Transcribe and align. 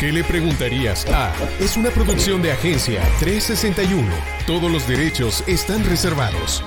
¿Qué 0.00 0.12
le 0.12 0.24
preguntarías 0.24 1.06
a? 1.12 1.30
Es 1.60 1.76
una 1.76 1.90
producción 1.90 2.40
de 2.40 2.52
Agencia 2.52 3.02
361. 3.18 4.08
Todos 4.46 4.72
los 4.72 4.88
derechos 4.88 5.46
están 5.46 5.84
reservados. 5.84 6.64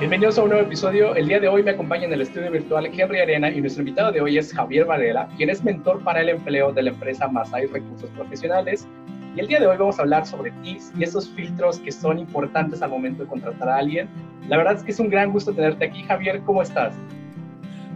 Bienvenidos 0.00 0.36
a 0.36 0.42
un 0.42 0.50
nuevo 0.50 0.64
episodio. 0.64 1.14
El 1.14 1.28
día 1.28 1.38
de 1.38 1.46
hoy 1.46 1.62
me 1.62 1.70
acompaña 1.70 2.06
en 2.06 2.12
el 2.12 2.22
estudio 2.22 2.50
virtual 2.50 2.84
Henry 2.86 3.20
Arena 3.20 3.48
y 3.48 3.60
nuestro 3.60 3.82
invitado 3.82 4.10
de 4.10 4.20
hoy 4.20 4.38
es 4.38 4.52
Javier 4.52 4.86
Varela, 4.86 5.28
quien 5.36 5.50
es 5.50 5.62
mentor 5.62 6.02
para 6.02 6.20
el 6.20 6.28
empleo 6.28 6.72
de 6.72 6.82
la 6.82 6.90
empresa 6.90 7.28
Masai 7.28 7.66
Recursos 7.66 8.10
Profesionales. 8.10 8.88
Y 9.36 9.40
el 9.40 9.46
día 9.46 9.60
de 9.60 9.68
hoy 9.68 9.76
vamos 9.76 10.00
a 10.00 10.02
hablar 10.02 10.26
sobre 10.26 10.50
tips 10.62 10.92
y 10.98 11.04
esos 11.04 11.28
filtros 11.30 11.78
que 11.78 11.92
son 11.92 12.18
importantes 12.18 12.82
al 12.82 12.90
momento 12.90 13.22
de 13.22 13.28
contratar 13.28 13.68
a 13.68 13.76
alguien. 13.76 14.08
La 14.48 14.56
verdad 14.56 14.74
es 14.74 14.82
que 14.82 14.90
es 14.90 14.98
un 14.98 15.10
gran 15.10 15.30
gusto 15.30 15.52
tenerte 15.54 15.84
aquí, 15.84 16.02
Javier. 16.02 16.40
¿Cómo 16.44 16.60
estás? 16.60 16.92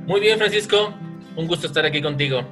Muy 0.07 0.21
bien, 0.21 0.39
Francisco. 0.39 0.95
Un 1.37 1.47
gusto 1.47 1.67
estar 1.67 1.85
aquí 1.85 2.03
contigo. 2.03 2.43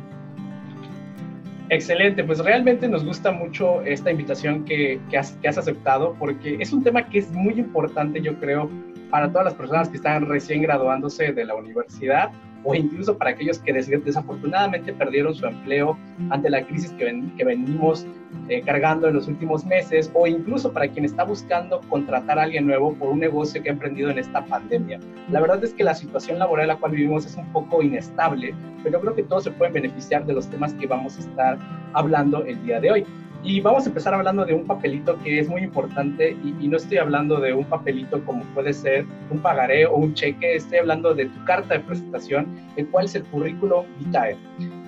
Excelente, 1.71 2.25
pues 2.25 2.39
realmente 2.39 2.89
nos 2.89 3.05
gusta 3.05 3.31
mucho 3.31 3.83
esta 3.83 4.11
invitación 4.11 4.65
que, 4.65 4.99
que, 5.11 5.19
has, 5.19 5.33
que, 5.43 5.49
has, 5.49 5.59
aceptado 5.59 6.17
porque 6.19 6.57
es 6.61 6.73
un 6.73 6.83
tema 6.83 7.07
que 7.07 7.19
es 7.19 7.31
muy 7.31 7.55
importante, 7.55 8.23
yo 8.23 8.39
creo, 8.41 8.71
para 9.11 9.31
todas 9.31 9.47
las 9.47 9.55
personas 9.55 9.89
que 9.91 9.99
están 9.99 10.27
recién 10.27 10.63
graduándose 10.63 11.33
de 11.33 11.45
la 11.45 11.55
universidad 11.55 12.31
o 12.65 12.75
incluso 12.75 13.17
para 13.17 13.31
aquellos 13.31 13.59
que 13.59 13.73
desafortunadamente 13.73 14.93
perdieron 14.93 15.35
su 15.35 15.47
empleo 15.47 15.97
ante 16.31 16.51
la 16.51 16.67
crisis 16.67 16.91
que, 16.93 17.05
ven, 17.05 17.33
que 17.37 17.45
venimos 17.45 18.07
eh, 18.49 18.63
cargando 18.63 19.09
en 19.09 19.15
los 19.15 19.29
últimos 19.29 19.65
meses, 19.65 20.11
o 20.15 20.27
incluso 20.27 20.73
para 20.73 20.89
quien 20.89 21.05
está 21.05 21.25
buscando 21.25 21.81
contratar 21.89 22.39
a 22.39 22.43
alguien 22.43 22.67
nuevo 22.67 22.95
por 22.95 23.11
un 23.11 23.21
negocio 23.21 23.63
que 23.63 23.71
ha 23.71 23.73
emprendido 23.73 24.11
en 24.11 24.19
esta 24.19 24.45
pandemia. 24.45 24.99
La 25.31 25.41
verdad 25.41 25.63
es 25.65 25.73
que 25.73 25.85
la 25.85 25.95
situación 25.95 26.39
laboral 26.39 26.65
en 26.65 26.69
la 26.69 26.77
cual 26.77 26.93
vivimos 26.93 27.27
es 27.27 27.37
un 27.37 27.47
poco 27.53 27.83
inestable, 27.83 28.55
pero 28.83 29.01
creo 29.01 29.15
que 29.15 29.23
todos 29.23 29.45
se 29.45 29.51
pueden 29.51 29.75
beneficiar 29.75 30.27
de 30.27 30.35
los 30.35 30.49
temas 30.49 30.75
que 30.75 30.87
vamos 30.87 31.17
a 31.17 31.21
estar 31.21 31.59
hablando 31.93 32.45
el 32.45 32.63
día 32.65 32.81
de 32.81 32.91
hoy. 32.91 33.07
Y 33.45 33.61
vamos 33.61 33.85
a 33.85 33.89
empezar 33.89 34.15
hablando 34.15 34.45
de 34.45 34.53
un 34.53 34.67
papelito 34.67 35.19
que 35.23 35.39
es 35.39 35.49
muy 35.49 35.63
importante 35.63 36.37
y, 36.45 36.65
y, 36.65 36.69
no 36.69 36.77
estoy 36.77 36.99
hablando 36.99 37.39
de 37.41 37.53
un 37.53 37.65
papelito 37.65 38.25
como 38.25 38.43
puede 38.55 38.73
ser 38.73 39.07
un 39.31 39.39
pagaré 39.39 39.87
o 39.87 39.97
un 39.97 40.15
cheque, 40.15 40.57
estoy 40.57 40.79
hablando 40.79 41.15
de 41.15 41.27
tu 41.27 41.45
carta 41.45 41.75
de 41.75 41.81
presentación, 41.81 42.49
el 42.77 42.89
cual 42.89 43.05
es 43.05 43.15
el 43.15 43.23
currículo 43.25 43.87
vitae. 44.01 44.37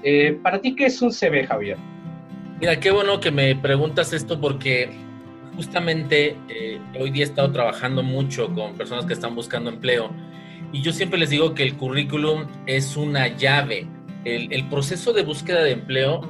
Eh, 0.03 0.39
para 0.43 0.61
ti, 0.61 0.75
¿qué 0.75 0.87
es 0.87 1.01
un 1.01 1.13
CV, 1.13 1.47
Javier? 1.47 1.77
Mira, 2.61 2.79
qué 2.81 2.91
bueno 2.91 3.21
que 3.21 3.31
me 3.31 3.55
preguntas 3.55 4.13
esto 4.13 4.41
porque 4.41 4.91
justamente 5.55 6.37
eh, 6.49 6.81
hoy 6.99 7.11
día 7.11 7.25
he 7.25 7.29
estado 7.29 7.53
trabajando 7.53 8.03
mucho 8.03 8.53
con 8.53 8.75
personas 8.75 9.07
que 9.07 9.13
están 9.13 9.35
buscando 9.35 9.71
empleo 9.71 10.11
y 10.73 10.83
yo 10.83 10.93
siempre 10.93 11.19
les 11.19 11.31
digo 11.31 11.55
que 11.55 11.63
el 11.63 11.77
currículum 11.77 12.47
es 12.67 12.97
una 12.97 13.29
llave. 13.29 13.87
El, 14.25 14.53
el 14.53 14.69
proceso 14.69 15.13
de 15.13 15.23
búsqueda 15.23 15.63
de 15.63 15.73
empleo 15.73 16.21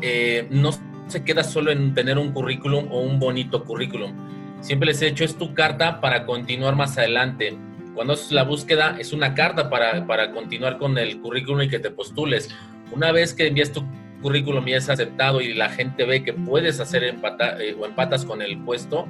eh, 0.00 0.46
no 0.50 0.70
se 1.06 1.24
queda 1.24 1.44
solo 1.44 1.70
en 1.70 1.94
tener 1.94 2.18
un 2.18 2.32
currículum 2.32 2.90
o 2.90 3.00
un 3.00 3.18
bonito 3.18 3.64
currículum. 3.64 4.12
Siempre 4.60 4.86
les 4.86 5.02
he 5.02 5.06
dicho, 5.06 5.24
es 5.24 5.36
tu 5.36 5.52
carta 5.54 6.00
para 6.00 6.24
continuar 6.24 6.74
más 6.74 6.96
adelante. 6.96 7.56
Cuando 7.94 8.14
haces 8.14 8.32
la 8.32 8.44
búsqueda, 8.44 8.96
es 8.98 9.12
una 9.12 9.34
carta 9.34 9.68
para, 9.68 10.06
para 10.06 10.32
continuar 10.32 10.78
con 10.78 10.96
el 10.98 11.20
currículum 11.20 11.62
y 11.62 11.68
que 11.68 11.78
te 11.78 11.90
postules. 11.90 12.48
Una 12.90 13.12
vez 13.12 13.34
que 13.34 13.46
envías 13.46 13.72
tu 13.72 13.84
currículum 14.22 14.66
y 14.66 14.72
es 14.72 14.88
aceptado 14.88 15.42
y 15.42 15.52
la 15.52 15.68
gente 15.68 16.04
ve 16.06 16.24
que 16.24 16.32
puedes 16.32 16.80
hacer 16.80 17.04
empata, 17.04 17.62
eh, 17.62 17.76
o 17.78 17.84
empatas 17.84 18.24
con 18.24 18.40
el 18.40 18.58
puesto, 18.58 19.06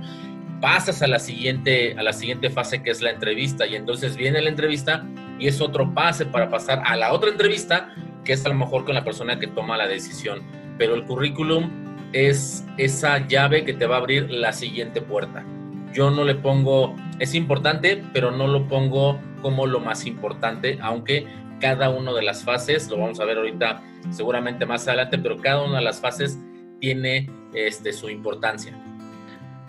pasas 0.61 1.03
a 1.03 1.06
la, 1.06 1.20
siguiente, 1.20 1.95
a 1.97 2.03
la 2.03 2.12
siguiente 2.12 2.51
fase 2.51 2.83
que 2.83 2.91
es 2.91 3.01
la 3.01 3.11
entrevista 3.11 3.64
y 3.67 3.77
entonces 3.77 4.17
viene 4.17 4.41
la 4.42 4.48
entrevista 4.48 5.06
y 5.39 5.47
es 5.47 5.61
otro 5.61 5.95
pase 5.95 6.27
para 6.27 6.51
pasar 6.51 6.83
a 6.84 6.97
la 6.97 7.12
otra 7.12 7.31
entrevista 7.31 7.95
que 8.25 8.33
es 8.33 8.45
a 8.45 8.48
lo 8.48 8.56
mejor 8.56 8.84
con 8.84 8.95
la 8.95 9.05
persona 9.05 9.39
que 9.39 9.47
toma 9.47 9.77
la 9.77 9.86
decisión. 9.86 10.42
Pero 10.78 10.94
el 10.94 11.05
currículum 11.05 11.70
es 12.12 12.64
esa 12.78 13.27
llave 13.27 13.64
que 13.64 13.75
te 13.75 13.86
va 13.86 13.97
a 13.97 13.98
abrir 13.98 14.30
la 14.30 14.53
siguiente 14.53 15.00
puerta. 15.00 15.44
Yo 15.92 16.11
no 16.11 16.25
le 16.25 16.34
pongo, 16.34 16.95
es 17.18 17.35
importante, 17.35 18.02
pero 18.12 18.30
no 18.30 18.46
lo 18.46 18.67
pongo 18.68 19.20
como 19.42 19.67
lo 19.67 19.80
más 19.80 20.07
importante, 20.07 20.79
aunque 20.80 21.27
cada 21.61 21.90
una 21.90 22.13
de 22.13 22.23
las 22.23 22.45
fases, 22.45 22.89
lo 22.90 22.98
vamos 22.98 23.20
a 23.20 23.24
ver 23.24 23.39
ahorita 23.39 23.83
seguramente 24.11 24.67
más 24.67 24.86
adelante, 24.89 25.18
pero 25.18 25.36
cada 25.36 25.63
una 25.63 25.79
de 25.79 25.84
las 25.84 26.01
fases 26.01 26.39
tiene 26.80 27.30
este, 27.55 27.92
su 27.92 28.11
importancia. 28.11 28.77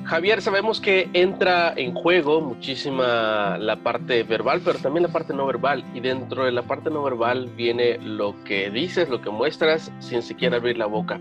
Javier, 0.06 0.40
sabemos 0.40 0.80
que 0.80 1.10
entra 1.14 1.74
en 1.76 1.96
juego 1.96 2.40
muchísima 2.40 3.58
la 3.58 3.78
parte 3.78 4.22
verbal, 4.22 4.62
pero 4.64 4.78
también 4.78 5.02
la 5.02 5.12
parte 5.12 5.34
no 5.34 5.48
verbal. 5.48 5.84
Y 5.96 6.00
dentro 6.00 6.46
de 6.46 6.52
la 6.52 6.62
parte 6.62 6.92
no 6.92 7.02
verbal 7.02 7.50
viene 7.58 7.98
lo 7.98 8.36
que 8.44 8.70
dices, 8.70 9.10
lo 9.10 9.22
que 9.22 9.32
muestras, 9.32 9.92
sin 10.00 10.22
siquiera 10.22 10.58
abrir 10.58 10.78
la 10.78 10.86
boca. 10.86 11.18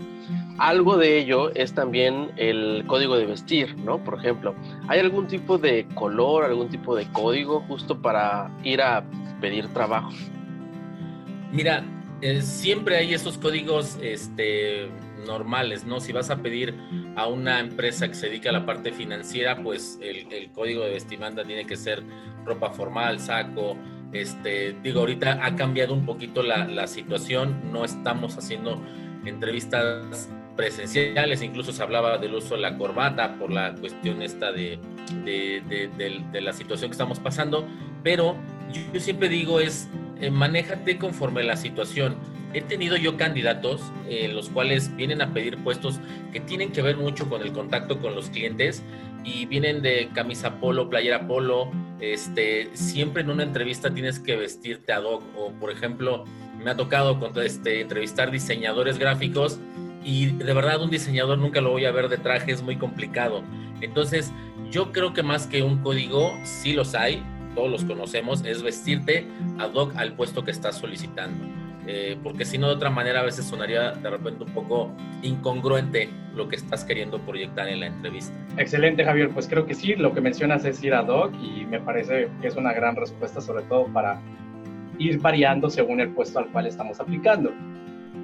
Algo 0.59 0.97
de 0.97 1.17
ello 1.17 1.49
es 1.55 1.73
también 1.73 2.31
el 2.37 2.83
código 2.85 3.17
de 3.17 3.25
vestir, 3.25 3.75
¿no? 3.77 4.03
Por 4.03 4.19
ejemplo, 4.19 4.53
¿hay 4.87 4.99
algún 4.99 5.25
tipo 5.25 5.57
de 5.57 5.87
color, 5.95 6.43
algún 6.43 6.69
tipo 6.69 6.95
de 6.95 7.11
código 7.11 7.61
justo 7.61 7.99
para 7.99 8.51
ir 8.63 8.83
a 8.83 9.03
pedir 9.41 9.67
trabajo? 9.69 10.11
Mira, 11.51 11.83
eh, 12.21 12.41
siempre 12.41 12.97
hay 12.97 13.13
esos 13.13 13.37
códigos 13.37 13.97
este, 14.01 14.89
normales, 15.25 15.85
¿no? 15.85 15.99
Si 15.99 16.13
vas 16.13 16.29
a 16.29 16.37
pedir 16.37 16.73
a 17.15 17.27
una 17.27 17.59
empresa 17.59 18.07
que 18.07 18.15
se 18.15 18.27
dedica 18.27 18.49
a 18.49 18.53
la 18.53 18.65
parte 18.65 18.91
financiera, 18.91 19.61
pues 19.61 19.99
el, 20.01 20.49
código 20.51 20.83
de 20.83 20.91
vestimenta 20.91 21.43
tiene 21.43 21.65
que 21.65 21.75
ser 21.75 22.03
ropa 22.45 22.71
formal, 22.71 23.19
saco. 23.19 23.75
Este, 24.13 24.75
digo, 24.81 25.01
ahorita 25.01 25.45
ha 25.45 25.55
cambiado 25.55 25.93
un 25.93 26.05
poquito 26.05 26.41
la, 26.41 26.87
situación, 26.87 27.71
no 27.71 27.83
estamos 27.83 28.37
haciendo 28.37 28.81
entrevistas 29.25 30.29
presenciales, 30.55 31.41
incluso 31.41 31.73
se 31.73 31.83
hablaba 31.83 32.17
del 32.17 32.35
uso 32.35 32.55
de 32.55 32.61
la 32.61 32.77
corbata 32.77 33.37
por 33.37 33.51
la 33.51 33.75
cuestión 33.75 34.21
esta 34.21 34.53
de, 34.53 34.79
de, 35.25 36.41
la 36.41 36.53
situación 36.53 36.89
que 36.91 36.93
estamos 36.93 37.19
pasando, 37.19 37.67
pero 38.03 38.37
yo 38.93 39.01
siempre 39.01 39.27
digo 39.27 39.59
es, 39.59 39.89
eh, 40.19 40.31
manéjate 40.31 40.97
conforme 40.97 41.43
la 41.43 41.55
situación. 41.55 42.15
He 42.53 42.61
tenido 42.61 42.95
yo 42.95 43.17
candidatos 43.17 43.81
eh, 44.07 44.29
los 44.29 44.49
cuales 44.49 44.95
vienen 44.95 45.21
a 45.21 45.33
pedir 45.33 45.57
puestos 45.63 45.99
que 46.31 46.39
tienen 46.39 46.71
que 46.71 46.81
ver 46.81 46.95
mucho 46.95 47.27
con 47.27 47.41
el 47.41 47.51
contacto 47.51 47.99
con 47.99 48.15
los 48.15 48.29
clientes 48.29 48.83
y 49.25 49.45
vienen 49.45 49.81
de 49.81 50.09
camisa 50.13 50.59
polo, 50.59 50.89
playera 50.89 51.27
polo, 51.27 51.69
este, 51.99 52.69
siempre 52.73 53.23
en 53.23 53.29
una 53.29 53.43
entrevista 53.43 53.93
tienes 53.93 54.19
que 54.19 54.35
vestirte 54.35 54.93
ad 54.93 55.03
hoc 55.03 55.23
o 55.35 55.51
por 55.53 55.71
ejemplo 55.71 56.23
me 56.63 56.71
ha 56.71 56.77
tocado 56.77 57.19
este, 57.41 57.81
entrevistar 57.81 58.31
diseñadores 58.31 58.99
gráficos 58.99 59.59
y 60.03 60.27
de 60.27 60.53
verdad 60.53 60.81
un 60.81 60.91
diseñador 60.91 61.39
nunca 61.39 61.61
lo 61.61 61.71
voy 61.71 61.85
a 61.85 61.91
ver 61.91 62.09
de 62.09 62.17
traje, 62.17 62.51
es 62.51 62.61
muy 62.61 62.77
complicado. 62.77 63.43
Entonces, 63.81 64.31
yo 64.69 64.91
creo 64.91 65.13
que 65.13 65.23
más 65.23 65.47
que 65.47 65.63
un 65.63 65.79
código, 65.79 66.31
sí 66.43 66.73
los 66.73 66.93
hay, 66.93 67.23
todos 67.55 67.71
los 67.71 67.83
conocemos, 67.85 68.43
es 68.45 68.61
vestirte 68.61 69.25
ad 69.57 69.73
hoc 69.73 69.95
al 69.95 70.13
puesto 70.13 70.43
que 70.43 70.51
estás 70.51 70.77
solicitando. 70.77 71.45
Eh, 71.87 72.17
porque 72.23 72.45
si 72.45 72.57
no, 72.57 72.67
de 72.67 72.73
otra 72.73 72.89
manera, 72.89 73.19
a 73.19 73.23
veces 73.23 73.45
sonaría 73.45 73.91
de 73.91 74.09
repente 74.09 74.43
un 74.43 74.53
poco 74.53 74.91
incongruente 75.21 76.09
lo 76.35 76.47
que 76.47 76.55
estás 76.55 76.83
queriendo 76.83 77.19
proyectar 77.19 77.67
en 77.67 77.79
la 77.79 77.87
entrevista. 77.87 78.33
Excelente, 78.57 79.03
Javier. 79.03 79.29
Pues 79.29 79.47
creo 79.47 79.65
que 79.65 79.75
sí, 79.75 79.95
lo 79.95 80.13
que 80.13 80.21
mencionas 80.21 80.65
es 80.65 80.83
ir 80.83 80.93
ad 80.93 81.07
hoc 81.07 81.33
y 81.41 81.65
me 81.65 81.79
parece 81.79 82.29
que 82.41 82.47
es 82.47 82.55
una 82.55 82.73
gran 82.73 82.95
respuesta, 82.95 83.39
sobre 83.39 83.63
todo 83.65 83.85
para 83.85 84.19
ir 84.97 85.19
variando 85.19 85.69
según 85.69 85.99
el 85.99 86.09
puesto 86.09 86.39
al 86.39 86.47
cual 86.47 86.65
estamos 86.65 86.99
aplicando. 86.99 87.51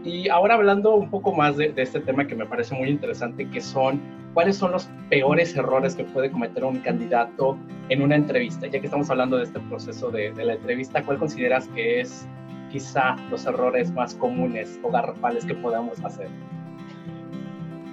Y 0.04 0.30
ahora 0.30 0.56
hablando 0.56 0.96
un 0.96 1.12
poco 1.12 1.32
más 1.32 1.58
de, 1.58 1.72
de, 1.72 1.84
este 1.84 2.00
tema 2.00 2.26
que 2.26 2.36
me 2.36 2.48
parece 2.48 2.74
muy 2.74 2.90
interesante, 2.90 3.48
que 3.48 3.62
son 3.62 4.02
cuáles 4.34 4.58
son 4.58 4.72
los 4.72 4.90
peores 5.10 5.56
errores 5.56 5.96
que 5.96 6.04
puede 6.04 6.32
cometer 6.32 6.64
un 6.64 6.80
candidato 6.80 7.58
en 7.90 8.02
una 8.02 8.16
entrevista. 8.16 8.68
Ya 8.68 8.80
que 8.80 8.88
estamos 8.88 9.10
hablando 9.10 9.38
de 9.38 9.44
este 9.44 9.60
proceso 9.60 10.10
de, 10.10 10.32
de 10.32 10.46
la 10.46 10.54
entrevista, 10.54 11.04
¿cuál 11.04 11.18
consideras 11.18 11.68
que 11.70 12.02
es 12.02 12.28
quizá 12.72 13.16
los 13.30 13.46
errores 13.46 13.92
más 13.92 14.16
comunes 14.16 14.80
o 14.84 14.92
garrafales 14.92 15.46
que 15.46 15.56
podamos 15.56 16.04
hacer? 16.04 16.30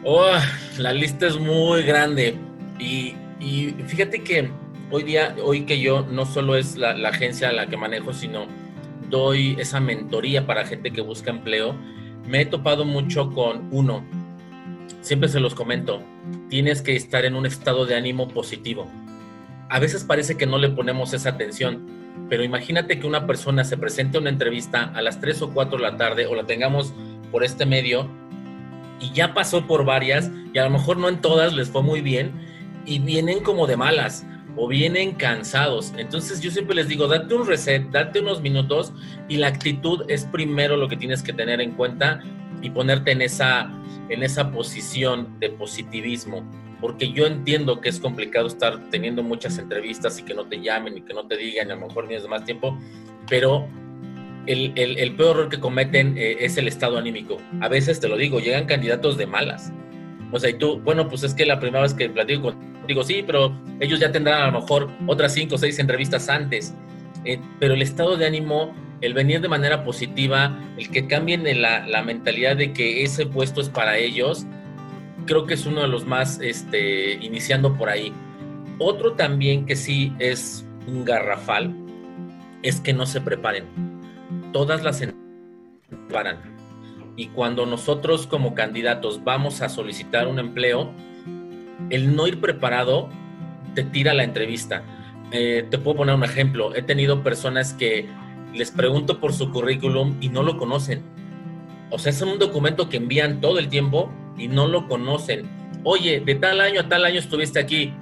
Oh, 0.04 0.30
la 0.78 0.92
lista 0.92 1.26
es 1.26 1.38
muy 1.38 1.82
grande 1.82 2.36
y, 2.78 3.14
y 3.40 3.74
fíjate 3.86 4.22
que 4.22 4.48
hoy 4.90 5.02
día, 5.02 5.34
hoy 5.42 5.62
que 5.62 5.80
yo 5.80 6.06
no 6.08 6.24
solo 6.24 6.56
es 6.56 6.76
la, 6.76 6.94
la 6.94 7.08
agencia 7.08 7.48
a 7.48 7.52
la 7.52 7.66
que 7.66 7.76
manejo, 7.76 8.12
sino 8.12 8.46
doy 9.10 9.56
esa 9.58 9.80
mentoría 9.80 10.46
para 10.46 10.64
gente 10.64 10.92
que 10.92 11.00
busca 11.00 11.30
empleo, 11.30 11.74
me 12.26 12.42
he 12.42 12.46
topado 12.46 12.84
mucho 12.84 13.30
con 13.30 13.68
uno, 13.72 14.04
siempre 15.00 15.28
se 15.28 15.40
los 15.40 15.54
comento, 15.54 16.02
tienes 16.48 16.82
que 16.82 16.96
estar 16.96 17.24
en 17.24 17.34
un 17.34 17.46
estado 17.46 17.86
de 17.86 17.94
ánimo 17.94 18.28
positivo. 18.28 18.90
A 19.68 19.78
veces 19.78 20.04
parece 20.04 20.36
que 20.36 20.46
no 20.46 20.58
le 20.58 20.70
ponemos 20.70 21.12
esa 21.12 21.30
atención, 21.30 21.86
pero 22.28 22.42
imagínate 22.42 22.98
que 22.98 23.06
una 23.06 23.26
persona 23.26 23.64
se 23.64 23.76
presente 23.76 24.18
a 24.18 24.20
una 24.20 24.30
entrevista 24.30 24.84
a 24.94 25.02
las 25.02 25.20
3 25.20 25.42
o 25.42 25.50
4 25.50 25.76
de 25.78 25.82
la 25.82 25.96
tarde 25.96 26.26
o 26.26 26.34
la 26.34 26.46
tengamos 26.46 26.92
por 27.30 27.44
este 27.44 27.66
medio 27.66 28.08
y 29.00 29.12
ya 29.12 29.34
pasó 29.34 29.66
por 29.66 29.84
varias 29.84 30.30
y 30.52 30.58
a 30.58 30.64
lo 30.64 30.70
mejor 30.70 30.96
no 30.96 31.08
en 31.08 31.20
todas 31.20 31.54
les 31.54 31.68
fue 31.68 31.82
muy 31.82 32.00
bien 32.00 32.32
y 32.84 32.98
vienen 32.98 33.40
como 33.40 33.66
de 33.66 33.76
malas 33.76 34.26
o 34.56 34.66
vienen 34.66 35.12
cansados. 35.12 35.92
Entonces 35.96 36.40
yo 36.40 36.50
siempre 36.50 36.74
les 36.74 36.88
digo, 36.88 37.06
date 37.06 37.32
un 37.34 37.46
reset, 37.46 37.88
date 37.90 38.20
unos 38.20 38.40
minutos 38.40 38.92
y 39.28 39.36
la 39.36 39.48
actitud 39.48 40.04
es 40.08 40.24
primero 40.24 40.76
lo 40.76 40.88
que 40.88 40.96
tienes 40.96 41.22
que 41.22 41.32
tener 41.32 41.60
en 41.60 41.72
cuenta 41.72 42.20
y 42.62 42.70
ponerte 42.70 43.12
en 43.12 43.22
esa, 43.22 43.70
en 44.08 44.22
esa 44.22 44.50
posición 44.50 45.38
de 45.40 45.50
positivismo. 45.50 46.42
Porque 46.80 47.10
yo 47.10 47.26
entiendo 47.26 47.80
que 47.80 47.88
es 47.88 47.98
complicado 47.98 48.46
estar 48.46 48.90
teniendo 48.90 49.22
muchas 49.22 49.58
entrevistas 49.58 50.18
y 50.18 50.22
que 50.22 50.34
no 50.34 50.44
te 50.44 50.60
llamen 50.60 50.96
y 50.96 51.00
que 51.02 51.12
no 51.12 51.26
te 51.26 51.36
digan, 51.36 51.70
a 51.70 51.74
lo 51.74 51.88
mejor 51.88 52.06
tienes 52.06 52.28
más 52.28 52.44
tiempo, 52.44 52.78
pero 53.28 53.68
el, 54.46 54.72
el, 54.76 55.14
peor 55.14 55.36
error 55.36 55.48
que 55.50 55.60
cometen 55.60 56.16
eh, 56.16 56.36
es 56.40 56.56
el 56.56 56.68
estado 56.68 56.96
anímico. 56.96 57.36
A 57.60 57.68
veces 57.68 58.00
te 58.00 58.08
lo 58.08 58.16
digo, 58.16 58.40
llegan 58.40 58.66
candidatos 58.66 59.18
de 59.18 59.26
malas. 59.26 59.72
O 60.32 60.38
sea, 60.38 60.50
y 60.50 60.54
tú, 60.54 60.80
bueno, 60.80 61.08
pues 61.08 61.22
es 61.22 61.34
que 61.34 61.44
la 61.44 61.58
primera 61.58 61.82
vez 61.82 61.94
que 61.94 62.08
platico 62.08 62.54
contigo, 62.54 63.02
sí, 63.02 63.22
pero 63.26 63.58
ellos 63.80 64.00
ya 64.00 64.12
tendrán 64.12 64.42
a 64.42 64.46
lo 64.50 64.60
mejor 64.60 64.90
otras 65.06 65.34
cinco 65.34 65.56
o 65.56 65.58
seis 65.58 65.78
entrevistas 65.78 66.28
antes. 66.28 66.74
Eh, 67.24 67.40
pero 67.58 67.74
el 67.74 67.82
estado 67.82 68.16
de 68.16 68.26
ánimo, 68.26 68.74
el 69.00 69.14
venir 69.14 69.40
de 69.40 69.48
manera 69.48 69.84
positiva, 69.84 70.58
el 70.76 70.90
que 70.90 71.06
cambien 71.06 71.44
la, 71.60 71.86
la, 71.86 72.02
mentalidad 72.02 72.56
de 72.56 72.72
que 72.72 73.02
ese 73.02 73.26
puesto 73.26 73.60
es 73.60 73.68
para 73.68 73.96
ellos, 73.96 74.46
creo 75.26 75.46
que 75.46 75.54
es 75.54 75.66
uno 75.66 75.82
de 75.82 75.88
los 75.88 76.06
más, 76.06 76.40
este, 76.40 77.12
iniciando 77.14 77.76
por 77.76 77.88
ahí. 77.88 78.12
Otro 78.78 79.12
también 79.12 79.66
que 79.66 79.76
sí 79.76 80.12
es 80.18 80.66
un 80.86 81.04
garrafal 81.04 81.74
es 82.62 82.80
que 82.80 82.92
no 82.92 83.06
se 83.06 83.20
preparen. 83.20 83.64
Todas 84.52 84.82
las 84.82 85.02
preparan. 85.88 86.38
Y 87.16 87.28
cuando 87.28 87.66
nosotros 87.66 88.26
como 88.26 88.54
candidatos 88.54 89.22
vamos 89.24 89.60
a 89.60 89.68
solicitar 89.68 90.28
un 90.28 90.38
empleo, 90.38 90.92
el 91.90 92.14
no 92.14 92.26
ir 92.26 92.40
preparado 92.40 93.08
te 93.74 93.82
tira 93.84 94.14
la 94.14 94.24
entrevista. 94.24 94.82
Eh, 95.30 95.66
te 95.68 95.78
puedo 95.78 95.98
poner 95.98 96.14
un 96.14 96.24
ejemplo. 96.24 96.74
He 96.74 96.82
tenido 96.82 97.22
personas 97.22 97.74
que 97.74 98.08
les 98.54 98.70
pregunto 98.70 99.20
por 99.20 99.32
su 99.32 99.50
currículum 99.50 100.16
y 100.20 100.28
no 100.28 100.42
lo 100.42 100.56
conocen. 100.56 101.02
O 101.90 101.98
sea, 101.98 102.10
es 102.10 102.20
un 102.22 102.38
documento 102.38 102.88
que 102.88 102.98
envían 102.98 103.40
todo 103.40 103.58
el 103.58 103.68
tiempo 103.68 104.10
y 104.36 104.48
no 104.48 104.66
lo 104.66 104.88
conocen. 104.88 105.48
Oye, 105.84 106.20
de 106.20 106.34
tal 106.34 106.60
año 106.60 106.80
a 106.80 106.88
tal 106.88 107.04
año 107.04 107.18
estuviste 107.18 107.58
aquí. 107.58 107.92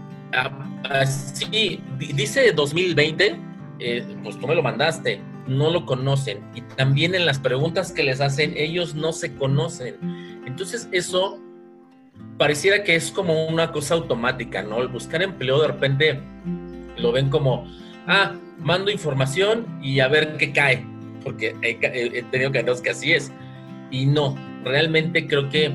Así, 0.90 1.80
ah, 1.82 1.96
dice 2.14 2.52
2020, 2.52 3.36
eh, 3.78 4.16
pues 4.22 4.38
tú 4.38 4.46
me 4.46 4.54
lo 4.54 4.62
mandaste. 4.62 5.20
No 5.46 5.70
lo 5.70 5.86
conocen. 5.86 6.40
Y 6.54 6.62
también 6.62 7.14
en 7.14 7.24
las 7.24 7.38
preguntas 7.38 7.92
que 7.92 8.02
les 8.02 8.20
hacen, 8.20 8.54
ellos 8.56 8.94
no 8.94 9.12
se 9.12 9.34
conocen. 9.34 9.96
Entonces, 10.44 10.88
eso 10.90 11.40
pareciera 12.38 12.82
que 12.82 12.96
es 12.96 13.10
como 13.10 13.46
una 13.46 13.72
cosa 13.72 13.94
automática, 13.94 14.62
¿no? 14.62 14.80
El 14.80 14.88
buscar 14.88 15.22
empleo 15.22 15.60
de 15.60 15.68
repente 15.68 16.20
lo 16.96 17.12
ven 17.12 17.28
como, 17.28 17.66
ah, 18.06 18.34
mando 18.58 18.90
información 18.90 19.66
y 19.82 20.00
a 20.00 20.08
ver 20.08 20.36
qué 20.36 20.52
cae, 20.52 20.84
porque 21.22 21.54
he, 21.62 22.22
tenido 22.30 22.52
candidatos 22.52 22.82
que 22.82 22.90
así 22.90 23.12
es. 23.12 23.32
Y 23.90 24.06
no, 24.06 24.36
realmente 24.64 25.26
creo 25.26 25.48
que 25.48 25.72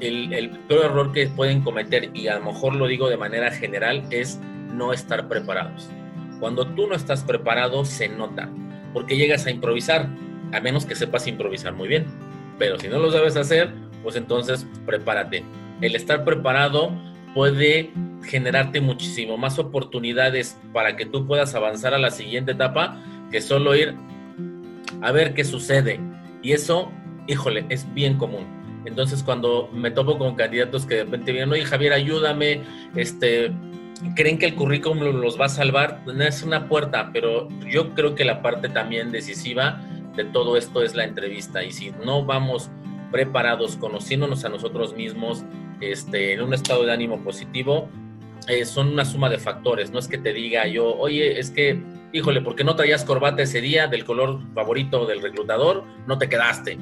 el, 0.00 0.32
el, 0.32 0.50
peor 0.68 0.86
error 0.86 1.12
que 1.12 1.26
pueden 1.28 1.62
cometer, 1.62 2.10
y 2.14 2.28
a 2.28 2.38
lo 2.38 2.46
mejor 2.46 2.74
lo 2.74 2.86
digo 2.86 3.08
de 3.08 3.16
manera 3.16 3.50
general, 3.50 4.04
es 4.10 4.40
no 4.74 4.92
estar 4.92 5.28
preparados. 5.28 5.90
Cuando 6.38 6.66
tú 6.66 6.86
no 6.86 6.94
estás 6.94 7.22
preparado, 7.22 7.84
se 7.84 8.08
nota, 8.08 8.48
porque 8.92 9.16
llegas 9.16 9.46
a 9.46 9.50
improvisar, 9.50 10.08
a 10.52 10.60
menos 10.60 10.86
que 10.86 10.94
sepas 10.94 11.26
improvisar 11.26 11.74
muy 11.74 11.88
bien. 11.88 12.06
Pero 12.58 12.78
si 12.78 12.88
no 12.88 12.98
lo 12.98 13.10
sabes 13.10 13.36
hacer, 13.36 13.72
pues 14.02 14.16
entonces 14.16 14.66
prepárate. 14.86 15.44
El 15.80 15.94
estar 15.94 16.24
preparado 16.24 16.92
puede 17.34 17.90
generarte 18.22 18.80
muchísimo 18.80 19.36
más 19.36 19.58
oportunidades 19.58 20.58
para 20.72 20.96
que 20.96 21.06
tú 21.06 21.26
puedas 21.26 21.54
avanzar 21.54 21.94
a 21.94 21.98
la 21.98 22.10
siguiente 22.10 22.52
etapa 22.52 23.02
que 23.30 23.40
solo 23.40 23.74
ir 23.74 23.94
a 25.02 25.12
ver 25.12 25.34
qué 25.34 25.44
sucede. 25.44 26.00
Y 26.42 26.52
eso, 26.52 26.90
híjole, 27.26 27.64
es 27.68 27.92
bien 27.94 28.16
común. 28.18 28.46
Entonces, 28.84 29.22
cuando 29.22 29.68
me 29.72 29.90
topo 29.90 30.18
con 30.18 30.34
candidatos 30.34 30.86
que 30.86 30.96
de 30.96 31.04
repente 31.04 31.32
vienen, 31.32 31.52
oye 31.52 31.64
Javier, 31.64 31.92
ayúdame, 31.92 32.62
este, 32.96 33.52
creen 34.16 34.38
que 34.38 34.46
el 34.46 34.54
currículum 34.54 35.20
los 35.20 35.38
va 35.38 35.46
a 35.46 35.50
salvar, 35.50 36.02
no 36.06 36.24
es 36.24 36.42
una 36.42 36.68
puerta, 36.68 37.10
pero 37.12 37.48
yo 37.68 37.94
creo 37.94 38.14
que 38.14 38.24
la 38.24 38.42
parte 38.42 38.68
también 38.68 39.12
decisiva 39.12 39.80
de 40.16 40.24
todo 40.24 40.56
esto 40.56 40.82
es 40.82 40.94
la 40.94 41.04
entrevista. 41.04 41.62
Y 41.62 41.72
si 41.72 41.92
no 42.04 42.24
vamos 42.24 42.70
preparados, 43.12 43.76
conociéndonos 43.76 44.44
a 44.44 44.48
nosotros 44.48 44.94
mismos, 44.94 45.44
este, 45.80 46.34
en 46.34 46.42
un 46.42 46.54
estado 46.54 46.84
de 46.84 46.92
ánimo 46.92 47.18
positivo, 47.22 47.88
eh, 48.48 48.64
son 48.64 48.88
una 48.88 49.04
suma 49.04 49.28
de 49.28 49.38
factores. 49.38 49.90
No 49.90 49.98
es 49.98 50.08
que 50.08 50.18
te 50.18 50.32
diga 50.32 50.66
yo, 50.66 50.96
oye, 50.96 51.38
es 51.38 51.50
que, 51.50 51.80
híjole, 52.12 52.40
¿por 52.40 52.56
qué 52.56 52.64
no 52.64 52.76
traías 52.76 53.04
corbata 53.04 53.42
ese 53.42 53.60
día 53.60 53.86
del 53.86 54.04
color 54.04 54.40
favorito 54.54 55.06
del 55.06 55.22
reclutador? 55.22 55.84
No 56.06 56.18
te 56.18 56.28
quedaste. 56.28 56.78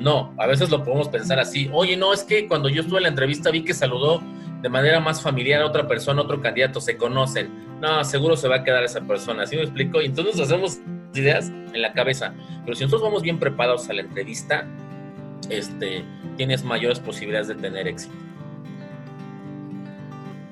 No, 0.00 0.32
a 0.38 0.46
veces 0.46 0.70
lo 0.70 0.84
podemos 0.84 1.08
pensar 1.08 1.38
así. 1.38 1.68
Oye, 1.72 1.96
no, 1.96 2.12
es 2.12 2.22
que 2.22 2.46
cuando 2.46 2.68
yo 2.68 2.82
estuve 2.82 2.98
en 2.98 3.04
la 3.04 3.08
entrevista 3.08 3.50
vi 3.50 3.64
que 3.64 3.74
saludó 3.74 4.22
de 4.62 4.68
manera 4.68 5.00
más 5.00 5.22
familiar 5.22 5.62
a 5.62 5.66
otra 5.66 5.86
persona, 5.86 6.22
otro 6.22 6.40
candidato, 6.40 6.80
se 6.80 6.96
conocen. 6.96 7.50
No, 7.80 8.04
seguro 8.04 8.36
se 8.36 8.48
va 8.48 8.56
a 8.56 8.64
quedar 8.64 8.84
esa 8.84 9.00
persona. 9.00 9.46
¿Sí 9.46 9.56
me 9.56 9.62
explico? 9.62 10.00
Y 10.00 10.06
entonces 10.06 10.40
hacemos 10.40 10.78
ideas 11.14 11.48
en 11.48 11.82
la 11.82 11.92
cabeza. 11.92 12.34
Pero 12.64 12.76
si 12.76 12.84
nosotros 12.84 13.02
vamos 13.02 13.22
bien 13.22 13.38
preparados 13.38 13.88
a 13.88 13.92
la 13.92 14.02
entrevista, 14.02 14.66
este, 15.48 16.04
tienes 16.36 16.64
mayores 16.64 17.00
posibilidades 17.00 17.48
de 17.48 17.54
tener 17.54 17.86
éxito. 17.88 18.14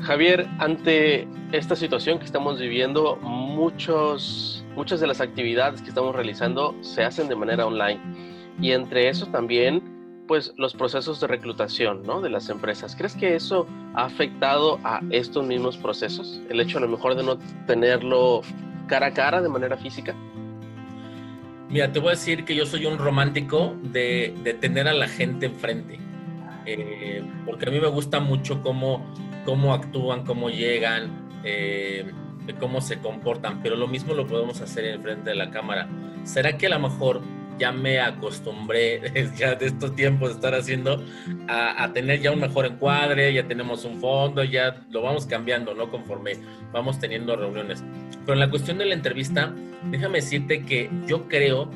Javier, 0.06 0.46
ante 0.60 1.26
esta 1.50 1.74
situación 1.74 2.20
que 2.20 2.26
estamos 2.26 2.60
viviendo, 2.60 3.16
muchos, 3.16 4.64
muchas 4.76 5.00
de 5.00 5.08
las 5.08 5.20
actividades 5.20 5.82
que 5.82 5.88
estamos 5.88 6.14
realizando 6.14 6.76
se 6.80 7.02
hacen 7.02 7.28
de 7.28 7.34
manera 7.34 7.66
online. 7.66 8.00
Y 8.60 8.70
entre 8.70 9.08
eso 9.08 9.26
también, 9.26 9.82
pues 10.28 10.54
los 10.58 10.74
procesos 10.74 11.20
de 11.20 11.26
reclutación 11.26 12.04
¿no? 12.04 12.20
de 12.20 12.30
las 12.30 12.48
empresas. 12.50 12.94
¿Crees 12.94 13.16
que 13.16 13.34
eso 13.34 13.66
ha 13.94 14.04
afectado 14.04 14.78
a 14.84 15.00
estos 15.10 15.44
mismos 15.44 15.76
procesos? 15.76 16.40
El 16.50 16.60
hecho 16.60 16.78
a 16.78 16.82
lo 16.82 16.88
mejor 16.88 17.16
de 17.16 17.24
no 17.24 17.38
tenerlo 17.66 18.42
cara 18.86 19.06
a 19.06 19.12
cara 19.12 19.42
de 19.42 19.48
manera 19.48 19.76
física. 19.76 20.14
Mira, 21.68 21.90
te 21.90 21.98
voy 21.98 22.10
a 22.10 22.12
decir 22.12 22.44
que 22.44 22.54
yo 22.54 22.64
soy 22.64 22.86
un 22.86 22.96
romántico 22.98 23.74
de, 23.82 24.56
tener 24.60 24.86
a 24.86 24.94
la 24.94 25.08
gente 25.08 25.46
enfrente. 25.46 25.98
Eh, 26.64 27.24
porque 27.44 27.68
a 27.68 27.72
mí 27.72 27.80
me 27.80 27.88
gusta 27.88 28.20
mucho 28.20 28.62
cómo 28.62 29.04
cómo 29.46 29.72
actúan, 29.72 30.26
cómo 30.26 30.50
llegan, 30.50 31.40
eh, 31.44 32.12
cómo 32.60 32.82
se 32.82 32.98
comportan, 32.98 33.62
pero 33.62 33.76
lo 33.76 33.86
mismo 33.86 34.12
lo 34.12 34.26
podemos 34.26 34.60
hacer 34.60 34.84
en 34.84 35.02
frente 35.02 35.30
de 35.30 35.36
la 35.36 35.50
cámara. 35.50 35.88
¿Será 36.24 36.58
que 36.58 36.66
a 36.66 36.70
lo 36.70 36.80
mejor 36.80 37.22
ya 37.58 37.72
me 37.72 38.00
acostumbré 38.00 39.00
ya 39.38 39.54
de 39.54 39.66
estos 39.66 39.94
tiempos 39.94 40.28
de 40.28 40.34
estar 40.34 40.54
haciendo 40.54 41.02
a, 41.48 41.90
tener 41.94 42.20
ya 42.20 42.32
un 42.32 42.40
mejor 42.40 42.66
encuadre, 42.66 43.32
ya 43.32 43.46
tenemos 43.46 43.84
un 43.84 43.98
fondo, 44.00 44.44
ya 44.44 44.84
lo 44.90 45.00
vamos 45.00 45.24
cambiando, 45.26 45.74
¿no? 45.74 45.90
Conforme 45.90 46.32
vamos 46.72 46.98
teniendo 46.98 47.36
reuniones. 47.36 47.82
Pero 48.20 48.34
en 48.34 48.40
la 48.40 48.50
cuestión 48.50 48.78
de 48.78 48.84
la 48.84 48.94
entrevista, 48.94 49.54
déjame 49.90 50.18
decirte 50.18 50.64
que 50.64 50.90
yo 51.06 51.28
creo 51.28 51.70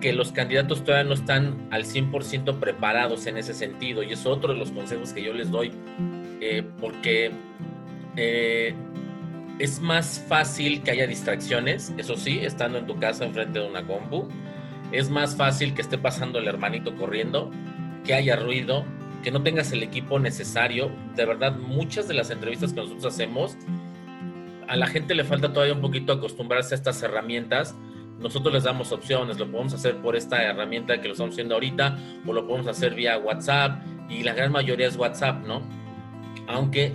que 0.00 0.12
los 0.12 0.32
candidatos 0.32 0.84
todavía 0.84 1.08
no 1.08 1.14
están 1.14 1.68
al 1.70 1.84
100% 1.84 2.58
preparados 2.58 3.26
en 3.26 3.38
ese 3.38 3.54
sentido 3.54 4.02
y 4.02 4.12
es 4.12 4.26
otro 4.26 4.52
de 4.52 4.58
los 4.58 4.70
consejos 4.70 5.12
que 5.12 5.22
yo 5.22 5.32
les 5.32 5.50
doy 5.50 5.72
eh, 6.40 6.62
porque 6.80 7.32
eh, 8.16 8.74
es 9.58 9.80
más 9.80 10.24
fácil 10.28 10.82
que 10.82 10.90
haya 10.90 11.06
distracciones, 11.06 11.92
eso 11.96 12.16
sí, 12.16 12.40
estando 12.42 12.78
en 12.78 12.86
tu 12.86 12.98
casa 12.98 13.24
enfrente 13.24 13.58
de 13.58 13.68
una 13.68 13.86
compu. 13.86 14.28
Es 14.92 15.10
más 15.10 15.36
fácil 15.36 15.74
que 15.74 15.82
esté 15.82 15.98
pasando 15.98 16.38
el 16.38 16.46
hermanito 16.46 16.94
corriendo, 16.96 17.50
que 18.04 18.14
haya 18.14 18.36
ruido, 18.36 18.84
que 19.22 19.30
no 19.30 19.42
tengas 19.42 19.72
el 19.72 19.82
equipo 19.82 20.18
necesario. 20.18 20.90
De 21.16 21.24
verdad, 21.24 21.56
muchas 21.56 22.06
de 22.06 22.14
las 22.14 22.30
entrevistas 22.30 22.72
que 22.72 22.80
nosotros 22.80 23.12
hacemos, 23.12 23.56
a 24.68 24.76
la 24.76 24.86
gente 24.86 25.14
le 25.14 25.24
falta 25.24 25.52
todavía 25.52 25.74
un 25.74 25.80
poquito 25.80 26.12
acostumbrarse 26.12 26.74
a 26.74 26.76
estas 26.76 27.02
herramientas. 27.02 27.74
Nosotros 28.20 28.52
les 28.54 28.64
damos 28.64 28.92
opciones, 28.92 29.38
lo 29.38 29.50
podemos 29.50 29.74
hacer 29.74 29.96
por 29.96 30.16
esta 30.16 30.42
herramienta 30.42 31.00
que 31.00 31.08
lo 31.08 31.12
estamos 31.12 31.34
haciendo 31.34 31.54
ahorita, 31.54 31.98
o 32.26 32.32
lo 32.32 32.46
podemos 32.46 32.66
hacer 32.66 32.94
vía 32.94 33.18
WhatsApp, 33.18 33.82
y 34.08 34.22
la 34.22 34.32
gran 34.32 34.52
mayoría 34.52 34.86
es 34.86 34.96
WhatsApp, 34.96 35.46
¿no? 35.46 35.62
Aunque 36.46 36.92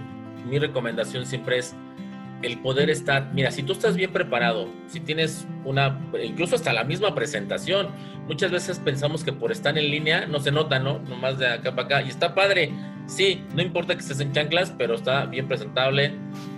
mi 0.50 0.60
recomendación 0.60 1.26
siempre 1.26 1.60
es 1.60 1.76
el 2.42 2.60
poder 2.60 2.90
estar, 2.90 3.32
mira, 3.34 3.52
si 3.52 3.64
tú 3.64 3.74
estás 3.74 3.96
bien 3.96 4.12
preparado, 4.12 4.68
si 4.88 5.00
tienes 5.00 5.48
una, 5.64 6.00
incluso 6.24 6.56
hasta 6.56 6.74
la 6.74 6.84
misma 6.84 7.14
presentación, 7.14 7.90
muchas 8.28 8.52
veces 8.52 8.80
pensamos 8.80 9.24
que 9.24 9.32
por 9.32 9.52
estar 9.52 9.78
en 9.78 9.92
línea 9.92 10.26
no 10.26 10.40
se 10.40 10.52
nota, 10.52 10.80
¿no? 10.80 11.00
Nomás 11.00 11.38
de 11.38 11.48
acá 11.48 11.76
para 11.76 11.86
acá, 11.86 12.02
y 12.02 12.10
está 12.10 12.34
padre, 12.34 12.72
sí, 13.06 13.44
no 13.56 13.62
importa 13.62 13.94
que 13.94 14.02
estés 14.02 14.20
en 14.20 14.32
chanclas, 14.32 14.74
pero 14.76 14.96
está 14.96 15.26
bien 15.26 15.48
presentable, 15.48 16.14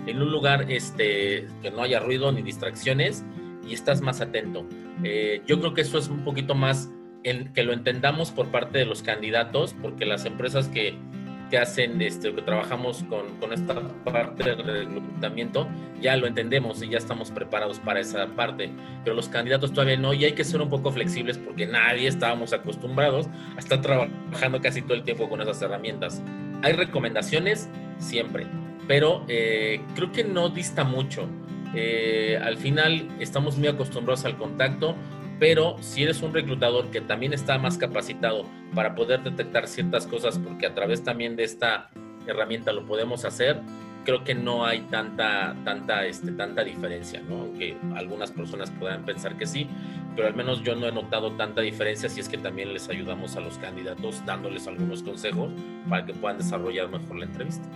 en 0.06 0.22
un 0.22 0.30
lugar 0.30 0.70
este, 0.70 1.46
que 1.62 1.70
no 1.70 1.82
haya 1.82 2.00
ruido 2.00 2.32
ni 2.32 2.42
distracciones, 2.42 3.24
y 3.66 3.74
estás 3.74 4.00
más 4.00 4.20
atento. 4.20 4.66
Eh, 5.02 5.42
yo 5.46 5.58
creo 5.58 5.74
que 5.74 5.82
eso 5.82 5.98
es 5.98 6.08
un 6.08 6.24
poquito 6.24 6.54
más 6.54 6.90
en, 7.24 7.52
que 7.52 7.62
lo 7.62 7.72
entendamos 7.72 8.30
por 8.30 8.48
parte 8.48 8.78
de 8.78 8.84
los 8.84 9.02
candidatos, 9.02 9.74
porque 9.80 10.04
las 10.06 10.24
empresas 10.24 10.68
que 10.68 10.94
que 11.54 11.58
hacen, 11.58 12.02
este, 12.02 12.34
que 12.34 12.42
trabajamos 12.42 13.04
con, 13.04 13.38
con 13.38 13.52
esta 13.52 13.80
parte 14.02 14.42
del 14.42 14.58
reclutamiento, 14.58 15.68
ya 16.00 16.16
lo 16.16 16.26
entendemos 16.26 16.82
y 16.82 16.88
ya 16.88 16.98
estamos 16.98 17.30
preparados 17.30 17.78
para 17.78 18.00
esa 18.00 18.26
parte, 18.26 18.72
pero 19.04 19.14
los 19.14 19.28
candidatos 19.28 19.72
todavía 19.72 19.96
no 19.96 20.12
y 20.12 20.24
hay 20.24 20.32
que 20.32 20.42
ser 20.42 20.60
un 20.60 20.68
poco 20.68 20.90
flexibles 20.90 21.38
porque 21.38 21.68
nadie 21.68 22.08
estábamos 22.08 22.52
acostumbrados 22.52 23.28
a 23.54 23.60
estar 23.60 23.80
trabajando 23.80 24.60
casi 24.60 24.82
todo 24.82 24.94
el 24.94 25.04
tiempo 25.04 25.28
con 25.28 25.42
esas 25.42 25.62
herramientas. 25.62 26.24
Hay 26.62 26.72
recomendaciones 26.72 27.68
siempre, 27.98 28.48
pero 28.88 29.24
eh, 29.28 29.80
creo 29.94 30.10
que 30.10 30.24
no 30.24 30.48
dista 30.48 30.82
mucho. 30.82 31.28
Eh, 31.72 32.36
al 32.42 32.56
final 32.56 33.06
estamos 33.20 33.58
muy 33.58 33.68
acostumbrados 33.68 34.24
al 34.24 34.36
contacto, 34.36 34.96
pero 35.38 35.76
si 35.80 36.02
eres 36.04 36.22
un 36.22 36.32
reclutador 36.32 36.90
que 36.90 37.00
también 37.00 37.32
está 37.32 37.58
más 37.58 37.78
capacitado 37.78 38.44
para 38.74 38.94
poder 38.94 39.22
detectar 39.22 39.66
ciertas 39.66 40.06
cosas, 40.06 40.38
porque 40.38 40.66
a 40.66 40.74
través 40.74 41.02
también 41.02 41.36
de 41.36 41.44
esta 41.44 41.90
herramienta 42.26 42.72
lo 42.72 42.84
podemos 42.86 43.24
hacer, 43.24 43.60
creo 44.04 44.22
que 44.22 44.34
no 44.34 44.64
hay 44.64 44.80
tanta, 44.82 45.56
tanta, 45.64 46.06
este, 46.06 46.32
tanta 46.32 46.62
diferencia, 46.62 47.22
¿no? 47.28 47.36
Aunque 47.36 47.76
algunas 47.94 48.30
personas 48.30 48.70
puedan 48.78 49.04
pensar 49.04 49.36
que 49.36 49.46
sí, 49.46 49.66
pero 50.14 50.28
al 50.28 50.34
menos 50.34 50.62
yo 50.62 50.76
no 50.76 50.86
he 50.86 50.92
notado 50.92 51.32
tanta 51.32 51.60
diferencia 51.62 52.08
si 52.08 52.20
es 52.20 52.28
que 52.28 52.38
también 52.38 52.72
les 52.72 52.88
ayudamos 52.88 53.36
a 53.36 53.40
los 53.40 53.58
candidatos 53.58 54.24
dándoles 54.24 54.68
algunos 54.68 55.02
consejos 55.02 55.50
para 55.88 56.06
que 56.06 56.12
puedan 56.12 56.38
desarrollar 56.38 56.88
mejor 56.88 57.16
la 57.16 57.24
entrevista. 57.24 57.68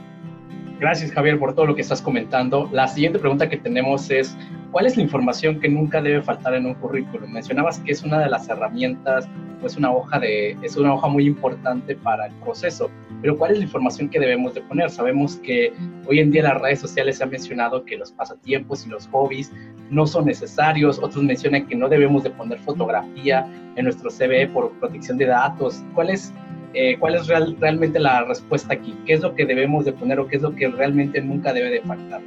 Gracias 0.78 1.10
Javier 1.10 1.38
por 1.40 1.54
todo 1.54 1.66
lo 1.66 1.74
que 1.74 1.82
estás 1.82 2.00
comentando. 2.00 2.68
La 2.72 2.86
siguiente 2.86 3.18
pregunta 3.18 3.48
que 3.48 3.56
tenemos 3.56 4.10
es, 4.10 4.36
¿cuál 4.70 4.86
es 4.86 4.96
la 4.96 5.02
información 5.02 5.60
que 5.60 5.68
nunca 5.68 6.00
debe 6.00 6.22
faltar 6.22 6.54
en 6.54 6.66
un 6.66 6.74
currículum? 6.74 7.30
Mencionabas 7.30 7.78
que 7.80 7.92
es 7.92 8.02
una 8.02 8.20
de 8.20 8.28
las 8.28 8.48
herramientas, 8.48 9.28
pues 9.60 9.76
una 9.76 9.90
hoja 9.90 10.18
de, 10.18 10.56
es 10.62 10.76
una 10.76 10.94
hoja 10.94 11.08
muy 11.08 11.26
importante 11.26 11.96
para 11.96 12.26
el 12.26 12.34
proceso, 12.36 12.90
pero 13.20 13.36
¿cuál 13.36 13.52
es 13.52 13.58
la 13.58 13.64
información 13.64 14.08
que 14.08 14.20
debemos 14.20 14.54
de 14.54 14.60
poner? 14.62 14.90
Sabemos 14.90 15.36
que 15.36 15.72
hoy 16.06 16.20
en 16.20 16.30
día 16.30 16.44
las 16.44 16.60
redes 16.60 16.80
sociales 16.80 17.18
se 17.18 17.24
ha 17.24 17.26
mencionado 17.26 17.84
que 17.84 17.96
los 17.96 18.12
pasatiempos 18.12 18.86
y 18.86 18.90
los 18.90 19.06
hobbies 19.08 19.52
no 19.90 20.06
son 20.06 20.26
necesarios, 20.26 20.98
otros 20.98 21.24
mencionan 21.24 21.66
que 21.66 21.74
no 21.74 21.88
debemos 21.88 22.22
de 22.22 22.30
poner 22.30 22.58
fotografía 22.60 23.46
en 23.76 23.84
nuestro 23.84 24.10
CV 24.10 24.48
por 24.48 24.70
protección 24.78 25.18
de 25.18 25.26
datos. 25.26 25.82
¿Cuál 25.94 26.10
es 26.10 26.32
eh, 26.74 26.98
cuál 26.98 27.14
es 27.14 27.26
realmente 27.26 27.98
la 27.98 28.24
respuesta 28.24 28.74
aquí, 28.74 28.94
qué 29.06 29.14
es 29.14 29.22
lo 29.22 29.34
que 29.34 29.46
debemos 29.46 29.86
de 29.86 29.92
poner 29.92 30.20
o 30.20 30.28
qué 30.28 30.36
es 30.36 30.42
lo 30.42 30.54
que 30.54 30.68
realmente 30.68 31.20
nunca 31.20 31.52
debe 31.52 31.70
de 31.70 31.80
faltar. 31.80 32.20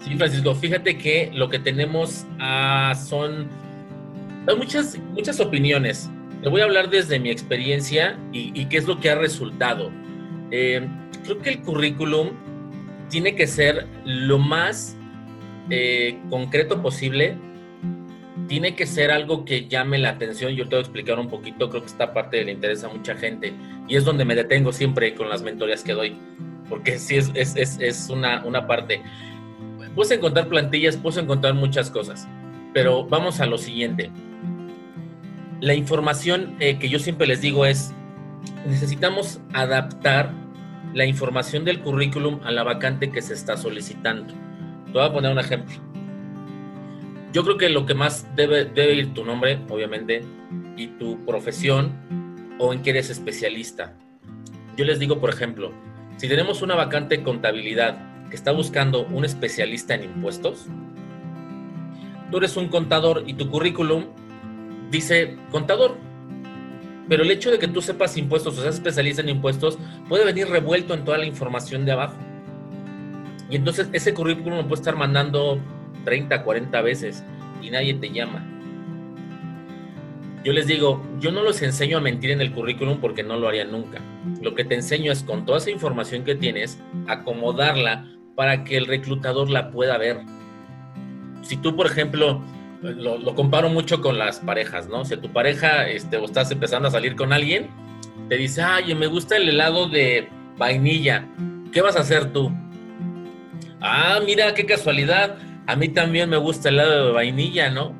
Sí, 0.00 0.16
Francisco, 0.16 0.54
fíjate 0.54 0.96
que 0.96 1.30
lo 1.34 1.48
que 1.48 1.58
tenemos 1.58 2.26
ah, 2.38 2.94
son 2.94 3.48
muchas, 4.56 4.98
muchas 5.12 5.40
opiniones. 5.40 6.10
Te 6.42 6.48
voy 6.48 6.62
a 6.62 6.64
hablar 6.64 6.88
desde 6.88 7.18
mi 7.18 7.30
experiencia 7.30 8.18
y, 8.32 8.64
qué 8.66 8.78
es 8.78 8.86
lo 8.86 8.98
que 8.98 9.10
ha 9.10 9.14
resultado. 9.14 9.90
Eh, 10.50 10.88
creo 11.24 11.38
que 11.40 11.50
el 11.50 11.60
currículum 11.60 12.30
tiene 13.10 13.34
que 13.34 13.46
ser 13.46 13.86
lo 14.04 14.38
más 14.38 14.96
eh, 15.68 16.18
concreto 16.30 16.80
posible 16.80 17.36
tiene 18.50 18.74
que 18.74 18.84
ser 18.84 19.12
algo 19.12 19.44
que 19.44 19.68
llame 19.68 19.96
la 19.98 20.10
atención. 20.10 20.52
Yo 20.54 20.64
te 20.64 20.70
voy 20.70 20.78
a 20.78 20.80
explicar 20.80 21.20
un 21.20 21.28
poquito, 21.28 21.70
creo 21.70 21.82
que 21.82 21.88
esta 21.88 22.12
parte 22.12 22.44
le 22.44 22.50
interesa 22.50 22.88
a 22.88 22.90
mucha 22.92 23.14
gente 23.14 23.52
y 23.86 23.94
es 23.94 24.04
donde 24.04 24.24
me 24.24 24.34
detengo 24.34 24.72
siempre 24.72 25.14
con 25.14 25.28
las 25.28 25.42
mentorías 25.42 25.84
que 25.84 25.92
doy, 25.92 26.16
porque 26.68 26.98
sí 26.98 27.16
es, 27.16 28.10
una 28.10 28.66
parte. 28.66 29.02
Puedes 29.94 30.10
encontrar 30.12 30.48
plantillas, 30.48 30.96
puedes 30.96 31.18
encontrar 31.18 31.54
muchas 31.54 31.90
cosas, 31.90 32.28
pero 32.72 33.04
vamos 33.06 33.40
a 33.40 33.46
lo 33.46 33.58
siguiente. 33.58 34.10
La 35.60 35.74
información 35.74 36.56
eh, 36.60 36.78
que 36.78 36.88
yo 36.88 36.98
siempre 36.98 37.26
les 37.26 37.40
digo 37.40 37.66
es, 37.66 37.92
necesitamos 38.66 39.40
adaptar 39.52 40.32
la 40.94 41.04
información 41.04 41.64
del 41.64 41.80
currículum 41.80 42.40
a 42.44 42.50
la 42.50 42.62
vacante 42.62 43.10
que 43.10 43.22
se 43.22 43.34
está 43.34 43.56
solicitando. 43.56 44.32
Te 44.86 44.92
voy 44.92 45.04
a 45.04 45.12
poner 45.12 45.30
un 45.32 45.38
ejemplo 45.38 45.90
yo 47.32 47.44
creo 47.44 47.56
que 47.56 47.68
lo 47.68 47.86
que 47.86 47.94
más 47.94 48.26
debe, 48.34 48.64
debe 48.64 48.94
ir 48.94 49.14
tu 49.14 49.24
nombre, 49.24 49.60
obviamente, 49.68 50.22
y 50.76 50.88
tu 50.88 51.24
profesión 51.24 51.92
o 52.58 52.72
en 52.72 52.82
qué 52.82 52.90
eres 52.90 53.10
especialista. 53.10 53.94
Yo 54.76 54.84
les 54.84 54.98
digo, 54.98 55.20
por 55.20 55.30
ejemplo, 55.30 55.72
si 56.16 56.28
tenemos 56.28 56.62
una 56.62 56.74
vacante 56.74 57.18
de 57.18 57.22
contabilidad 57.22 58.09
que 58.30 58.36
está 58.36 58.52
buscando 58.52 59.06
un 59.06 59.24
especialista 59.24 59.94
en 59.94 60.04
impuestos, 60.04 60.66
tú 62.30 62.38
eres 62.38 62.56
un 62.56 62.68
contador 62.68 63.24
y 63.26 63.34
tu 63.34 63.50
currículum 63.50 64.06
dice 64.90 65.36
contador, 65.50 65.96
pero 67.08 67.24
el 67.24 67.30
hecho 67.30 67.50
de 67.50 67.58
que 67.58 67.68
tú 67.68 67.82
sepas 67.82 68.16
impuestos 68.16 68.56
o 68.56 68.62
seas 68.62 68.76
especialista 68.76 69.20
en 69.20 69.30
impuestos 69.30 69.78
puede 70.08 70.24
venir 70.24 70.48
revuelto 70.48 70.94
en 70.94 71.04
toda 71.04 71.18
la 71.18 71.26
información 71.26 71.84
de 71.84 71.92
abajo. 71.92 72.16
Y 73.50 73.56
entonces 73.56 73.88
ese 73.92 74.14
currículum 74.14 74.68
puede 74.68 74.80
estar 74.80 74.96
mandando 74.96 75.58
30, 76.04 76.44
40 76.44 76.80
veces 76.82 77.24
y 77.60 77.70
nadie 77.70 77.94
te 77.94 78.10
llama. 78.10 78.46
Yo 80.44 80.52
les 80.52 80.66
digo, 80.66 81.04
yo 81.18 81.32
no 81.32 81.42
los 81.42 81.60
enseño 81.60 81.98
a 81.98 82.00
mentir 82.00 82.30
en 82.30 82.40
el 82.40 82.52
currículum 82.52 82.98
porque 83.00 83.22
no 83.22 83.36
lo 83.36 83.48
haría 83.48 83.64
nunca. 83.64 84.00
Lo 84.40 84.54
que 84.54 84.64
te 84.64 84.74
enseño 84.74 85.12
es 85.12 85.22
con 85.22 85.44
toda 85.44 85.58
esa 85.58 85.70
información 85.70 86.24
que 86.24 86.34
tienes, 86.34 86.80
acomodarla 87.08 88.06
para 88.40 88.64
que 88.64 88.78
el 88.78 88.86
reclutador 88.86 89.50
la 89.50 89.70
pueda 89.70 89.98
ver. 89.98 90.22
Si 91.42 91.58
tú, 91.58 91.76
por 91.76 91.84
ejemplo, 91.84 92.42
lo, 92.80 93.34
comparo 93.34 93.68
mucho 93.68 94.00
con 94.00 94.16
las 94.16 94.40
parejas, 94.40 94.88
¿no? 94.88 95.04
Si 95.04 95.14
tu 95.18 95.30
pareja 95.30 95.86
este, 95.86 96.16
o 96.16 96.24
estás 96.24 96.50
empezando 96.50 96.88
a 96.88 96.90
salir 96.90 97.16
con 97.16 97.34
alguien, 97.34 97.68
te 98.30 98.38
dice, 98.38 98.62
ay, 98.62 98.94
me 98.94 99.08
gusta 99.08 99.36
el 99.36 99.46
helado 99.46 99.90
de 99.90 100.30
vainilla, 100.56 101.28
¿qué 101.70 101.82
vas 101.82 101.96
a 101.96 102.00
hacer 102.00 102.32
tú? 102.32 102.50
Ah, 103.82 104.20
mira, 104.24 104.54
qué 104.54 104.64
casualidad, 104.64 105.36
a 105.66 105.76
mí 105.76 105.90
también 105.90 106.30
me 106.30 106.38
gusta 106.38 106.70
el 106.70 106.76
helado 106.76 107.08
de 107.08 107.12
vainilla, 107.12 107.68
¿no? 107.68 107.94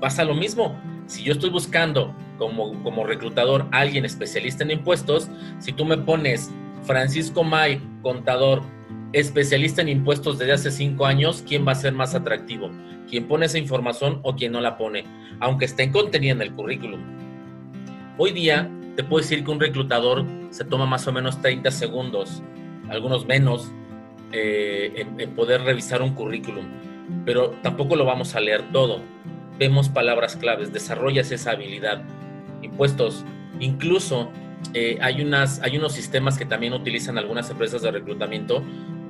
Pasa 0.00 0.24
lo 0.24 0.34
mismo. 0.34 0.80
Si 1.08 1.24
yo 1.24 1.34
estoy 1.34 1.50
buscando 1.50 2.16
como, 2.38 2.82
como 2.82 3.04
reclutador 3.04 3.68
a 3.70 3.80
alguien 3.80 4.06
especialista 4.06 4.64
en 4.64 4.70
impuestos, 4.70 5.28
si 5.58 5.72
tú 5.72 5.84
me 5.84 5.98
pones 5.98 6.50
Francisco 6.84 7.44
May, 7.44 7.82
contador, 8.00 8.62
especialista 9.18 9.82
en 9.82 9.88
impuestos 9.88 10.38
desde 10.38 10.52
hace 10.52 10.70
cinco 10.70 11.06
años, 11.06 11.44
¿quién 11.46 11.66
va 11.66 11.72
a 11.72 11.76
ser 11.76 11.92
más 11.92 12.14
atractivo? 12.14 12.70
¿Quién 13.08 13.26
pone 13.26 13.46
esa 13.46 13.58
información 13.58 14.20
o 14.22 14.34
quién 14.34 14.52
no 14.52 14.60
la 14.60 14.76
pone? 14.76 15.04
Aunque 15.40 15.64
esté 15.64 15.90
contenida 15.90 16.32
en 16.32 16.42
el 16.42 16.52
currículum. 16.52 17.00
Hoy 18.18 18.32
día 18.32 18.70
te 18.96 19.04
puedo 19.04 19.22
decir 19.22 19.44
que 19.44 19.50
un 19.50 19.60
reclutador 19.60 20.24
se 20.50 20.64
toma 20.64 20.86
más 20.86 21.06
o 21.08 21.12
menos 21.12 21.40
30 21.40 21.70
segundos, 21.70 22.42
algunos 22.88 23.26
menos, 23.26 23.72
eh, 24.32 25.06
en 25.18 25.30
poder 25.34 25.62
revisar 25.62 26.02
un 26.02 26.14
currículum 26.14 26.64
pero 27.24 27.50
tampoco 27.62 27.96
lo 27.96 28.04
vamos 28.04 28.34
a 28.34 28.40
leer 28.40 28.62
todo. 28.72 29.00
Vemos 29.58 29.88
palabras 29.88 30.36
claves, 30.36 30.72
desarrollas 30.72 31.30
esa 31.30 31.52
habilidad. 31.52 32.02
Impuestos, 32.62 33.24
incluso 33.60 34.30
eh, 34.72 34.98
hay, 35.00 35.22
unas, 35.22 35.60
hay 35.62 35.76
unos 35.76 35.92
sistemas 35.92 36.38
que 36.38 36.46
también 36.46 36.72
utilizan 36.72 37.18
algunas 37.18 37.50
empresas 37.50 37.82
de 37.82 37.90
reclutamiento 37.90 38.62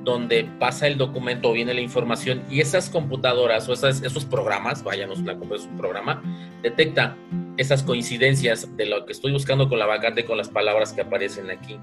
donde 0.05 0.47
pasa 0.59 0.87
el 0.87 0.97
documento 0.97 1.49
o 1.49 1.53
viene 1.53 1.73
la 1.73 1.81
información 1.81 2.43
y 2.49 2.61
esas 2.61 2.89
computadoras 2.89 3.67
o 3.67 3.73
esas, 3.73 4.03
esos 4.03 4.23
programas, 4.23 4.83
váyanos, 4.83 5.19
la 5.21 5.33
es 5.33 5.63
un 5.63 5.77
programa, 5.77 6.21
detecta 6.61 7.17
esas 7.57 7.83
coincidencias 7.83 8.77
de 8.77 8.85
lo 8.85 9.05
que 9.05 9.13
estoy 9.13 9.31
buscando 9.31 9.67
con 9.67 9.79
la 9.79 9.87
vacante 9.87 10.23
con 10.23 10.37
las 10.37 10.49
palabras 10.49 10.93
que 10.93 11.01
aparecen 11.01 11.49
aquí. 11.49 11.77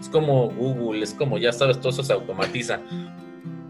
Es 0.00 0.08
como 0.08 0.50
Google, 0.50 1.02
es 1.04 1.14
como, 1.14 1.38
ya 1.38 1.52
sabes, 1.52 1.78
todo 1.78 1.90
eso 1.90 2.02
se 2.02 2.12
automatiza. 2.12 2.80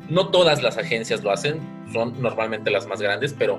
No 0.08 0.28
todas 0.28 0.62
las 0.62 0.78
agencias 0.78 1.22
lo 1.22 1.30
hacen, 1.30 1.61
son 1.92 2.20
normalmente 2.20 2.70
las 2.70 2.87
más 2.87 3.02
grandes, 3.02 3.34
pero 3.38 3.58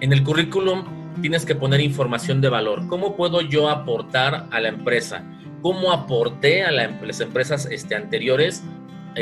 en 0.00 0.12
el 0.12 0.24
currículum 0.24 0.84
tienes 1.20 1.46
que 1.46 1.54
poner 1.54 1.80
información 1.80 2.40
de 2.40 2.48
valor. 2.48 2.88
¿Cómo 2.88 3.16
puedo 3.16 3.40
yo 3.40 3.68
aportar 3.68 4.46
a 4.50 4.60
la 4.60 4.68
empresa? 4.68 5.24
¿Cómo 5.62 5.92
aporté 5.92 6.64
a 6.64 6.72
las 6.72 7.20
empresas 7.20 7.66
este, 7.66 7.94
anteriores 7.94 8.64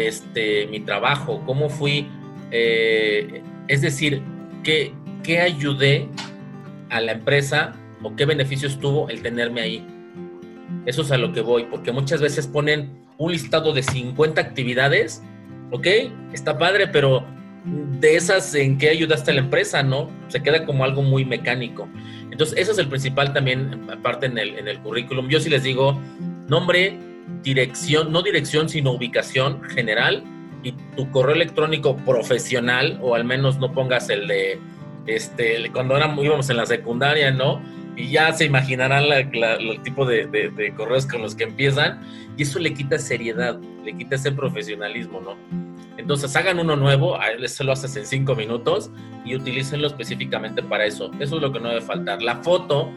este, 0.07 0.67
mi 0.69 0.81
trabajo? 0.81 1.43
¿Cómo 1.45 1.69
fui? 1.69 2.07
Eh, 2.51 3.43
es 3.67 3.83
decir, 3.83 4.23
¿qué, 4.63 4.93
¿qué 5.23 5.41
ayudé 5.41 6.09
a 6.91 7.01
la 7.01 7.13
empresa 7.13 7.75
o 8.03 8.15
qué 8.15 8.25
beneficios 8.25 8.79
tuvo 8.79 9.09
el 9.09 9.23
tenerme 9.23 9.61
ahí? 9.61 9.87
Eso 10.87 11.03
es 11.03 11.11
a 11.11 11.19
lo 11.19 11.33
que 11.33 11.41
voy, 11.41 11.65
porque 11.65 11.93
muchas 11.93 12.21
veces 12.21 12.47
ponen 12.47 13.07
un 13.19 13.33
listado 13.33 13.73
de 13.73 13.83
50 13.83 14.41
actividades 14.41 15.23
ok, 15.71 15.87
está 16.33 16.59
padre, 16.59 16.87
pero 16.89 17.25
de 18.01 18.17
esas 18.17 18.55
en 18.55 18.79
qué 18.79 18.91
ayudaste 18.91 19.31
a 19.31 19.35
la 19.35 19.41
empresa, 19.41 19.83
¿no? 19.83 20.11
Se 20.29 20.43
queda 20.43 20.65
como 20.65 20.85
algo 20.85 21.03
muy 21.03 21.25
mecánico. 21.25 21.89
Entonces, 22.31 22.59
eso 22.59 22.73
es 22.73 22.79
el 22.79 22.89
principal 22.89 23.33
también, 23.33 23.89
aparte 23.91 24.27
en 24.27 24.39
el, 24.39 24.59
en 24.59 24.69
el 24.69 24.79
currículum. 24.81 25.29
Yo 25.29 25.41
sí 25.41 25.51
les 25.51 25.63
digo, 25.63 26.01
nombre, 26.49 26.99
dirección, 27.43 28.13
no 28.13 28.23
dirección, 28.23 28.69
sino 28.69 28.93
ubicación 28.93 29.63
general 29.63 30.25
y 30.63 30.73
tu 30.97 31.11
correo 31.11 31.35
electrónico 31.35 31.97
profesional, 31.97 32.99
o 33.01 33.15
al 33.15 33.25
menos 33.25 33.59
no 33.59 33.73
pongas 33.73 34.11
el 34.11 34.27
de, 34.27 34.59
este, 35.07 35.71
cuando 35.73 35.97
íbamos 36.23 36.51
en 36.51 36.57
la 36.57 36.67
secundaria, 36.67 37.31
¿no? 37.31 37.63
y 37.99 38.11
ya 38.11 38.33
se 38.33 38.45
imaginarán 38.45 39.05
el 39.13 39.83
tipo 39.83 40.07
de, 40.07 40.73
correos 40.77 41.05
con 41.05 41.21
los 41.21 41.35
que 41.35 41.45
empiezan 41.45 42.01
y 42.37 42.45
eso 42.45 42.61
le 42.61 42.73
quita 42.73 42.97
seriedad, 42.99 43.59
le 43.85 43.97
quita 43.97 44.15
ese 44.15 44.31
profesionalismo, 44.31 45.21
¿no? 45.21 45.37
Entonces 45.97 46.35
hagan 46.37 46.61
uno 46.61 46.77
nuevo, 46.77 47.19
se 47.47 47.65
lo 47.65 47.73
haces 47.73 47.97
en 47.97 48.07
cinco 48.07 48.37
minutos 48.37 48.93
y 49.25 49.35
utilícenlo 49.35 49.89
específicamente 49.89 50.63
para 50.63 50.85
eso. 50.85 51.11
Eso 51.19 51.37
es 51.37 51.43
lo 51.43 51.53
que 51.53 51.59
no 51.59 51.71
debe 51.71 51.81
faltar. 51.81 52.23
La 52.23 52.37
foto, 52.37 52.93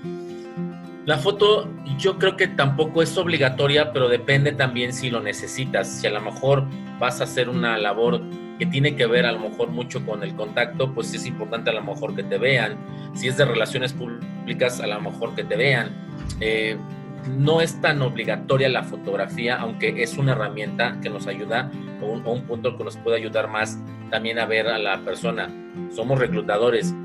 la 1.08 1.18
foto 1.18 1.68
yo 2.02 2.18
creo 2.18 2.36
que 2.36 2.48
tampoco 2.48 3.04
es 3.04 3.16
obligatoria, 3.16 3.94
pero 3.94 4.10
depende 4.10 4.52
también 4.54 4.92
si 4.92 5.12
lo 5.12 5.22
necesitas. 5.22 5.88
Si 5.88 6.08
a 6.08 6.10
lo 6.10 6.20
mejor 6.20 6.66
vas 7.00 7.22
a 7.22 7.26
hacer 7.26 7.48
una 7.48 7.78
labor 7.78 8.22
que 8.58 8.66
tiene 8.66 8.96
que 8.96 9.06
ver 9.06 9.28
a 9.28 9.32
lo 9.32 9.40
mejor 9.40 9.70
mucho 9.70 10.04
con 10.04 10.24
el 10.24 10.36
contacto, 10.36 10.94
pues 10.94 11.14
es 11.14 11.28
importante 11.28 11.70
a 11.70 11.74
lo 11.74 11.84
mejor 11.84 12.16
que 12.16 12.24
te 12.24 12.40
vean. 12.40 12.76
Si 13.14 13.28
es 13.28 13.38
de 13.38 13.46
relaciones 13.46 13.94
públicas, 13.94 14.80
a 14.80 14.88
lo 14.88 15.00
mejor 15.00 15.36
que 15.36 15.44
te 15.44 15.56
vean. 15.56 15.92
Eh, 16.40 16.76
no 17.38 17.62
es 17.62 17.80
tan 17.82 18.02
obligatoria 18.02 18.68
la 18.68 18.82
fotografía, 18.82 19.58
aunque 19.58 20.02
es 20.02 20.18
una 20.18 20.32
herramienta 20.32 21.00
que 21.04 21.10
nos 21.12 21.28
ayuda 21.28 21.70
o 22.02 22.08
un, 22.08 22.26
o 22.26 22.32
un, 22.32 22.42
punto 22.46 22.76
que 22.78 22.84
nos 22.84 22.98
puede 22.98 23.18
ayudar 23.18 23.48
más 23.48 23.78
también 24.10 24.40
a 24.40 24.48
ver 24.48 24.68
a 24.68 24.80
la 24.80 25.02
persona. 25.02 25.50
Somos 25.92 26.18
reclutadores, 26.18 26.96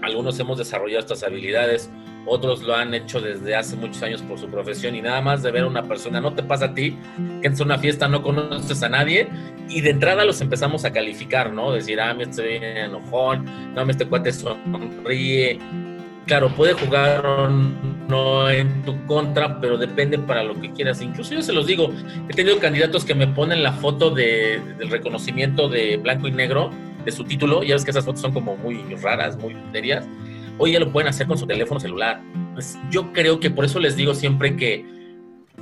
algunos 0.00 0.40
hemos 0.40 0.56
desarrollado 0.56 1.00
estas 1.00 1.22
habilidades, 1.22 1.90
otros 2.26 2.62
lo 2.62 2.74
han 2.74 2.94
hecho 2.94 3.20
desde 3.20 3.54
hace 3.54 3.76
muchos 3.76 4.02
años 4.02 4.22
por 4.22 4.38
su 4.38 4.48
profesión 4.48 4.94
y 4.94 5.02
nada 5.02 5.20
más 5.20 5.42
de 5.42 5.50
ver 5.50 5.64
a 5.64 5.66
una 5.66 5.82
persona, 5.82 6.20
no 6.20 6.32
te 6.32 6.42
pasa 6.42 6.66
a 6.66 6.74
ti 6.74 6.96
que 7.40 7.48
en 7.48 7.62
una 7.62 7.78
fiesta 7.78 8.08
no 8.08 8.22
conoces 8.22 8.82
a 8.82 8.88
nadie 8.88 9.28
y 9.68 9.80
de 9.80 9.90
entrada 9.90 10.24
los 10.24 10.40
empezamos 10.40 10.84
a 10.84 10.92
calificar, 10.92 11.52
¿no? 11.52 11.72
Decir, 11.72 12.00
ah, 12.00 12.14
me 12.14 12.24
estoy 12.24 12.56
enojón, 12.56 13.46
no, 13.74 13.82
este 13.88 14.06
cuate 14.06 14.32
sonríe. 14.32 15.58
Claro, 16.26 16.50
puede 16.50 16.74
jugar 16.74 17.26
o 17.26 17.48
no 17.48 18.48
en 18.48 18.82
tu 18.82 19.06
contra, 19.06 19.60
pero 19.60 19.76
depende 19.76 20.18
para 20.18 20.44
lo 20.44 20.60
que 20.60 20.70
quieras. 20.70 21.02
Incluso 21.02 21.34
yo 21.34 21.42
se 21.42 21.52
los 21.52 21.66
digo, 21.66 21.92
he 22.28 22.32
tenido 22.32 22.58
candidatos 22.60 23.04
que 23.04 23.14
me 23.14 23.26
ponen 23.26 23.62
la 23.62 23.72
foto 23.72 24.10
de, 24.10 24.60
del 24.78 24.88
reconocimiento 24.88 25.68
de 25.68 25.96
blanco 25.96 26.28
y 26.28 26.32
negro 26.32 26.70
de 27.04 27.10
su 27.10 27.24
título, 27.24 27.64
ya 27.64 27.74
ves 27.74 27.84
que 27.84 27.90
esas 27.90 28.04
fotos 28.04 28.20
son 28.20 28.32
como 28.32 28.56
muy 28.56 28.76
raras, 29.02 29.36
muy 29.36 29.56
serias 29.72 30.06
hoy 30.62 30.70
ya 30.70 30.78
lo 30.78 30.92
pueden 30.92 31.08
hacer 31.08 31.26
con 31.26 31.36
su 31.36 31.44
teléfono 31.44 31.80
celular. 31.80 32.22
Pues 32.54 32.78
yo 32.88 33.12
creo 33.12 33.40
que 33.40 33.50
por 33.50 33.64
eso 33.64 33.80
les 33.80 33.96
digo 33.96 34.14
siempre 34.14 34.56
que 34.56 34.86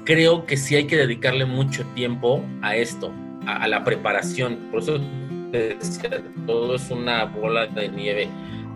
creo 0.05 0.45
que 0.45 0.59
sí 0.59 0.77
hay 0.77 0.87
que 0.87 0.99
dedicarle 0.99 1.47
mucho 1.47 1.87
tiempo 1.95 2.45
a 2.61 2.77
esto, 2.77 3.11
a, 3.47 3.67
la 3.67 3.83
preparación. 3.83 4.57
Por 4.71 4.81
eso 4.81 5.01
todo 6.47 6.75
es 6.75 6.91
una 6.91 7.25
bola 7.25 7.67
de 7.67 7.89
nieve, 7.89 8.29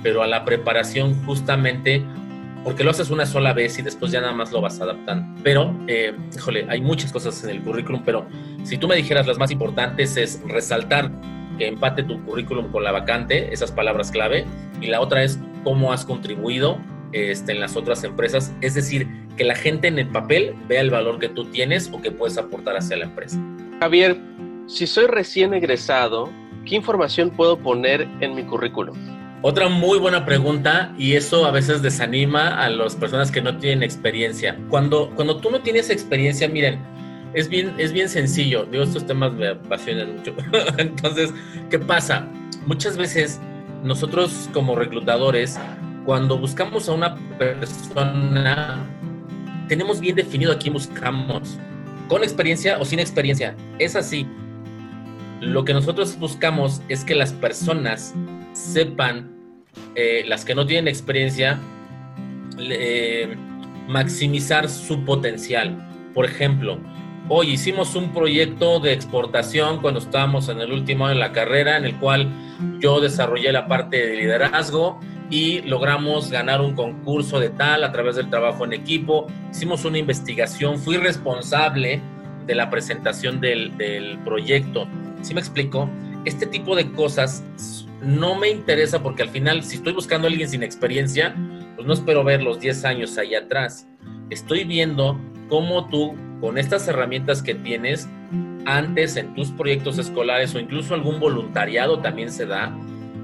pero 0.03 0.23
a 0.23 0.27
la 0.27 0.47
preparación 0.47 1.15
justamente 1.27 2.03
porque 2.65 2.85
lo 2.85 2.93
haces 2.93 3.11
una 3.11 3.27
sola 3.27 3.53
vez 3.53 3.79
y 3.79 3.83
después 3.83 4.11
ya 4.11 4.23
nada 4.23 4.33
más 4.33 4.51
lo 4.51 4.63
vas 4.63 4.81
adaptando. 4.81 5.43
Pero, 5.43 5.79
eh, 5.89 6.15
híjole, 6.35 6.65
hay 6.71 6.81
muchas 6.81 7.13
cosas 7.13 7.45
en 7.45 7.51
el 7.51 7.61
currículum, 7.61 8.01
pero 8.03 8.27
si 8.63 8.79
tú 8.79 8.89
me 8.89 8.97
dijeras 8.97 9.27
las 9.27 9.37
más 9.37 9.51
importantes 9.51 10.17
es 10.17 10.41
resaltar 10.49 11.11
que 11.59 11.69
empate 11.69 12.03
tu 12.03 12.25
currículum 12.25 12.73
con 12.73 12.83
la 12.83 12.93
vacante, 12.93 13.53
esas 13.53 13.71
palabras 13.71 14.11
clave, 14.11 14.47
y 14.81 14.87
la 14.87 15.03
otra 15.03 15.23
es 15.23 15.39
cómo 15.65 15.93
has 15.93 16.05
contribuido 16.05 16.79
este, 17.13 17.53
en 17.53 17.61
las 17.61 17.77
otras 17.77 18.05
empresas, 18.05 18.53
es 18.61 18.75
decir, 18.75 19.09
que 19.37 19.45
la 19.45 19.55
gente 19.55 19.89
en 19.89 19.99
el 19.99 20.09
papel 20.09 20.55
vea 20.69 20.81
el 20.81 20.91
valor 20.91 21.19
que 21.19 21.29
tú 21.29 21.47
tienes 21.47 21.91
o 21.93 22.01
que 22.01 22.11
puedes 22.11 22.39
aportar 22.39 22.77
hacia 22.77 22.97
la 22.97 23.05
empresa. 23.05 23.41
Javier, 23.81 24.21
si 24.67 24.87
soy 24.87 25.07
recién 25.07 25.55
egresado, 25.55 26.31
¿qué 26.65 26.77
información 26.77 27.31
puedo 27.31 27.59
poner 27.59 28.09
en 28.21 28.35
mi 28.35 28.45
currículum? 28.45 28.97
Otra 29.43 29.69
muy 29.69 29.99
buena 29.99 30.25
pregunta 30.25 30.95
y 30.97 31.15
eso 31.15 31.45
a 31.45 31.51
veces 31.51 31.83
desanima 31.83 32.65
a 32.65 32.71
las 32.71 32.97
personas 32.97 33.31
que 33.31 33.43
no 33.43 33.59
tienen 33.59 33.83
experiencia. 33.83 34.59
Cuando, 34.71 35.11
cuando 35.15 35.37
tú 35.37 35.51
no 35.51 35.61
tienes 35.61 35.91
experiencia, 35.91 36.49
miren, 36.49 36.81
es 37.35 37.49
bien, 37.49 37.75
es 37.77 37.93
bien 37.93 38.09
sencillo. 38.09 38.65
Digo, 38.65 38.85
estos 38.85 39.07
temas 39.07 39.35
me 39.35 39.49
apasionan 39.49 40.17
mucho. 40.17 40.35
Entonces, 40.79 41.35
¿qué 41.69 41.79
pasa? 41.79 42.27
Muchas 42.67 42.97
veces 42.97 43.39
nosotros 43.85 44.49
como 44.53 44.75
reclutadores, 44.75 45.59
cuando 46.07 46.39
buscamos 46.39 46.89
a 46.89 46.93
una 46.93 47.17
persona, 47.39 48.85
tenemos 49.69 50.01
bien 50.01 50.17
definido 50.17 50.53
a 50.53 50.59
quién 50.59 50.73
buscamos, 50.73 51.59
con 52.09 52.23
experiencia 52.23 52.79
o 52.79 52.85
sin 52.85 52.99
experiencia. 52.99 53.55
Es 53.79 53.95
así. 53.95 54.27
Lo 55.41 55.65
que 55.65 55.75
nosotros 55.75 56.19
buscamos 56.19 56.81
es 56.89 57.05
que 57.05 57.15
las 57.15 57.33
personas 57.35 58.15
sepan, 58.53 59.31
eh, 59.95 60.25
las 60.27 60.45
que 60.45 60.55
no 60.55 60.65
tienen 60.65 60.89
experiencia, 60.89 61.59
eh, 62.59 63.37
maximizar 63.87 64.69
su 64.69 65.05
potencial. 65.05 65.77
Por 66.15 66.25
ejemplo, 66.25 66.79
hoy 67.29 67.51
hicimos 67.51 67.95
un 67.95 68.13
proyecto 68.13 68.81
de 68.81 68.93
exportación 68.93 69.81
cuando 69.81 70.01
estábamos 70.01 70.49
en 70.49 70.61
el 70.61 70.73
último 70.73 71.07
año 71.07 71.15
de 71.15 71.21
la 71.21 71.33
carrera, 71.33 71.77
en 71.77 71.85
el 71.85 71.97
cual 71.97 72.29
yo 72.81 73.01
desarrollé 73.01 73.53
la 73.53 73.67
parte 73.67 74.07
de 74.07 74.17
liderazgo 74.17 75.01
y 75.31 75.63
logramos 75.63 76.31
ganar 76.31 76.61
un 76.61 76.75
concurso 76.75 77.41
de 77.41 77.51
tal 77.51 77.83
a 77.85 77.93
través 77.93 78.17
del 78.17 78.29
trabajo 78.31 78.65
en 78.65 78.73
equipo. 78.73 79.27
Hicimos 79.51 79.85
una 79.85 79.99
investigación, 79.99 80.79
fui 80.79 80.97
responsable 80.97 82.01
de 82.47 82.55
la 82.55 82.71
presentación 82.71 83.41
del, 83.41 84.19
proyecto. 84.25 84.87
¿Sí 85.23 85.35
me 85.35 85.41
explico? 85.41 85.89
Este 86.25 86.47
tipo 86.47 86.77
de 86.77 86.91
cosas 86.93 87.45
no 88.03 88.35
me 88.35 88.51
interesa 88.51 89.03
porque 89.03 89.23
al 89.23 89.31
final, 89.31 89.63
si 89.63 89.77
estoy 89.77 89.95
buscando 89.95 90.27
a 90.27 90.31
alguien 90.31 90.49
sin 90.49 90.63
experiencia, 90.63 91.35
pues 91.75 91.87
no 91.87 91.95
espero 91.95 92.23
ver 92.23 92.43
los 92.43 92.61
10 92.61 92.85
años 92.85 93.17
allá 93.17 93.41
atrás. 93.41 93.89
Estoy 94.31 94.65
viendo 94.65 95.19
cómo 95.49 95.89
tú, 95.89 96.15
con 96.45 96.59
estas 96.59 96.87
herramientas 96.89 97.43
que 97.43 97.55
tienes, 97.55 98.07
antes 98.67 99.17
en 99.17 99.35
tus 99.35 99.51
proyectos 99.51 99.97
escolares 99.97 100.55
o 100.55 100.59
incluso 100.59 100.93
algún 100.93 101.19
voluntariado 101.19 102.01
también 102.01 102.31
se 102.31 102.45
da, 102.45 102.71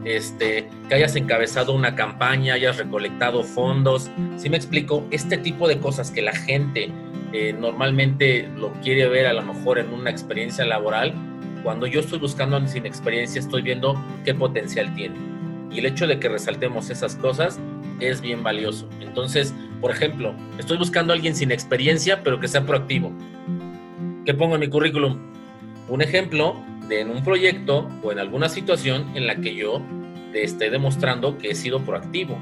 este, 0.06 0.70
que 0.88 0.94
hayas 0.94 1.14
encabezado 1.16 1.74
una 1.74 1.94
campaña, 1.94 2.54
hayas 2.54 2.78
recolectado 2.78 3.42
fondos. 3.42 4.10
Si 4.38 4.48
me 4.48 4.56
explico, 4.56 5.06
este 5.10 5.36
tipo 5.36 5.68
de 5.68 5.78
cosas 5.80 6.10
que 6.10 6.22
la 6.22 6.32
gente 6.32 6.90
eh, 7.34 7.52
normalmente 7.52 8.48
lo 8.56 8.72
quiere 8.80 9.06
ver 9.06 9.26
a 9.26 9.34
lo 9.34 9.42
mejor 9.42 9.78
en 9.78 9.92
una 9.92 10.08
experiencia 10.08 10.64
laboral, 10.64 11.12
cuando 11.62 11.86
yo 11.86 12.00
estoy 12.00 12.20
buscando 12.20 12.66
sin 12.68 12.86
experiencia 12.86 13.38
estoy 13.38 13.60
viendo 13.60 14.02
qué 14.24 14.32
potencial 14.32 14.94
tiene. 14.94 15.16
Y 15.70 15.80
el 15.80 15.84
hecho 15.84 16.06
de 16.06 16.18
que 16.18 16.30
resaltemos 16.30 16.88
esas 16.88 17.16
cosas 17.16 17.60
es 18.00 18.20
bien 18.20 18.42
valioso. 18.42 18.88
Entonces, 19.00 19.54
por 19.80 19.90
ejemplo, 19.90 20.34
estoy 20.58 20.78
buscando 20.78 21.12
a 21.12 21.16
alguien 21.16 21.34
sin 21.34 21.52
experiencia, 21.52 22.22
pero 22.22 22.40
que 22.40 22.48
sea 22.48 22.66
proactivo. 22.66 23.12
¿Qué 24.24 24.34
pongo 24.34 24.54
en 24.54 24.60
mi 24.60 24.68
currículum? 24.68 25.18
Un 25.88 26.02
ejemplo 26.02 26.56
de 26.88 27.00
en 27.00 27.10
un 27.10 27.22
proyecto 27.22 27.88
o 28.02 28.12
en 28.12 28.18
alguna 28.18 28.48
situación 28.48 29.16
en 29.16 29.26
la 29.26 29.36
que 29.36 29.54
yo 29.54 29.80
te 30.32 30.42
esté 30.42 30.70
demostrando 30.70 31.38
que 31.38 31.50
he 31.50 31.54
sido 31.54 31.80
proactivo. 31.80 32.38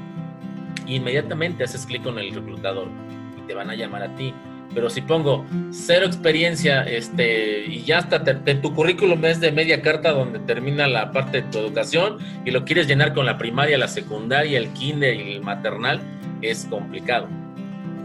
Inmediatamente 0.85 1.63
haces 1.63 1.85
clic 1.85 2.03
con 2.03 2.17
el 2.19 2.33
reclutador 2.33 2.87
y 3.37 3.47
te 3.47 3.53
van 3.53 3.69
a 3.69 3.75
llamar 3.75 4.03
a 4.03 4.15
ti. 4.15 4.33
Pero 4.73 4.89
si 4.89 5.01
pongo 5.01 5.45
cero 5.71 6.05
experiencia 6.05 6.83
este, 6.83 7.65
y 7.65 7.83
ya 7.83 7.99
hasta 7.99 8.23
tu 8.61 8.73
currículum 8.75 9.25
es 9.25 9.39
de 9.39 9.51
media 9.51 9.81
carta 9.81 10.11
donde 10.11 10.39
termina 10.39 10.87
la 10.87 11.11
parte 11.11 11.41
de 11.41 11.47
tu 11.49 11.57
educación 11.57 12.17
y 12.45 12.51
lo 12.51 12.65
quieres 12.65 12.87
llenar 12.87 13.13
con 13.13 13.25
la 13.25 13.37
primaria, 13.37 13.77
la 13.77 13.87
secundaria, 13.87 14.59
el 14.59 14.69
kinder 14.73 15.15
y 15.15 15.33
el 15.33 15.41
maternal, 15.41 16.01
es 16.41 16.65
complicado. 16.65 17.27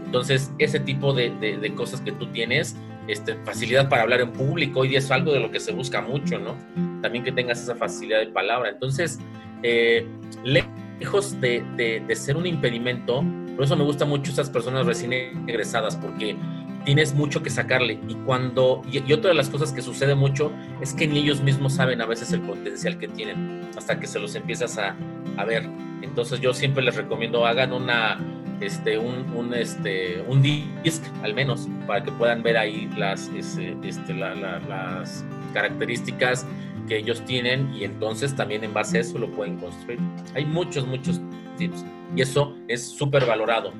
Entonces, 0.05 0.51
ese 0.59 0.79
tipo 0.79 1.13
de, 1.13 1.29
de, 1.31 1.75
cosas 1.75 1.99
que 2.01 2.11
tú 2.11 2.27
tienes, 2.27 2.77
este, 3.07 3.35
facilidad 3.43 3.89
para 3.89 4.03
hablar 4.03 4.21
en 4.21 4.31
público, 4.31 4.85
y 4.85 4.95
es 4.95 5.11
algo 5.11 5.33
de 5.33 5.39
lo 5.39 5.51
que 5.51 5.59
se 5.59 5.73
busca 5.73 6.01
mucho, 6.01 6.39
¿no? 6.39 6.55
También 7.01 7.23
que 7.23 7.31
tengas 7.31 7.61
esa 7.61 7.75
facilidad 7.75 8.19
de 8.19 8.27
palabra. 8.27 8.69
Entonces, 8.69 9.19
eh, 9.63 10.07
lejos 10.43 11.39
de, 11.41 11.63
de, 11.75 12.15
ser 12.15 12.37
un 12.37 12.45
impedimento, 12.45 13.23
por 13.55 13.65
eso 13.65 13.75
me 13.75 13.83
gusta 13.83 14.05
mucho 14.05 14.31
esas 14.31 14.49
personas 14.49 14.85
recién 14.85 15.11
egresadas, 15.47 15.95
porque 15.95 16.37
tienes 16.85 17.13
mucho 17.13 17.43
que 17.43 17.49
sacarle. 17.49 17.99
Y 18.07 18.13
cuando, 18.25 18.81
y, 18.89 19.11
otra 19.11 19.29
de 19.29 19.35
las 19.35 19.49
cosas 19.49 19.73
que 19.73 19.81
sucede 19.81 20.15
mucho 20.15 20.51
es 20.79 20.93
que 20.93 21.07
ni 21.07 21.19
ellos 21.19 21.41
mismos 21.41 21.73
saben 21.73 22.01
a 22.01 22.05
veces 22.05 22.31
el 22.31 22.41
potencial 22.41 22.97
que 22.97 23.07
tienen, 23.07 23.67
hasta 23.75 23.99
que 23.99 24.07
se 24.07 24.19
los 24.19 24.35
empiezas 24.35 24.77
a, 24.77 24.95
a 25.35 25.45
ver. 25.45 25.67
Entonces 26.01 26.39
yo 26.39 26.53
siempre 26.53 26.83
les 26.83 26.95
recomiendo 26.95 27.45
hagan 27.45 27.73
una, 27.73 28.19
este, 28.61 28.97
un, 28.97 29.25
un, 29.35 29.53
este, 29.53 30.23
un 30.27 30.41
disc 30.41 31.03
al 31.23 31.33
menos 31.33 31.67
para 31.87 32.03
que 32.03 32.11
puedan 32.11 32.43
ver 32.43 32.57
ahí 32.57 32.89
las, 32.95 33.29
este, 33.35 33.75
este 33.83 34.13
las 34.13 35.25
características 35.53 36.45
que 36.87 36.97
ellos 36.97 37.25
tienen 37.25 37.73
y 37.73 37.83
entonces 37.83 38.35
también 38.35 38.63
en 38.63 38.73
base 38.73 38.99
a 38.99 39.01
eso 39.01 39.17
lo 39.17 39.29
pueden 39.31 39.57
construir. 39.57 39.99
Hay 40.35 40.45
muchos, 40.45 40.85
muchos 40.85 41.19
tips 41.57 41.83
y 42.15 42.21
eso 42.21 42.55
es 42.67 42.85
súper 42.85 43.25
valorado. 43.25 43.73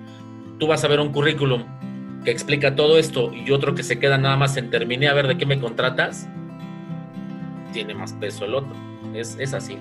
Tú 0.57 0.67
vas 0.67 0.83
a 0.83 0.87
ver 0.87 0.99
un 0.99 1.11
currículum 1.11 1.63
que 2.25 2.31
explica 2.31 2.75
todo 2.75 2.97
esto 2.97 3.31
y 3.33 3.51
otro 3.51 3.75
que 3.75 3.83
se 3.83 3.99
queda 3.99 4.17
nada 4.17 4.35
más 4.35 4.57
en 4.57 4.69
terminé 4.69 5.07
a 5.07 5.13
ver 5.13 5.27
de 5.27 5.37
qué 5.37 5.45
me 5.45 5.59
contratas, 5.59 6.27
tiene 7.71 7.93
más 7.93 8.13
peso 8.13 8.43
el 8.45 8.55
otro. 8.55 8.73
Es, 9.13 9.37
es 9.39 9.53
así. 9.53 9.77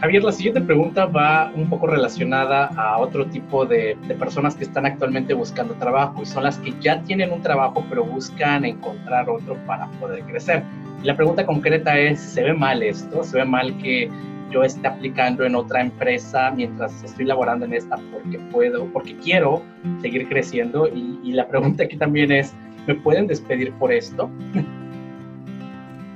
Javier, 0.00 0.24
la 0.24 0.32
siguiente 0.32 0.60
pregunta 0.60 1.06
va 1.06 1.50
un 1.54 1.70
poco 1.70 1.86
relacionada 1.86 2.66
a 2.76 2.98
otro 2.98 3.26
tipo 3.26 3.64
de, 3.64 3.96
personas 4.18 4.54
que 4.54 4.64
están 4.64 4.84
actualmente 4.84 5.32
buscando 5.32 5.74
trabajo 5.74 6.22
y 6.22 6.26
son 6.26 6.44
las 6.44 6.58
que 6.58 6.74
ya 6.80 7.02
tienen 7.02 7.32
un 7.32 7.40
trabajo 7.40 7.84
pero 7.88 8.04
buscan 8.04 8.64
encontrar 8.64 9.30
otro 9.30 9.56
para 9.66 9.86
poder 9.92 10.22
crecer. 10.24 10.62
La 11.02 11.16
pregunta 11.16 11.46
concreta 11.46 11.98
es, 11.98 12.20
¿se 12.20 12.42
ve 12.42 12.52
mal 12.52 12.82
esto? 12.82 13.24
¿Se 13.24 13.38
ve 13.38 13.44
mal 13.44 13.76
que 13.78 14.10
yo 14.50 14.62
esté 14.62 14.86
aplicando 14.86 15.44
en 15.44 15.54
otra 15.54 15.80
empresa 15.80 16.50
mientras 16.50 17.02
estoy 17.02 17.26
laborando 17.26 17.64
en 17.66 17.74
esta 17.74 17.96
porque 18.12 18.38
puedo, 18.50 18.86
porque 18.92 19.16
quiero 19.16 19.62
seguir 20.00 20.28
creciendo? 20.28 20.88
Y, 20.88 21.32
la 21.32 21.46
pregunta 21.48 21.84
aquí 21.84 21.96
también 21.96 22.32
es, 22.32 22.54
¿me 22.86 22.94
pueden 22.94 23.26
despedir 23.26 23.72
por 23.74 23.92
esto? 23.92 24.30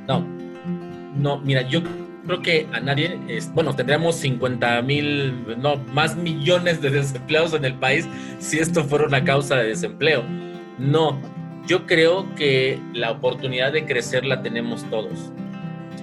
No, 0.08 0.24
no, 1.16 1.38
mira, 1.40 1.62
yo 1.62 1.82
creo 2.26 2.42
que 2.42 2.66
a 2.72 2.80
nadie, 2.80 3.18
bueno, 3.54 3.74
tendríamos 3.74 4.16
50 4.16 4.80
mil, 4.82 5.58
no, 5.58 5.76
más 5.92 6.16
millones 6.16 6.80
de 6.80 6.90
desempleados 6.90 7.52
en 7.54 7.64
el 7.64 7.74
país 7.74 8.08
si 8.38 8.58
esto 8.58 8.84
fuera 8.84 9.06
una 9.06 9.24
causa 9.24 9.56
de 9.56 9.68
desempleo. 9.68 10.22
No, 10.78 11.20
yo 11.66 11.86
creo 11.86 12.34
que 12.34 12.80
la 12.94 13.10
oportunidad 13.10 13.72
de 13.72 13.84
crecer 13.84 14.24
la 14.24 14.42
tenemos 14.42 14.84
todos. 14.90 15.32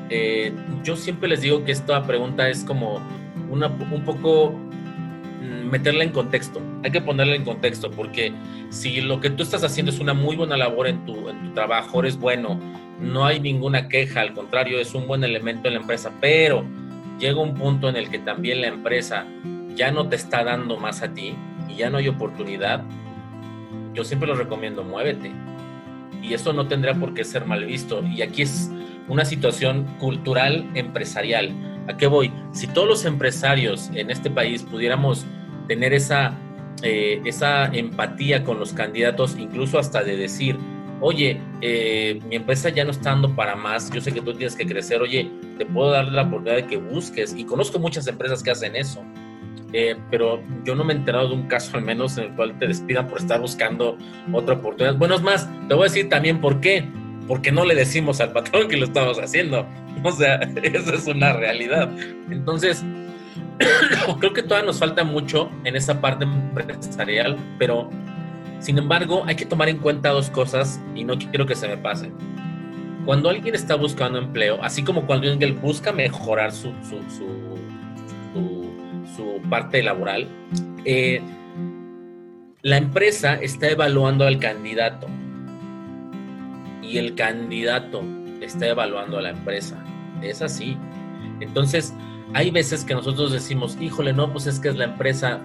Eh, 0.09 0.53
yo 0.83 0.95
siempre 0.95 1.29
les 1.29 1.41
digo 1.41 1.63
que 1.63 1.71
esta 1.71 2.03
pregunta 2.03 2.49
es 2.49 2.63
como 2.63 3.01
un 3.49 4.03
poco 4.05 4.51
mm, 4.51 5.69
meterla 5.69 6.03
en 6.03 6.11
contexto. 6.11 6.61
Hay 6.83 6.91
que 6.91 7.01
ponerla 7.01 7.35
en 7.35 7.43
contexto 7.43 7.91
porque 7.91 8.31
si 8.69 9.01
lo 9.01 9.19
que 9.19 9.29
tú 9.29 9.43
estás 9.43 9.63
haciendo 9.63 9.91
es 9.91 9.99
una 9.99 10.13
muy 10.13 10.35
buena 10.35 10.57
labor 10.57 10.87
en 10.87 11.05
tu, 11.05 11.29
en 11.29 11.43
tu 11.43 11.53
trabajo, 11.53 11.99
eres 11.99 12.17
bueno, 12.17 12.59
no 13.01 13.25
hay 13.25 13.39
ninguna 13.39 13.87
queja, 13.87 14.21
al 14.21 14.33
contrario, 14.33 14.79
es 14.79 14.93
un 14.95 15.07
buen 15.07 15.23
elemento 15.23 15.67
en 15.67 15.75
la 15.75 15.81
empresa, 15.81 16.11
pero 16.19 16.63
llega 17.19 17.39
un 17.39 17.53
punto 17.53 17.89
en 17.89 17.95
el 17.95 18.09
que 18.09 18.19
también 18.19 18.61
la 18.61 18.67
empresa 18.67 19.25
ya 19.75 19.91
no 19.91 20.07
te 20.07 20.15
está 20.15 20.43
dando 20.43 20.77
más 20.77 21.03
a 21.03 21.13
ti 21.13 21.35
y 21.67 21.75
ya 21.75 21.89
no 21.89 21.97
hay 21.97 22.07
oportunidad, 22.07 22.83
yo 23.93 24.03
siempre 24.03 24.27
lo 24.27 24.35
recomiendo, 24.35 24.83
muévete. 24.83 25.31
Y 26.21 26.33
eso 26.33 26.51
no 26.53 26.67
tendrá 26.67 26.93
por 26.95 27.13
qué 27.13 27.23
ser 27.23 27.45
mal 27.45 27.65
visto. 27.65 28.03
Y 28.03 28.21
aquí 28.21 28.41
es 28.41 28.69
una 29.07 29.25
situación 29.25 29.85
cultural 29.99 30.69
empresarial. 30.75 31.51
¿A 31.87 31.97
qué 31.97 32.07
voy? 32.07 32.31
Si 32.51 32.67
todos 32.67 32.87
los 32.87 33.05
empresarios 33.05 33.89
en 33.93 34.11
este 34.11 34.29
país 34.29 34.63
pudiéramos 34.63 35.25
tener 35.67 35.93
esa, 35.93 36.33
eh, 36.83 37.21
esa 37.25 37.65
empatía 37.65 38.43
con 38.43 38.59
los 38.59 38.73
candidatos, 38.73 39.37
incluso 39.37 39.79
hasta 39.79 40.03
de 40.03 40.17
decir, 40.17 40.57
oye, 40.99 41.39
eh, 41.61 42.19
mi 42.27 42.35
empresa 42.35 42.69
ya 42.69 42.83
no 42.83 42.91
está 42.91 43.11
dando 43.11 43.35
para 43.35 43.55
más, 43.55 43.91
yo 43.91 44.01
sé 44.01 44.11
que 44.11 44.21
tú 44.21 44.33
tienes 44.33 44.55
que 44.55 44.65
crecer, 44.65 45.01
oye, 45.01 45.29
te 45.57 45.65
puedo 45.65 45.91
dar 45.91 46.07
la 46.07 46.23
oportunidad 46.23 46.55
de 46.55 46.65
que 46.65 46.77
busques, 46.77 47.35
y 47.37 47.45
conozco 47.45 47.79
muchas 47.79 48.07
empresas 48.07 48.43
que 48.43 48.51
hacen 48.51 48.75
eso, 48.75 49.03
eh, 49.73 49.95
pero 50.09 50.41
yo 50.63 50.75
no 50.75 50.83
me 50.83 50.93
he 50.93 50.95
enterado 50.97 51.29
de 51.29 51.35
un 51.35 51.47
caso 51.47 51.75
al 51.77 51.83
menos 51.83 52.17
en 52.17 52.25
el 52.25 52.35
cual 52.35 52.57
te 52.57 52.67
despidan 52.67 53.07
por 53.07 53.19
estar 53.19 53.39
buscando 53.39 53.97
otra 54.31 54.55
oportunidad. 54.55 54.95
Bueno, 54.95 55.15
es 55.15 55.21
más, 55.21 55.49
te 55.67 55.73
voy 55.73 55.83
a 55.83 55.89
decir 55.89 56.09
también 56.09 56.39
por 56.39 56.61
qué, 56.61 56.87
porque 57.27 57.51
no 57.51 57.65
le 57.65 57.75
decimos 57.75 58.21
al 58.21 58.31
patrón 58.31 58.67
que 58.67 58.77
lo 58.77 58.85
estamos 58.85 59.19
haciendo, 59.19 59.67
o 60.03 60.11
sea, 60.11 60.35
eso 60.63 60.93
es 60.93 61.07
una 61.07 61.33
realidad. 61.33 61.89
Entonces, 62.29 62.83
creo 64.19 64.33
que 64.33 64.43
todavía 64.43 64.67
nos 64.67 64.79
falta 64.79 65.03
mucho 65.03 65.51
en 65.63 65.75
esa 65.75 65.99
parte 65.99 66.25
empresarial, 66.25 67.37
pero 67.59 67.89
sin 68.59 68.77
embargo, 68.77 69.23
hay 69.25 69.35
que 69.35 69.45
tomar 69.45 69.69
en 69.69 69.77
cuenta 69.77 70.09
dos 70.09 70.29
cosas 70.29 70.81
y 70.95 71.03
no 71.03 71.17
quiero 71.17 71.45
que 71.45 71.55
se 71.55 71.67
me 71.67 71.77
pasen. 71.77 72.13
Cuando 73.05 73.29
alguien 73.29 73.55
está 73.55 73.75
buscando 73.75 74.17
empleo, 74.19 74.61
así 74.61 74.83
como 74.83 75.05
cuando 75.05 75.29
alguien 75.29 75.61
busca 75.61 75.93
mejorar 75.93 76.51
su, 76.51 76.73
su, 76.83 76.97
parte 79.49 79.81
laboral, 79.81 80.27
eh, 80.83 81.21
la 82.63 82.77
empresa 82.77 83.35
está 83.35 83.69
evaluando 83.69 84.25
al 84.25 84.39
candidato 84.39 85.07
y 86.87 86.97
el 86.97 87.15
candidato 87.15 88.03
está 88.41 88.67
evaluando 88.67 89.17
a 89.17 89.21
la 89.21 89.29
empresa. 89.29 89.83
Es 90.21 90.41
así. 90.41 90.77
Entonces, 91.39 91.93
hay 92.33 92.51
veces 92.51 92.83
que 92.83 92.93
nosotros 92.93 93.31
decimos, 93.31 93.77
híjole, 93.79 94.13
no, 94.13 94.31
pues 94.31 94.47
es 94.47 94.59
que 94.59 94.69
es 94.69 94.75
la 94.75 94.85
empresa 94.85 95.41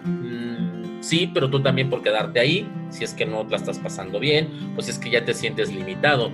Sí, 1.03 1.29
pero 1.35 1.51
tú 1.51 1.61
también 1.61 1.91
por 1.91 2.01
quedarte 2.01 2.39
ahí, 2.39 2.71
si 2.91 3.03
es 3.03 3.13
que 3.13 3.27
no 3.27 3.45
la 3.51 3.57
estás 3.57 3.81
pasando 3.81 4.21
bien, 4.21 4.49
si 4.79 4.91
es 4.91 4.99
que 5.01 5.11
ya 5.11 5.25
te 5.25 5.35
sientes 5.35 5.75
limitado. 5.75 6.31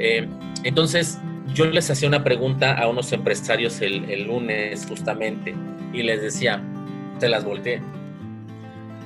Eh, 0.00 0.28
entonces, 0.64 1.20
yo 1.54 1.66
les 1.66 1.88
hacía 1.88 2.08
una 2.08 2.24
pregunta 2.24 2.74
a 2.74 2.88
unos 2.88 3.12
empresarios 3.12 3.80
el, 3.80 4.24
lunes 4.24 4.84
justamente 4.88 5.54
y 5.92 6.02
les 6.02 6.20
decía, 6.20 6.60
te 7.20 7.28
las 7.28 7.44
volteé. 7.44 7.80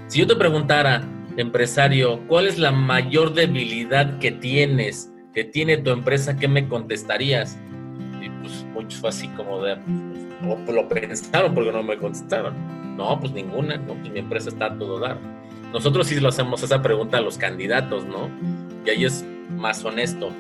Si 0.07 0.19
yo 0.19 0.27
te 0.27 0.35
preguntara, 0.35 1.03
empresario, 1.37 2.27
¿cuál 2.27 2.47
es 2.47 2.59
la 2.59 2.73
mayor 2.73 3.35
debilidad 3.35 4.19
que 4.19 4.33
tienes, 4.33 5.12
que 5.35 5.45
tiene 5.45 5.79
tu 5.79 5.91
empresa, 5.91 6.37
qué 6.37 6.49
me 6.49 6.69
contestarías? 6.69 7.59
Y 8.21 8.29
pues 8.29 8.65
muchos 8.73 9.01
fue 9.01 9.09
así 9.09 9.29
como 9.29 9.63
de, 9.63 9.77
pues, 10.65 10.77
lo 10.77 10.89
pensaron 10.89 11.55
porque 11.55 11.73
no 11.73 11.83
me 11.83 11.97
contestaron. 11.97 12.55
No, 12.97 13.19
pues 13.19 13.33
ninguna, 13.33 13.77
¿no? 13.77 13.95
Pues 13.95 14.11
mi 14.11 14.19
empresa 14.19 14.51
está 14.51 14.67
a 14.67 14.79
todo 14.79 15.01
dar. 15.01 15.19
Nosotros 15.73 16.07
sí 16.07 16.21
lo 16.21 16.29
hacemos 16.29 16.63
esa 16.63 16.83
pregunta 16.83 17.19
a 17.19 17.21
los 17.23 17.39
candidatos, 17.39 18.05
¿no? 18.05 18.29
Y 18.85 18.91
ahí 18.91 19.05
es 19.05 19.25
más 19.51 19.85
honesto. 19.85 20.31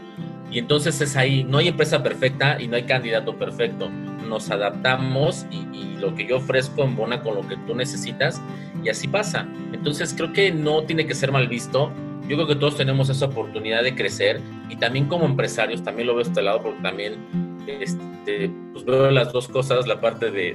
Y 0.50 0.58
entonces 0.58 1.00
es 1.00 1.16
ahí, 1.16 1.44
no 1.44 1.58
hay 1.58 1.68
empresa 1.68 2.02
perfecta 2.02 2.60
y 2.60 2.68
no 2.68 2.76
hay 2.76 2.82
candidato 2.82 3.36
perfecto. 3.36 3.88
Nos 4.28 4.50
adaptamos 4.50 5.46
y, 5.50 5.72
lo 6.02 6.16
que 6.16 6.26
yo 6.26 6.38
ofrezco 6.38 6.82
embona 6.82 7.20
con 7.22 7.36
lo 7.36 7.46
que 7.46 7.56
tú 7.58 7.76
necesitas 7.76 8.42
y 8.82 8.88
así 8.88 9.06
pasa. 9.06 9.46
Entonces 9.72 10.12
creo 10.16 10.32
que 10.32 10.50
no 10.50 10.82
tiene 10.82 11.06
que 11.06 11.14
ser 11.14 11.30
mal 11.30 11.46
visto. 11.46 11.92
Yo 12.26 12.34
creo 12.34 12.48
que 12.48 12.56
todos 12.56 12.76
tenemos 12.76 13.08
esa 13.08 13.26
oportunidad 13.26 13.84
de 13.84 13.94
crecer 13.94 14.40
y 14.72 14.76
también 14.76 15.06
como 15.06 15.26
empresarios, 15.26 15.82
también 15.82 16.08
lo 16.08 16.14
veo 16.14 16.22
este 16.22 16.40
lado 16.40 16.62
porque 16.62 16.80
también 16.80 17.18
este, 17.66 18.50
pues 18.72 18.86
veo 18.86 19.10
las 19.10 19.30
dos 19.30 19.46
cosas, 19.46 19.86
la 19.86 20.00
parte 20.00 20.30
de, 20.30 20.54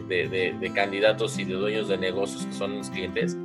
de, 0.59 0.71
candidatos 0.73 1.37
y 1.37 1.45
de 1.45 1.53
dueños 1.53 1.87
de 1.87 1.99
negocios 1.99 2.47
que 2.47 2.53
son 2.53 2.79
mis 2.79 2.89
clientes, 2.89 3.37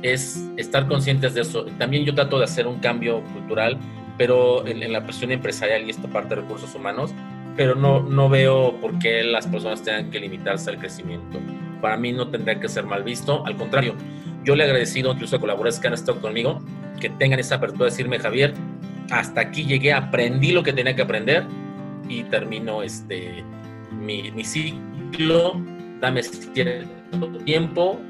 es 0.00 0.42
estar 0.56 0.88
conscientes 0.88 1.34
de 1.34 1.42
eso. 1.42 1.66
También 1.78 2.06
yo 2.06 2.14
trato 2.14 2.38
de 2.38 2.44
hacer 2.44 2.66
un 2.66 2.78
cambio 2.78 3.22
cultural, 3.34 3.76
pero 4.16 4.66
en, 4.66 4.90
la 4.90 5.04
presión 5.04 5.30
empresarial 5.30 5.84
y 5.84 5.90
esta 5.90 6.08
parte 6.08 6.34
de 6.34 6.40
recursos 6.40 6.74
humanos, 6.74 7.12
pero 7.54 7.74
no, 7.74 8.00
no 8.00 8.30
veo 8.30 8.80
por 8.80 8.98
qué 8.98 9.22
las 9.24 9.46
personas 9.46 9.82
tengan 9.82 10.10
que 10.10 10.20
limitarse 10.20 10.70
al 10.70 10.78
crecimiento. 10.78 11.38
Para 11.82 11.98
mí 11.98 12.14
no 12.14 12.28
tendría 12.28 12.58
que 12.58 12.70
ser 12.70 12.86
mal 12.86 13.02
visto, 13.02 13.44
al 13.44 13.56
contrario, 13.56 13.94
yo 14.42 14.56
le 14.56 14.64
he 14.64 14.66
agradecido 14.66 15.12
incluso 15.12 15.36
a 15.36 15.40
colaboradores 15.40 15.78
que 15.78 15.86
han 15.86 15.94
estado 15.94 16.18
conmigo, 16.22 16.62
que 16.98 17.10
tengan 17.10 17.38
esa 17.38 17.56
apertura 17.56 17.84
de 17.84 17.90
decirme, 17.90 18.18
Javier, 18.18 18.54
hasta 19.10 19.40
aquí 19.40 19.64
llegué, 19.64 19.92
aprendí 19.92 20.52
lo 20.52 20.62
que 20.62 20.72
tenía 20.72 20.94
que 20.94 21.02
aprender, 21.02 21.44
y 22.08 22.22
termino 22.24 22.82
este, 22.82 23.44
mi, 23.92 24.30
mi 24.32 24.44
ciclo, 24.44 25.60
dame 26.00 26.22
cierto 26.22 27.38
tiempo, 27.44 28.00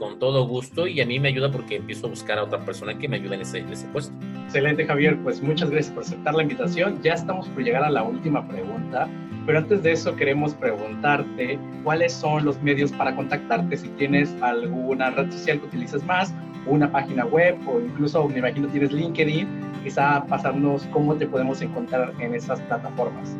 con 0.00 0.18
todo 0.18 0.46
gusto 0.46 0.86
y 0.86 1.00
a 1.02 1.06
mí 1.06 1.20
me 1.20 1.28
ayuda 1.28 1.52
porque 1.52 1.76
empiezo 1.76 2.06
a 2.06 2.10
buscar 2.10 2.38
a 2.38 2.44
otra 2.44 2.64
persona 2.64 2.98
que 2.98 3.06
me 3.06 3.18
ayude 3.18 3.34
en 3.34 3.42
ese, 3.42 3.58
en 3.58 3.68
ese 3.68 3.86
puesto. 3.88 4.12
Excelente 4.46 4.86
Javier, 4.86 5.16
pues 5.22 5.42
muchas 5.42 5.70
gracias 5.70 5.94
por 5.94 6.02
aceptar 6.02 6.34
la 6.34 6.42
invitación. 6.42 7.00
Ya 7.02 7.12
estamos 7.12 7.46
por 7.48 7.62
llegar 7.62 7.84
a 7.84 7.90
la 7.90 8.02
última 8.02 8.48
pregunta, 8.48 9.06
pero 9.44 9.58
antes 9.58 9.82
de 9.82 9.92
eso 9.92 10.16
queremos 10.16 10.54
preguntarte 10.54 11.58
cuáles 11.84 12.14
son 12.14 12.46
los 12.46 12.60
medios 12.62 12.90
para 12.92 13.14
contactarte, 13.14 13.76
si 13.76 13.88
tienes 13.90 14.34
alguna 14.40 15.10
red 15.10 15.30
social 15.30 15.60
que 15.60 15.66
utilices 15.66 16.02
más, 16.04 16.34
una 16.66 16.90
página 16.90 17.26
web 17.26 17.56
o 17.68 17.78
incluso 17.80 18.26
me 18.26 18.38
imagino 18.38 18.68
tienes 18.68 18.92
LinkedIn 18.92 19.69
quizá 19.82 20.24
pasarnos 20.26 20.84
cómo 20.92 21.14
te 21.14 21.26
podemos 21.26 21.60
encontrar 21.62 22.12
en 22.20 22.34
esas 22.34 22.60
plataformas. 22.62 23.36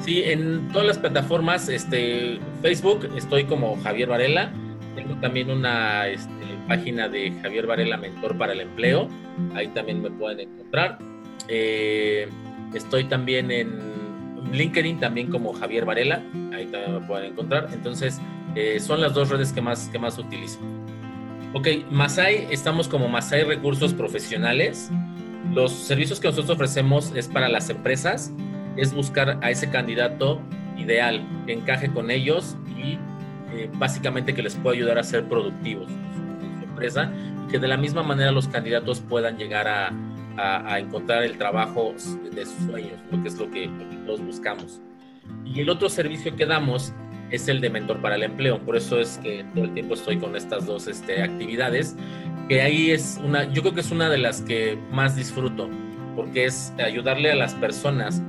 Sí, 0.00 0.22
en 0.24 0.68
todas 0.68 0.86
las 0.86 0.98
plataformas, 0.98 1.68
este, 1.68 2.38
Facebook, 2.62 3.08
estoy 3.16 3.44
como 3.44 3.76
Javier 3.82 4.08
Varela. 4.08 4.52
Tengo 4.94 5.14
también 5.16 5.50
una 5.50 6.06
este, 6.08 6.30
página 6.68 7.08
de 7.08 7.32
Javier 7.42 7.66
Varela 7.66 7.96
Mentor 7.96 8.36
para 8.36 8.52
el 8.52 8.60
Empleo. 8.60 9.08
Ahí 9.54 9.68
también 9.68 10.02
me 10.02 10.10
pueden 10.10 10.40
encontrar. 10.40 10.98
Eh, 11.48 12.28
estoy 12.74 13.04
también 13.04 13.50
en 13.50 13.96
LinkedIn, 14.52 15.00
también 15.00 15.30
como 15.30 15.52
Javier 15.54 15.84
Varela. 15.84 16.22
Ahí 16.54 16.66
también 16.66 16.94
me 16.94 17.06
pueden 17.06 17.32
encontrar. 17.32 17.68
Entonces, 17.72 18.20
eh, 18.54 18.78
son 18.80 19.00
las 19.00 19.14
dos 19.14 19.28
redes 19.30 19.52
que 19.52 19.60
más, 19.60 19.88
que 19.88 19.98
más 19.98 20.18
utilizo. 20.18 20.58
Ok, 21.52 21.68
Masai, 21.90 22.48
estamos 22.50 22.88
como 22.88 23.08
Masai 23.08 23.44
Recursos 23.44 23.94
Profesionales. 23.94 24.90
Los 25.56 25.72
servicios 25.72 26.20
que 26.20 26.28
nosotros 26.28 26.50
ofrecemos 26.50 27.14
es 27.16 27.28
para 27.28 27.48
las 27.48 27.70
empresas, 27.70 28.30
es 28.76 28.92
buscar 28.92 29.38
a 29.42 29.50
ese 29.50 29.70
candidato 29.70 30.38
ideal 30.76 31.26
que 31.46 31.54
encaje 31.54 31.90
con 31.90 32.10
ellos 32.10 32.58
y 32.76 32.98
eh, 33.54 33.70
básicamente 33.72 34.34
que 34.34 34.42
les 34.42 34.54
pueda 34.56 34.76
ayudar 34.76 34.98
a 34.98 35.02
ser 35.02 35.24
productivos 35.24 35.88
en 35.88 36.58
su 36.58 36.64
empresa 36.64 37.10
y 37.42 37.50
que 37.50 37.58
de 37.58 37.68
la 37.68 37.78
misma 37.78 38.02
manera 38.02 38.32
los 38.32 38.48
candidatos 38.48 39.00
puedan 39.00 39.38
llegar 39.38 39.66
a, 39.66 40.78
encontrar 40.78 41.22
el 41.22 41.38
trabajo 41.38 41.94
de 42.34 42.44
sus 42.44 42.66
sueños, 42.66 43.00
lo 43.10 43.22
que 43.22 43.28
es 43.28 43.38
lo 43.38 43.50
que, 43.50 43.70
todos 44.04 44.20
buscamos. 44.20 44.82
Y 45.46 45.60
el 45.60 45.70
otro 45.70 45.88
servicio 45.88 46.36
que 46.36 46.44
damos 46.44 46.92
es 47.30 47.48
el 47.48 47.62
de 47.62 47.70
Mentor 47.70 48.02
para 48.02 48.16
el 48.16 48.24
Empleo. 48.24 48.58
Por 48.58 48.76
eso 48.76 49.00
es 49.00 49.16
que 49.22 49.42
todo 49.54 49.64
el 49.64 49.72
tiempo 49.72 49.94
estoy 49.94 50.18
con 50.18 50.36
estas 50.36 50.66
dos 50.66 50.86
este, 50.86 51.22
actividades, 51.22 51.96
que 52.48 52.62
ahí 52.62 52.90
es 52.90 53.20
una, 53.22 53.44
yo 53.52 53.62
creo 53.62 53.74
que 53.74 53.80
es 53.80 53.90
una 53.90 54.08
de 54.08 54.18
las 54.18 54.42
que 54.42 54.78
más 54.90 55.16
disfruto, 55.16 55.68
porque 56.14 56.44
es 56.44 56.72
ayudarle 56.78 57.30
a 57.30 57.34
las 57.34 57.54
personas 57.54 58.22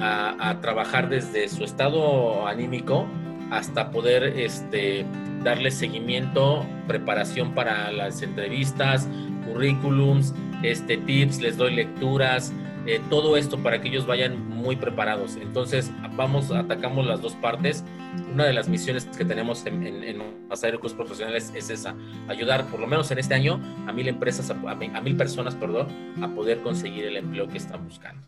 a, 0.00 0.58
trabajar 0.60 1.08
desde 1.08 1.48
su 1.48 1.64
estado 1.64 2.46
anímico 2.46 3.06
hasta 3.50 3.90
poder 3.90 4.24
este, 4.24 5.04
darle 5.42 5.70
seguimiento, 5.70 6.64
preparación 6.86 7.54
para 7.54 7.90
las 7.92 8.22
entrevistas, 8.22 9.08
currículums, 9.46 10.34
este, 10.62 10.96
tips, 10.96 11.40
les 11.40 11.56
doy 11.56 11.74
lecturas, 11.74 12.52
eh, 12.86 13.00
todo 13.10 13.36
esto 13.36 13.62
para 13.62 13.80
que 13.80 13.88
ellos 13.88 14.06
vayan 14.06 14.48
muy 14.48 14.76
preparados. 14.76 15.36
Entonces, 15.36 15.90
vamos, 16.16 16.50
atacamos 16.50 17.06
las 17.06 17.20
dos 17.20 17.34
partes. 17.34 17.84
Una 18.32 18.44
de 18.44 18.52
las 18.52 18.68
misiones 18.68 19.06
que 19.06 19.24
tenemos 19.24 19.66
en, 19.66 19.86
en, 19.86 20.04
en 20.04 20.22
Profesionales 20.96 21.52
es 21.54 21.70
esa, 21.70 21.94
ayudar 22.28 22.66
por 22.66 22.80
lo 22.80 22.86
menos 22.86 23.10
en 23.10 23.18
este 23.18 23.34
año 23.34 23.60
a 23.86 23.92
mil 23.92 24.08
empresas, 24.08 24.50
a, 24.50 24.54
a 24.54 25.00
mil 25.00 25.16
personas, 25.16 25.54
perdón, 25.54 25.88
a 26.22 26.28
poder 26.28 26.60
conseguir 26.60 27.06
el 27.06 27.16
empleo 27.16 27.48
que 27.48 27.58
están 27.58 27.84
buscando. 27.86 28.26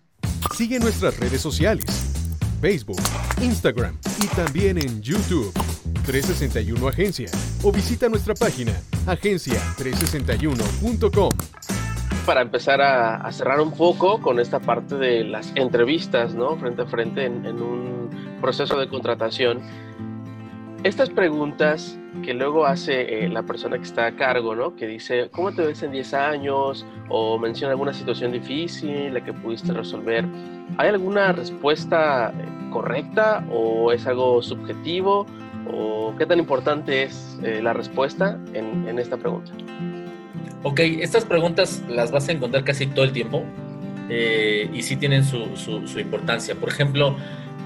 Sigue 0.54 0.78
nuestras 0.78 1.18
redes 1.18 1.40
sociales, 1.40 1.84
Facebook, 2.60 3.00
Instagram 3.42 3.98
y 4.22 4.26
también 4.28 4.78
en 4.78 5.02
YouTube. 5.02 5.52
361 6.04 6.88
Agencia 6.88 7.28
o 7.62 7.72
visita 7.72 8.08
nuestra 8.08 8.34
página 8.34 8.72
agencia361.com 9.06 11.30
para 12.24 12.40
empezar 12.40 12.80
a, 12.80 13.30
cerrar 13.32 13.60
un 13.60 13.72
poco 13.72 14.20
con 14.20 14.40
esta 14.40 14.58
parte 14.58 14.96
de 14.96 15.24
las 15.24 15.52
entrevistas, 15.56 16.34
¿no? 16.34 16.56
Frente 16.56 16.82
a 16.82 16.86
frente 16.86 17.24
en, 17.24 17.46
un 17.46 18.38
proceso 18.40 18.78
de 18.78 18.88
contratación. 18.88 19.60
Estas 20.82 21.10
preguntas 21.10 21.98
que 22.22 22.34
luego 22.34 22.66
hace 22.66 23.24
eh, 23.24 23.28
la 23.28 23.42
persona 23.42 23.76
que 23.76 23.84
está 23.84 24.06
a 24.06 24.12
cargo, 24.16 24.54
¿no? 24.54 24.76
Que 24.76 24.86
dice, 24.86 25.28
¿cómo 25.30 25.52
te 25.52 25.62
ves 25.62 25.82
en 25.82 25.92
10 25.92 26.14
años? 26.14 26.86
O 27.08 27.38
menciona 27.38 27.72
alguna 27.72 27.92
situación 27.92 28.32
difícil, 28.32 29.12
la 29.12 29.22
que 29.22 29.32
pudiste 29.32 29.72
resolver. 29.72 30.24
¿Hay 30.78 30.88
alguna 30.88 31.32
respuesta 31.32 32.32
correcta 32.70 33.44
o 33.50 33.92
es 33.92 34.06
algo 34.06 34.42
subjetivo? 34.42 35.26
¿O 35.72 36.14
qué 36.16 36.26
tan 36.26 36.38
importante 36.38 37.04
es 37.04 37.38
eh, 37.42 37.60
la 37.62 37.72
respuesta 37.72 38.38
en, 38.52 38.86
en 38.88 38.98
esta 38.98 39.16
pregunta? 39.16 39.52
Ok, 40.64 40.80
estas 40.80 41.26
preguntas 41.26 41.82
las 41.90 42.10
vas 42.10 42.26
a 42.30 42.32
encontrar 42.32 42.64
casi 42.64 42.86
todo 42.86 43.04
el 43.04 43.12
tiempo 43.12 43.44
eh, 44.08 44.70
y 44.72 44.80
sí 44.80 44.96
tienen 44.96 45.22
su, 45.22 45.44
importancia. 45.98 46.54
Por 46.54 46.70
ejemplo, 46.70 47.18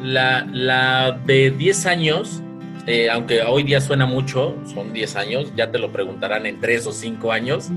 la, 0.02 1.16
de 1.24 1.52
10 1.52 1.86
años, 1.86 2.42
eh, 2.88 3.08
aunque 3.08 3.42
hoy 3.42 3.62
día 3.62 3.80
suena 3.80 4.04
mucho, 4.04 4.56
son 4.74 4.92
10 4.92 5.14
años, 5.14 5.52
ya 5.54 5.70
te 5.70 5.78
lo 5.78 5.92
preguntarán 5.92 6.44
en 6.44 6.58
3 6.58 6.88
o 6.88 6.92
5 6.92 7.30
años, 7.30 7.68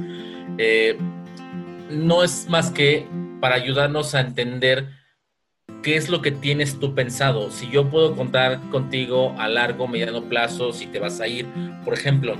eh, 0.57 0.97
no 1.91 2.23
es 2.23 2.49
más 2.49 2.71
que 2.71 3.05
para 3.39 3.53
ayudarnos 3.53 4.15
a 4.15 4.21
entender 4.21 4.87
qué 5.83 5.97
es 5.97 6.09
lo 6.09 6.23
que 6.23 6.31
tienes 6.31 6.79
tú 6.79 6.95
pensado. 6.95 7.51
Si 7.51 7.69
yo 7.69 7.91
puedo 7.91 8.15
contar 8.15 8.59
contigo 8.71 9.35
a 9.37 9.47
largo, 9.47 9.87
mediano 9.87 10.23
plazo, 10.23 10.73
si 10.73 10.87
te 10.87 10.97
vas 10.97 11.21
a 11.21 11.27
ir, 11.27 11.45
por 11.85 11.93
ejemplo, 11.93 12.37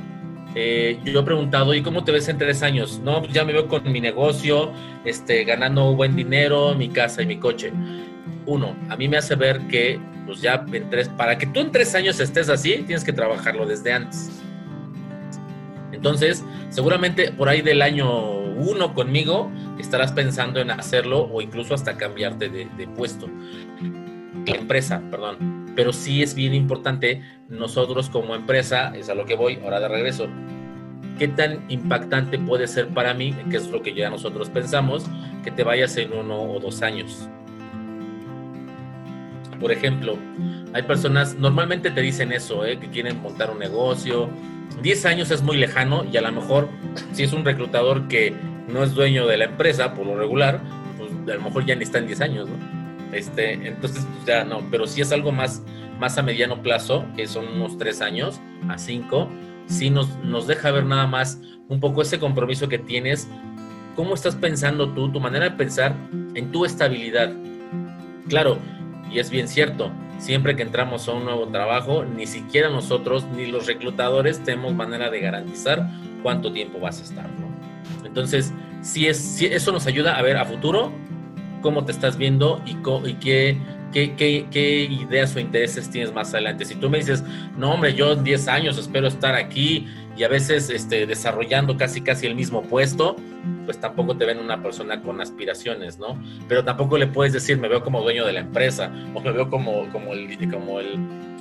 eh, 0.56 1.00
yo 1.06 1.22
he 1.22 1.24
preguntado, 1.24 1.74
¿y 1.74 1.82
cómo 1.82 2.04
te 2.04 2.12
ves 2.12 2.28
en 2.28 2.38
tres 2.38 2.62
años? 2.62 3.00
No, 3.04 3.22
pues 3.22 3.34
ya 3.34 3.46
me 3.46 3.54
veo 3.54 3.68
con 3.68 3.90
mi 3.92 4.02
negocio, 4.02 4.72
este, 5.06 5.44
ganando 5.46 5.96
buen 5.96 6.16
dinero, 6.16 6.76
mi 6.76 6.90
casa 6.90 7.22
y 7.22 7.26
mi 7.26 7.38
coche. 7.38 7.72
Uno, 8.46 8.76
a 8.90 8.98
mí 8.98 9.08
me 9.08 9.18
hace 9.18 9.36
ver 9.36 9.62
que, 9.68 10.00
pues 10.26 10.42
ya 10.42 10.66
en 10.72 10.90
tres, 10.90 11.08
para 11.10 11.38
que 11.38 11.46
tú 11.46 11.62
en 11.62 11.72
tres 11.72 11.96
años 11.96 12.20
estés 12.20 12.50
así, 12.50 12.84
tienes 12.86 13.04
que 13.04 13.14
trabajarlo 13.14 13.66
desde 13.66 13.94
antes. 13.94 14.30
Entonces, 15.92 16.44
seguramente 16.70 17.32
por 17.32 17.48
ahí 17.48 17.62
del 17.62 17.82
año 17.82 18.40
uno 18.62 18.94
conmigo 18.94 19.52
estarás 19.80 20.12
pensando 20.12 20.60
en 20.60 20.72
hacerlo 20.72 21.30
o 21.32 21.42
incluso 21.42 21.74
hasta 21.74 21.98
cambiarte 21.98 22.50
de, 22.50 22.68
de 22.78 22.88
puesto. 22.88 23.28
La 24.46 24.56
empresa, 24.56 25.02
perdón 25.12 25.61
pero 25.76 25.94
sí 25.94 26.22
es 26.22 26.36
bien 26.36 26.54
importante 26.54 27.22
nosotros 27.50 28.10
como 28.10 28.36
empresa, 28.36 28.94
es 28.96 29.10
a 29.10 29.16
lo 29.16 29.26
que 29.26 29.36
voy 29.36 29.60
ahora 29.64 29.80
de 29.80 29.88
regreso, 29.88 30.28
qué 31.18 31.28
tan 31.28 31.66
impactante 31.70 32.40
puede 32.40 32.68
ser 32.68 32.88
para 32.88 33.14
mí, 33.14 33.34
que 33.50 33.58
es 33.58 33.70
lo 33.70 33.82
que 33.82 33.94
ya 33.94 34.10
nosotros 34.10 34.50
pensamos, 34.50 35.06
que 35.44 35.52
te 35.52 35.64
vayas 35.64 35.96
en 35.98 36.14
uno 36.14 36.42
o 36.42 36.60
dos 36.60 36.82
años. 36.82 37.30
Por 39.60 39.72
ejemplo, 39.72 40.18
hay 40.74 40.84
personas, 40.84 41.36
normalmente 41.36 41.92
te 41.92 42.02
dicen 42.02 42.32
eso, 42.32 42.66
¿eh? 42.66 42.80
que 42.80 42.90
quieren 42.90 43.22
montar 43.22 43.52
un 43.52 43.60
negocio. 43.60 44.30
10 44.82 45.06
años 45.06 45.30
es 45.30 45.44
muy 45.44 45.58
lejano 45.58 46.04
y 46.12 46.18
a 46.18 46.22
lo 46.22 46.32
mejor 46.32 46.70
si 47.12 47.24
es 47.24 47.34
un 47.34 47.46
reclutador 47.46 48.08
que 48.08 48.34
no 48.68 48.84
es 48.84 48.96
dueño 48.96 49.28
de 49.28 49.38
la 49.38 49.46
empresa, 49.46 49.94
por 49.94 50.08
lo 50.08 50.18
regular, 50.18 50.60
pues 50.98 51.12
a 51.30 51.38
lo 51.38 51.42
mejor 51.44 51.66
ya 51.66 51.76
ni 51.76 51.84
está 51.84 52.00
en 52.00 52.08
10 52.08 52.22
años, 52.22 52.50
¿no? 52.50 52.81
Este, 53.14 53.54
entonces, 53.54 54.06
pues, 54.14 54.26
ya 54.26 54.44
no, 54.44 54.62
pero 54.72 54.88
si 54.88 55.02
es 55.02 55.12
algo 55.12 55.32
más, 55.32 55.64
más 56.00 56.18
a 56.18 56.24
mediano 56.24 56.62
plazo, 56.62 57.06
que 57.16 57.28
son 57.28 57.48
unos 57.48 57.78
tres 57.78 58.02
años 58.02 58.40
a 58.70 58.78
cinco, 58.78 59.30
sí 59.68 59.90
nos, 59.90 60.16
nos 60.24 60.48
deja 60.48 60.72
ver 60.72 60.86
nada 60.86 61.08
más 61.08 61.40
un 61.68 61.80
poco 61.80 62.02
ese 62.02 62.20
compromiso 62.20 62.68
que 62.68 62.78
tienes, 62.78 63.28
cómo 63.96 64.14
estás 64.14 64.36
pensando 64.36 64.90
tú, 64.90 65.12
tu 65.12 65.20
manera 65.20 65.46
de 65.46 65.52
pensar 65.52 65.96
en 66.36 66.52
tu 66.52 66.66
estabilidad. 66.66 67.32
Claro, 68.28 68.58
y 69.12 69.20
es 69.20 69.30
bien 69.30 69.48
cierto, 69.48 69.92
siempre 70.18 70.56
que 70.56 70.64
entramos 70.64 71.08
a 71.08 71.14
un 71.14 71.26
nuevo 71.26 71.48
trabajo, 71.48 72.06
ni 72.06 72.28
siquiera 72.28 72.70
nosotros 72.70 73.26
ni 73.36 73.48
los 73.48 73.68
reclutadores 73.68 74.44
tenemos 74.44 74.74
manera 74.74 75.10
de 75.10 75.20
garantizar 75.20 75.90
cuánto 76.24 76.52
tiempo 76.54 76.80
vas 76.80 77.00
a 77.00 77.04
estar. 77.04 77.30
Entonces, 78.06 78.54
si 78.82 79.08
es, 79.08 79.18
si 79.18 79.46
eso 79.46 79.72
nos 79.72 79.88
ayuda 79.88 80.18
a 80.18 80.22
ver 80.22 80.38
a 80.38 80.46
futuro 80.46 80.92
cómo 81.62 81.86
te 81.86 81.92
estás 81.92 82.18
viendo 82.18 82.62
y, 82.66 82.72
y 83.08 83.14
qué, 83.16 83.58
qué, 83.92 84.46
qué, 84.52 84.84
ideas 84.84 85.36
o 85.36 85.40
intereses 85.40 85.90
tienes 85.90 86.14
más 86.14 86.34
adelante. 86.34 86.66
Si 86.66 86.76
tú 86.76 86.90
me 86.90 86.98
dices, 86.98 87.24
no, 87.58 87.74
hombre, 87.74 87.94
yo 87.94 88.14
en 88.14 88.24
10 88.24 88.48
años 88.48 88.78
espero 88.78 89.08
estar 89.08 89.36
aquí 89.36 89.88
y 90.18 90.24
a 90.24 90.28
veces 90.28 90.70
este, 90.70 91.06
desarrollando 91.06 91.78
casi 91.78 92.02
casi 92.02 92.28
el 92.28 92.36
mismo 92.36 92.64
puesto, 92.64 93.16
pues 93.66 93.80
tampoco 93.80 94.18
te 94.18 94.26
ven 94.26 94.40
una 94.40 94.62
persona 94.62 95.02
con 95.02 95.22
aspiraciones, 95.22 96.00
¿no? 96.00 96.22
Pero 96.48 96.64
tampoco 96.64 96.98
le 96.98 97.08
puedes 97.08 97.34
decir, 97.34 97.58
me 97.58 97.68
veo 97.68 97.84
como 97.84 98.02
dueño 98.02 98.26
de 98.26 98.34
la 98.34 98.42
empresa 98.42 98.92
o 99.14 99.22
me 99.22 99.32
veo 99.32 99.50
como, 99.50 99.90
como, 99.92 100.14
el, 100.14 100.38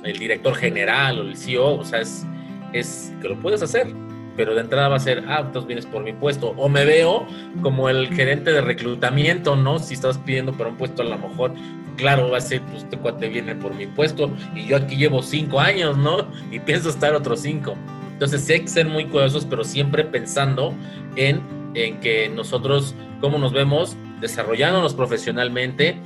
director 0.03 0.55
general 0.55 1.19
o 1.19 1.21
el 1.23 1.35
CEO, 1.35 1.79
o 1.79 1.83
sea, 1.83 2.01
es 2.01 3.13
que 3.21 3.27
lo 3.27 3.39
puedes 3.39 3.61
hacer, 3.61 3.87
pero 4.35 4.53
de 4.55 4.61
entrada 4.61 4.87
va 4.87 4.95
a 4.95 4.99
ser, 4.99 5.23
ah, 5.27 5.41
entonces 5.45 5.67
vienes 5.67 5.85
por 5.85 6.03
mi 6.03 6.13
puesto. 6.13 6.53
O 6.57 6.69
me 6.69 6.85
veo 6.85 7.25
como 7.61 7.89
el 7.89 8.07
gerente 8.13 8.51
de 8.51 8.61
reclutamiento, 8.61 9.55
¿no? 9.55 9.79
Si 9.79 9.93
estás 9.93 10.17
pidiendo 10.17 10.53
para 10.53 10.69
un 10.69 10.77
puesto, 10.77 11.01
a 11.01 11.05
lo 11.05 11.17
mejor, 11.17 11.53
claro, 11.97 12.29
va 12.29 12.37
a 12.37 12.41
ser, 12.41 12.61
pues 12.61 12.83
este 12.83 12.97
cuate 12.97 13.29
viene 13.29 13.55
por 13.55 13.73
mi 13.73 13.87
puesto 13.87 14.31
y 14.55 14.65
yo 14.65 14.77
aquí 14.77 14.95
llevo 14.95 15.21
cinco 15.21 15.59
años, 15.59 15.97
¿no? 15.97 16.27
Y 16.51 16.59
pienso 16.59 16.89
estar 16.89 17.13
otros 17.13 17.41
cinco. 17.41 17.75
Entonces 18.13 18.41
sí 18.41 18.53
hay 18.53 18.61
que 18.61 18.67
ser 18.67 18.87
muy 18.87 19.05
cuidadosos, 19.05 19.45
pero 19.45 19.63
siempre 19.63 20.03
pensando 20.03 20.73
en, 21.15 21.41
en 21.73 21.99
que 21.99 22.29
nosotros, 22.29 22.95
cómo 23.19 23.37
nos 23.37 23.51
vemos, 23.51 23.97
desarrollándonos 24.19 24.93
profesionalmente, 24.93 25.97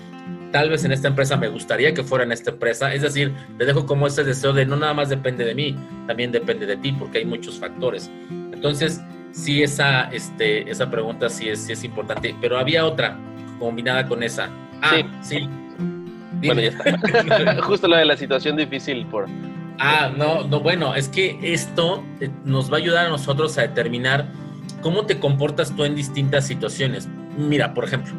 tal 0.51 0.69
vez 0.69 0.86
en 0.86 0.91
esta 0.91 1.08
empresa 1.08 1.38
me 1.38 1.47
gustaría 1.47 1.93
que 1.93 2.03
fuera 2.03 2.23
en 2.23 2.31
esta 2.31 2.51
empresa. 2.51 2.93
Es 2.93 3.01
decir, 3.01 3.34
te 3.58 3.65
dejo 3.65 3.86
como 3.86 4.08
ese 4.08 4.23
deseo 4.23 4.53
de 4.53 4.65
no 4.65 4.75
nada 4.75 4.93
más 4.93 5.10
depende 5.10 5.45
de 5.45 5.55
mí, 5.55 5.75
también 6.08 6.31
depende 6.31 6.65
de 6.65 6.77
ti, 6.77 6.91
porque 6.91 7.19
hay 7.19 7.25
muchos 7.25 7.60
factores. 7.60 8.10
Entonces, 8.29 9.01
sí, 9.31 9.63
esa, 9.63 10.05
este, 10.05 10.69
esa 10.69 10.89
pregunta 10.89 11.29
sí 11.29 11.49
es, 11.49 11.60
sí 11.60 11.73
es 11.73 11.84
importante, 11.84 12.36
pero 12.41 12.58
había 12.58 12.86
otra 12.86 13.17
combinada 13.60 14.08
con 14.08 14.23
esa. 14.23 14.49
Ah, 14.81 14.95
sí. 15.21 15.39
sí. 15.39 15.49
Bueno, 16.43 16.62
ya 16.62 16.69
está. 16.69 17.62
Justo 17.63 17.88
lo 17.88 17.95
de 17.95 18.05
la 18.05 18.17
situación 18.17 18.55
difícil 18.55 19.05
por... 19.08 19.27
Ah, 19.79 20.10
no, 20.15 20.47
no, 20.47 20.62
bueno, 20.62 20.95
es 20.95 21.10
que 21.10 21.38
esto 21.41 22.03
eh, 22.21 22.29
nos 22.45 22.71
va 22.71 22.77
a 22.77 22.79
ayudar 22.79 23.08
a 23.08 23.10
nosotros 23.10 23.58
a 23.58 23.63
determinar 23.63 24.25
cómo 24.81 25.05
te 25.05 25.19
comportas 25.19 25.75
tú 25.75 25.84
en 25.84 25.95
distintas 25.95 26.47
situaciones. 26.47 27.10
Mira, 27.38 27.73
por 27.73 27.84
ejemplo, 27.84 28.13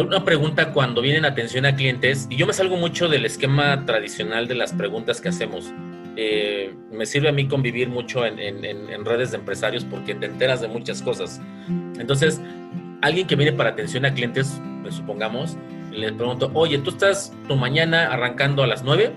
una 0.00 0.24
pregunta 0.24 0.72
cuando 0.72 1.02
vienen 1.02 1.24
atención 1.24 1.66
a 1.66 1.76
clientes, 1.76 2.26
y 2.30 2.36
yo 2.36 2.46
me 2.46 2.52
salgo 2.52 2.76
mucho 2.76 3.08
del 3.08 3.26
esquema 3.26 3.84
tradicional 3.84 4.48
de 4.48 4.54
las 4.54 4.72
preguntas 4.72 5.20
que 5.20 5.28
hacemos. 5.28 5.72
Eh, 6.16 6.74
me 6.90 7.06
sirve 7.06 7.28
a 7.28 7.32
mí 7.32 7.48
convivir 7.48 7.88
mucho 7.88 8.24
en, 8.26 9.04
redes 9.04 9.30
de 9.30 9.38
empresarios 9.38 9.84
porque 9.84 10.14
te 10.14 10.26
enteras 10.26 10.60
de 10.60 10.68
muchas 10.68 11.02
cosas. 11.02 11.40
Entonces, 11.98 12.40
alguien 13.00 13.26
que 13.26 13.36
viene 13.36 13.52
para 13.52 13.70
atención 13.70 14.04
a 14.04 14.14
clientes, 14.14 14.60
pues, 14.82 14.94
supongamos, 14.94 15.56
le 15.90 16.12
pregunto, 16.12 16.50
oye, 16.54 16.78
tú 16.78 16.90
estás 16.90 17.32
tu 17.48 17.56
mañana 17.56 18.06
arrancando 18.12 18.62
a 18.62 18.66
las 18.66 18.82
9 18.82 19.12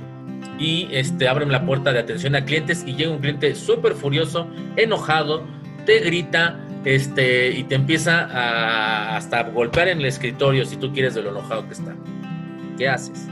y 0.59 0.88
este, 0.91 1.27
abren 1.27 1.51
la 1.51 1.65
puerta 1.65 1.93
de 1.93 1.99
atención 1.99 2.35
a 2.35 2.45
clientes 2.45 2.83
y 2.85 2.95
llega 2.95 3.11
un 3.11 3.19
cliente 3.19 3.55
súper 3.55 3.93
furioso, 3.93 4.47
enojado, 4.75 5.43
te 5.85 5.99
grita, 5.99 6.64
este, 6.85 7.51
y 7.51 7.63
te 7.63 7.75
empieza 7.75 8.25
a 8.25 9.17
hasta 9.17 9.43
golpear 9.43 9.89
en 9.89 9.99
el 9.99 10.05
escritorio 10.05 10.65
si 10.65 10.77
tú 10.77 10.93
quieres 10.93 11.15
de 11.15 11.23
lo 11.23 11.31
enojado 11.31 11.67
que 11.67 11.73
está. 11.73 11.93
¿Qué 12.77 12.87
haces? 12.87 13.27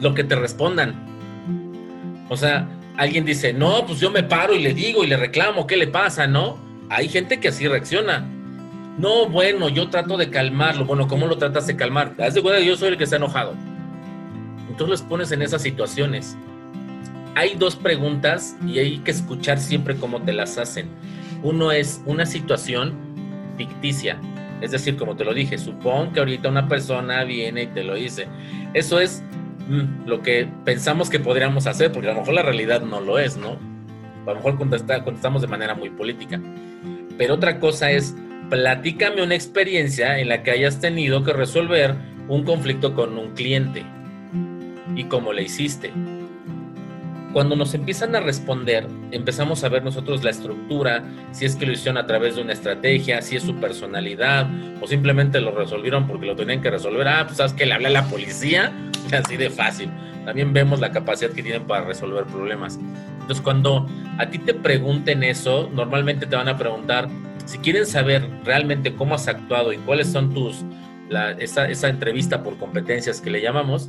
lo 0.00 0.14
que 0.14 0.24
te 0.24 0.34
respondan. 0.34 0.94
O 2.28 2.36
sea, 2.36 2.68
alguien 2.96 3.24
dice, 3.24 3.52
no, 3.52 3.86
pues 3.86 4.00
yo 4.00 4.10
me 4.10 4.22
paro 4.22 4.54
y 4.54 4.60
le 4.60 4.74
digo 4.74 5.04
y 5.04 5.06
le 5.06 5.16
reclamo, 5.16 5.66
¿qué 5.66 5.76
le 5.76 5.86
pasa? 5.86 6.26
¿No? 6.26 6.58
Hay 6.88 7.08
gente 7.08 7.38
que 7.38 7.48
así 7.48 7.68
reacciona. 7.68 8.26
No, 8.98 9.28
bueno, 9.28 9.68
yo 9.68 9.88
trato 9.88 10.16
de 10.16 10.30
calmarlo. 10.30 10.84
Bueno, 10.84 11.06
¿cómo 11.06 11.26
lo 11.26 11.38
tratas 11.38 11.66
de 11.66 11.76
calmar? 11.76 12.14
Haz 12.18 12.34
de 12.34 12.42
cuenta 12.42 12.60
que 12.60 12.66
yo 12.66 12.76
soy 12.76 12.88
el 12.88 12.98
que 12.98 13.04
está 13.04 13.16
enojado. 13.16 13.54
Entonces 14.68 14.88
los 14.88 15.02
pones 15.02 15.32
en 15.32 15.42
esas 15.42 15.62
situaciones. 15.62 16.36
Hay 17.34 17.54
dos 17.54 17.76
preguntas 17.76 18.56
y 18.66 18.78
hay 18.78 18.98
que 18.98 19.10
escuchar 19.10 19.58
siempre 19.58 19.96
cómo 19.96 20.20
te 20.22 20.32
las 20.32 20.58
hacen. 20.58 20.88
Uno 21.42 21.72
es 21.72 22.02
una 22.06 22.26
situación 22.26 22.94
ficticia. 23.56 24.18
Es 24.60 24.72
decir, 24.72 24.96
como 24.96 25.16
te 25.16 25.24
lo 25.24 25.32
dije, 25.32 25.56
supón 25.56 26.12
que 26.12 26.20
ahorita 26.20 26.48
una 26.48 26.68
persona 26.68 27.24
viene 27.24 27.62
y 27.62 27.66
te 27.68 27.84
lo 27.84 27.94
dice. 27.94 28.26
Eso 28.74 29.00
es 29.00 29.22
mm, 29.68 30.06
lo 30.06 30.22
que 30.22 30.48
pensamos 30.64 31.08
que 31.08 31.18
podríamos 31.18 31.66
hacer, 31.66 31.92
porque 31.92 32.08
a 32.08 32.12
lo 32.12 32.20
mejor 32.20 32.34
la 32.34 32.42
realidad 32.42 32.82
no 32.82 33.00
lo 33.00 33.18
es, 33.18 33.36
¿no? 33.36 33.58
A 34.26 34.30
lo 34.30 34.34
mejor 34.36 34.58
contestamos 34.58 35.40
de 35.40 35.48
manera 35.48 35.74
muy 35.74 35.90
política. 35.90 36.40
Pero 37.16 37.34
otra 37.34 37.58
cosa 37.58 37.90
es 37.90 38.14
platícame 38.50 39.22
una 39.22 39.34
experiencia 39.34 40.18
en 40.18 40.28
la 40.28 40.42
que 40.42 40.50
hayas 40.50 40.80
tenido 40.80 41.22
que 41.22 41.32
resolver 41.32 41.94
un 42.28 42.44
conflicto 42.44 42.94
con 42.94 43.16
un 43.16 43.30
cliente 43.34 43.84
y 44.94 45.04
cómo 45.04 45.32
le 45.32 45.44
hiciste. 45.44 45.92
Cuando 47.32 47.54
nos 47.54 47.74
empiezan 47.74 48.16
a 48.16 48.20
responder, 48.20 48.88
empezamos 49.12 49.62
a 49.62 49.68
ver 49.68 49.84
nosotros 49.84 50.24
la 50.24 50.30
estructura, 50.30 51.04
si 51.30 51.44
es 51.44 51.54
que 51.54 51.64
lo 51.64 51.72
hicieron 51.72 51.96
a 51.96 52.04
través 52.04 52.34
de 52.34 52.42
una 52.42 52.52
estrategia, 52.52 53.22
si 53.22 53.36
es 53.36 53.44
su 53.44 53.54
personalidad, 53.54 54.48
o 54.80 54.86
simplemente 54.88 55.40
lo 55.40 55.52
resolvieron 55.52 56.08
porque 56.08 56.26
lo 56.26 56.34
tenían 56.34 56.60
que 56.60 56.70
resolver. 56.70 57.06
Ah, 57.06 57.22
pues 57.26 57.36
sabes 57.36 57.52
que 57.52 57.66
le 57.66 57.74
hablé 57.74 57.86
a 57.86 57.90
la 57.90 58.08
policía, 58.08 58.72
así 59.12 59.36
de 59.36 59.48
fácil. 59.48 59.90
También 60.24 60.52
vemos 60.52 60.80
la 60.80 60.90
capacidad 60.90 61.30
que 61.30 61.44
tienen 61.44 61.68
para 61.68 61.84
resolver 61.84 62.24
problemas. 62.24 62.80
Entonces, 63.20 63.40
cuando 63.40 63.86
a 64.18 64.26
ti 64.28 64.38
te 64.38 64.52
pregunten 64.52 65.22
eso, 65.22 65.70
normalmente 65.72 66.26
te 66.26 66.34
van 66.34 66.48
a 66.48 66.58
preguntar, 66.58 67.08
si 67.44 67.58
quieren 67.58 67.86
saber 67.86 68.28
realmente 68.44 68.96
cómo 68.96 69.14
has 69.14 69.28
actuado 69.28 69.72
y 69.72 69.76
cuáles 69.78 70.08
son 70.10 70.34
tus, 70.34 70.64
esa, 71.38 71.68
esa 71.68 71.88
entrevista 71.88 72.42
por 72.42 72.58
competencias 72.58 73.20
que 73.20 73.30
le 73.30 73.40
llamamos, 73.40 73.88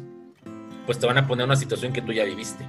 pues 0.86 1.00
te 1.00 1.08
van 1.08 1.18
a 1.18 1.28
poner 1.28 1.46
una 1.46 1.56
situación 1.56 1.92
que 1.92 2.04
tú 2.04 2.14
ya 2.14 2.24
viviste 2.24 2.66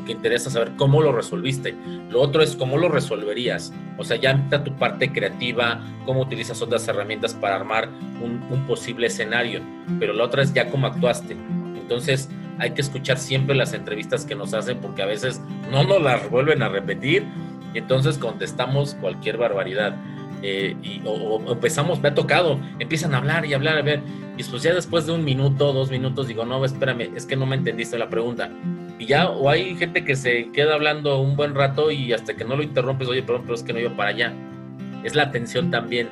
porque 0.00 0.12
interesa 0.12 0.48
saber 0.48 0.72
cómo 0.76 1.02
lo 1.02 1.12
resolviste. 1.12 1.74
Lo 2.08 2.22
otro 2.22 2.42
es 2.42 2.56
cómo 2.56 2.78
lo 2.78 2.88
resolverías. 2.88 3.72
O 3.98 4.04
sea, 4.04 4.16
ya 4.16 4.30
entra 4.30 4.64
tu 4.64 4.74
parte 4.76 5.12
creativa, 5.12 5.80
cómo 6.06 6.22
utilizas 6.22 6.62
otras 6.62 6.88
herramientas 6.88 7.34
para 7.34 7.56
armar 7.56 7.90
un, 8.22 8.42
un, 8.50 8.66
posible 8.66 9.08
escenario. 9.08 9.60
Pero 9.98 10.14
lo 10.14 10.24
otro 10.24 10.40
es 10.40 10.54
ya 10.54 10.70
cómo 10.70 10.86
actuaste. 10.86 11.36
Entonces, 11.76 12.30
hay 12.58 12.70
que 12.70 12.80
escuchar 12.80 13.18
siempre 13.18 13.54
las 13.54 13.74
entrevistas 13.74 14.24
que 14.24 14.34
nos 14.34 14.54
hacen 14.54 14.78
porque 14.78 15.02
a 15.02 15.06
veces 15.06 15.42
no 15.70 15.84
nos 15.84 16.00
las 16.00 16.30
vuelven 16.30 16.62
a 16.62 16.70
repetir 16.70 17.26
y 17.74 17.78
entonces 17.78 18.16
contestamos 18.16 18.94
cualquier 18.94 19.36
barbaridad. 19.36 19.96
Eh, 20.42 20.74
y, 20.82 21.02
o, 21.04 21.52
empezamos, 21.52 22.00
me 22.00 22.08
ha 22.08 22.14
tocado, 22.14 22.58
empiezan 22.78 23.14
a 23.14 23.18
hablar 23.18 23.44
y 23.44 23.52
hablar, 23.52 23.76
a 23.76 23.82
ver, 23.82 24.00
y 24.38 24.44
pues 24.44 24.62
ya 24.62 24.72
después 24.72 25.04
de 25.04 25.12
un 25.12 25.22
minuto, 25.22 25.74
dos 25.74 25.90
minutos, 25.90 26.28
digo, 26.28 26.46
no, 26.46 26.64
espérame, 26.64 27.14
es 27.14 27.26
que 27.26 27.36
no 27.36 27.44
me 27.44 27.56
entendiste 27.56 27.98
la 27.98 28.08
pregunta. 28.08 28.50
Y 29.00 29.06
ya, 29.06 29.30
o 29.30 29.48
hay 29.48 29.74
gente 29.76 30.04
que 30.04 30.14
se 30.14 30.50
queda 30.52 30.74
hablando 30.74 31.20
un 31.20 31.34
buen 31.34 31.54
rato 31.54 31.90
y 31.90 32.12
hasta 32.12 32.34
que 32.34 32.44
no 32.44 32.54
lo 32.54 32.62
interrumpes, 32.62 33.08
oye, 33.08 33.22
perdón, 33.22 33.42
pero 33.44 33.54
es 33.54 33.62
que 33.62 33.72
no 33.72 33.80
iba 33.80 33.96
para 33.96 34.10
allá. 34.10 34.34
Es 35.02 35.14
la 35.14 35.22
atención 35.22 35.70
también. 35.70 36.10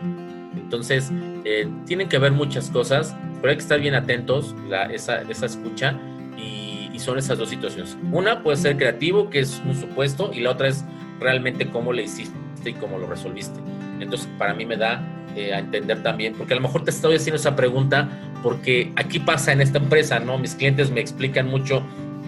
Entonces, 0.56 1.12
eh, 1.44 1.68
tienen 1.84 2.08
que 2.08 2.16
ver 2.16 2.32
muchas 2.32 2.70
cosas, 2.70 3.14
pero 3.42 3.50
hay 3.50 3.56
que 3.56 3.62
estar 3.62 3.78
bien 3.78 3.94
atentos, 3.94 4.56
la, 4.70 4.84
esa, 4.86 5.20
esa 5.20 5.44
escucha, 5.44 5.98
y, 6.38 6.88
y 6.90 6.98
son 6.98 7.18
esas 7.18 7.36
dos 7.36 7.50
situaciones. 7.50 7.98
Una 8.10 8.42
puede 8.42 8.56
ser 8.56 8.78
creativo, 8.78 9.28
que 9.28 9.40
es 9.40 9.60
un 9.66 9.74
supuesto, 9.74 10.30
y 10.32 10.40
la 10.40 10.52
otra 10.52 10.68
es 10.68 10.82
realmente 11.20 11.68
cómo 11.68 11.92
le 11.92 12.04
hiciste 12.04 12.38
y 12.64 12.72
cómo 12.72 12.96
lo 12.96 13.06
resolviste. 13.06 13.60
Entonces, 14.00 14.26
para 14.38 14.54
mí 14.54 14.64
me 14.64 14.78
da 14.78 15.02
eh, 15.36 15.52
a 15.52 15.58
entender 15.58 16.02
también, 16.02 16.32
porque 16.38 16.54
a 16.54 16.56
lo 16.56 16.62
mejor 16.62 16.84
te 16.84 16.90
estoy 16.90 17.16
haciendo 17.16 17.36
esa 17.36 17.54
pregunta 17.54 18.08
porque 18.42 18.92
aquí 18.96 19.18
pasa 19.18 19.52
en 19.52 19.60
esta 19.60 19.76
empresa, 19.76 20.18
¿no? 20.20 20.38
Mis 20.38 20.54
clientes 20.54 20.90
me 20.90 21.00
explican 21.00 21.48
mucho 21.48 21.82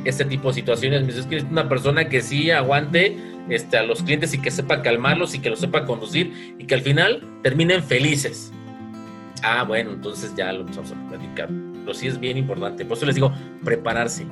este 0.05 0.25
tipo 0.25 0.49
de 0.49 0.55
situaciones. 0.55 1.03
Me 1.03 1.09
dicen, 1.09 1.29
que 1.29 1.37
es 1.37 1.45
una 1.45 1.69
persona 1.69 2.09
que 2.09 2.21
sí 2.21 2.51
aguante 2.51 3.17
este, 3.49 3.79
a 3.79 3.83
los 3.83 4.03
clientes 4.03 4.33
y 4.35 4.39
que 4.39 4.51
sepa 4.51 4.83
calmarlos 4.83 5.35
y 5.35 5.41
que 5.41 5.51
lo 5.51 5.57
sepa 5.57 5.85
conducir 5.85 6.55
y 6.59 6.65
que 6.65 6.75
al 6.75 6.83
final 6.83 7.23
terminen 7.43 7.83
felices. 7.83 8.53
Ah, 9.43 9.65
bueno, 9.65 9.93
entonces 9.93 10.35
ya 10.37 10.53
lo 10.53 10.61
empezamos 10.61 10.93
a 10.93 11.09
platicar. 11.09 11.49
Pero 11.49 11.95
sí 11.95 12.07
es 12.07 12.19
bien 12.19 12.37
importante. 12.37 12.85
Por 12.85 12.97
eso 12.97 13.07
les 13.07 13.15
digo, 13.15 13.33
prepararse. 13.65 14.27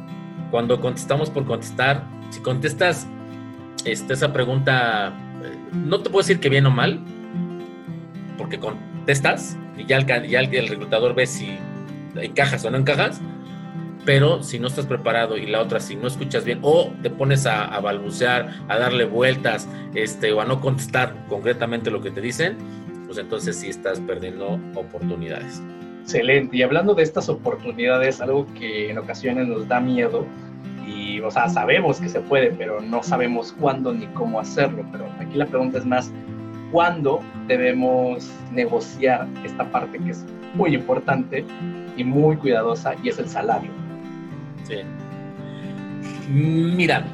Cuando 0.51 0.81
contestamos 0.81 1.31
por 1.31 1.47
contestar, 1.47 2.05
si 2.31 2.41
contestas 2.41 3.07
este, 3.85 4.15
esa 4.15 4.33
pregunta, 4.33 5.13
eh, 5.43 5.57
no 5.73 6.01
te 6.01 6.11
puedo 6.11 6.23
decir 6.23 6.41
que 6.41 6.49
bien 6.49 6.67
o 6.67 6.71
mal, 6.71 7.01
porque 8.37 8.59
contestas 8.59 9.57
y 9.77 9.87
ya 9.87 9.97
el, 9.97 10.07
ya 10.07 10.41
el, 10.41 10.69
reclutador 10.69 11.15
ve 11.15 11.27
si 11.27 11.57
encajas 12.17 12.65
o 12.65 12.71
no 12.71 12.79
encajas, 12.79 13.21
pero 14.09 14.43
si 14.43 14.59
no 14.59 14.69
estás 14.69 14.87
preparado 14.87 15.37
y 15.37 15.45
la 15.45 15.61
otra 15.61 15.81
si 15.81 15.95
no 15.95 16.07
escuchas 16.07 16.43
bien 16.43 16.61
o 16.63 16.91
te 17.03 17.11
pones 17.11 17.45
a, 17.45 17.79
balbucear, 17.79 18.49
a 18.67 18.79
darle 18.79 19.05
vueltas 19.05 19.69
este, 19.95 20.33
o 20.33 20.41
a 20.41 20.47
no 20.47 20.63
contestar 20.63 21.15
concretamente 21.29 21.91
lo 21.91 22.01
que 22.01 22.11
te 22.11 22.23
dicen, 22.23 22.57
pues 23.05 23.19
entonces 23.19 23.57
sí 23.57 23.69
estás 23.69 24.01
perdiendo 24.01 24.59
oportunidades. 24.75 25.63
Excelente. 26.01 26.57
Y 26.57 26.63
hablando 26.63 26.95
de 26.95 27.03
estas 27.03 27.29
oportunidades, 27.29 28.23
algo 28.23 28.47
que 28.55 28.89
en 28.91 28.97
ocasiones 28.97 29.47
nos 29.47 29.69
da 29.69 29.79
miedo 29.79 30.25
y, 30.87 31.21
o 31.21 31.31
sea, 31.31 31.51
sabemos 31.51 32.01
que 32.01 32.09
se 32.09 32.21
puede, 32.21 32.53
pero 32.53 32.81
no 32.81 33.03
sabemos 33.03 33.55
cuándo 33.61 33.93
ni 33.93 34.07
cómo 34.07 34.41
hacerlo. 34.41 34.87
Pero 34.91 35.05
aquí 35.21 35.37
la 35.37 35.45
pregunta 35.45 35.77
es 35.77 35.85
más, 35.85 36.11
¿cuándo 36.73 37.21
debemos 37.47 38.31
negociar 38.53 39.29
esta 39.45 39.71
parte 39.71 39.99
que 39.99 40.13
es 40.13 40.25
muy 40.55 40.75
importante 40.75 41.45
y 41.99 42.05
muy 42.05 42.39
cuidadosa 42.39 42.95
y 43.03 43.11
es 43.11 43.19
el 43.19 43.29
salario? 43.29 43.88
Sí. 44.69 44.77
Mira, 46.29 47.05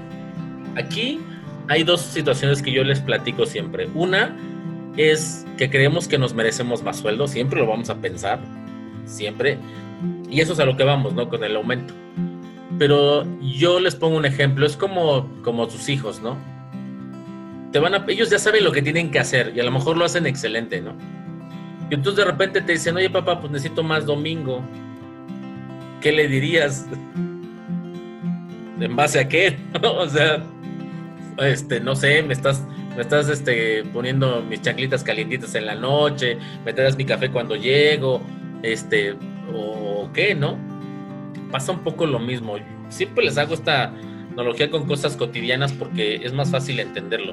aquí 0.76 1.20
hay 1.68 1.84
dos 1.84 2.00
situaciones 2.00 2.60
que 2.60 2.72
yo 2.72 2.82
les 2.84 3.00
platico 3.00 3.46
siempre. 3.46 3.88
Una 3.94 4.36
es 4.96 5.46
que 5.56 5.70
creemos 5.70 6.08
que 6.08 6.18
nos 6.18 6.34
merecemos 6.34 6.82
más 6.82 6.98
sueldo, 6.98 7.28
siempre 7.28 7.60
lo 7.60 7.66
vamos 7.66 7.90
a 7.90 7.96
pensar, 7.96 8.40
siempre. 9.06 9.58
Y 10.28 10.40
eso 10.40 10.52
es 10.52 10.58
a 10.58 10.64
lo 10.64 10.76
que 10.76 10.84
vamos, 10.84 11.14
¿no? 11.14 11.28
Con 11.28 11.44
el 11.44 11.54
aumento. 11.56 11.94
Pero 12.78 13.24
yo 13.40 13.78
les 13.78 13.94
pongo 13.94 14.16
un 14.16 14.24
ejemplo, 14.24 14.66
es 14.66 14.76
como, 14.76 15.28
como 15.42 15.68
tus 15.68 15.88
hijos, 15.88 16.20
¿no? 16.20 16.36
Te 17.70 17.78
van 17.78 17.94
a, 17.94 18.04
ellos 18.08 18.30
ya 18.30 18.38
saben 18.38 18.64
lo 18.64 18.72
que 18.72 18.82
tienen 18.82 19.10
que 19.10 19.20
hacer 19.20 19.52
y 19.54 19.60
a 19.60 19.64
lo 19.64 19.70
mejor 19.70 19.96
lo 19.96 20.04
hacen 20.04 20.26
excelente, 20.26 20.80
¿no? 20.80 20.94
Y 21.90 21.94
entonces 21.94 22.24
de 22.24 22.30
repente 22.30 22.60
te 22.60 22.72
dicen, 22.72 22.96
oye 22.96 23.10
papá, 23.10 23.40
pues 23.40 23.52
necesito 23.52 23.82
más 23.82 24.06
domingo. 24.06 24.62
¿Qué 26.00 26.12
le 26.12 26.28
dirías? 26.28 26.86
¿En 28.84 28.96
base 28.96 29.20
a 29.20 29.28
qué? 29.28 29.56
o 29.82 30.08
sea, 30.08 30.44
este, 31.38 31.80
no 31.80 31.96
sé, 31.96 32.22
me 32.22 32.34
estás, 32.34 32.64
me 32.94 33.02
estás 33.02 33.28
este, 33.28 33.84
poniendo 33.92 34.42
mis 34.42 34.62
chanclitas 34.62 35.02
calientitas 35.02 35.54
en 35.54 35.66
la 35.66 35.74
noche, 35.74 36.38
me 36.64 36.72
traes 36.72 36.96
mi 36.96 37.04
café 37.04 37.30
cuando 37.30 37.56
llego, 37.56 38.20
este, 38.62 39.16
o 39.52 40.10
qué, 40.12 40.34
¿no? 40.34 40.58
pasa 41.54 41.70
un 41.70 41.84
poco 41.84 42.04
lo 42.04 42.18
mismo. 42.18 42.56
Siempre 42.88 43.24
les 43.24 43.38
hago 43.38 43.54
esta 43.54 43.92
analogía 44.32 44.72
con 44.72 44.88
cosas 44.88 45.16
cotidianas 45.16 45.72
porque 45.72 46.16
es 46.16 46.32
más 46.32 46.50
fácil 46.50 46.80
entenderlo. 46.80 47.32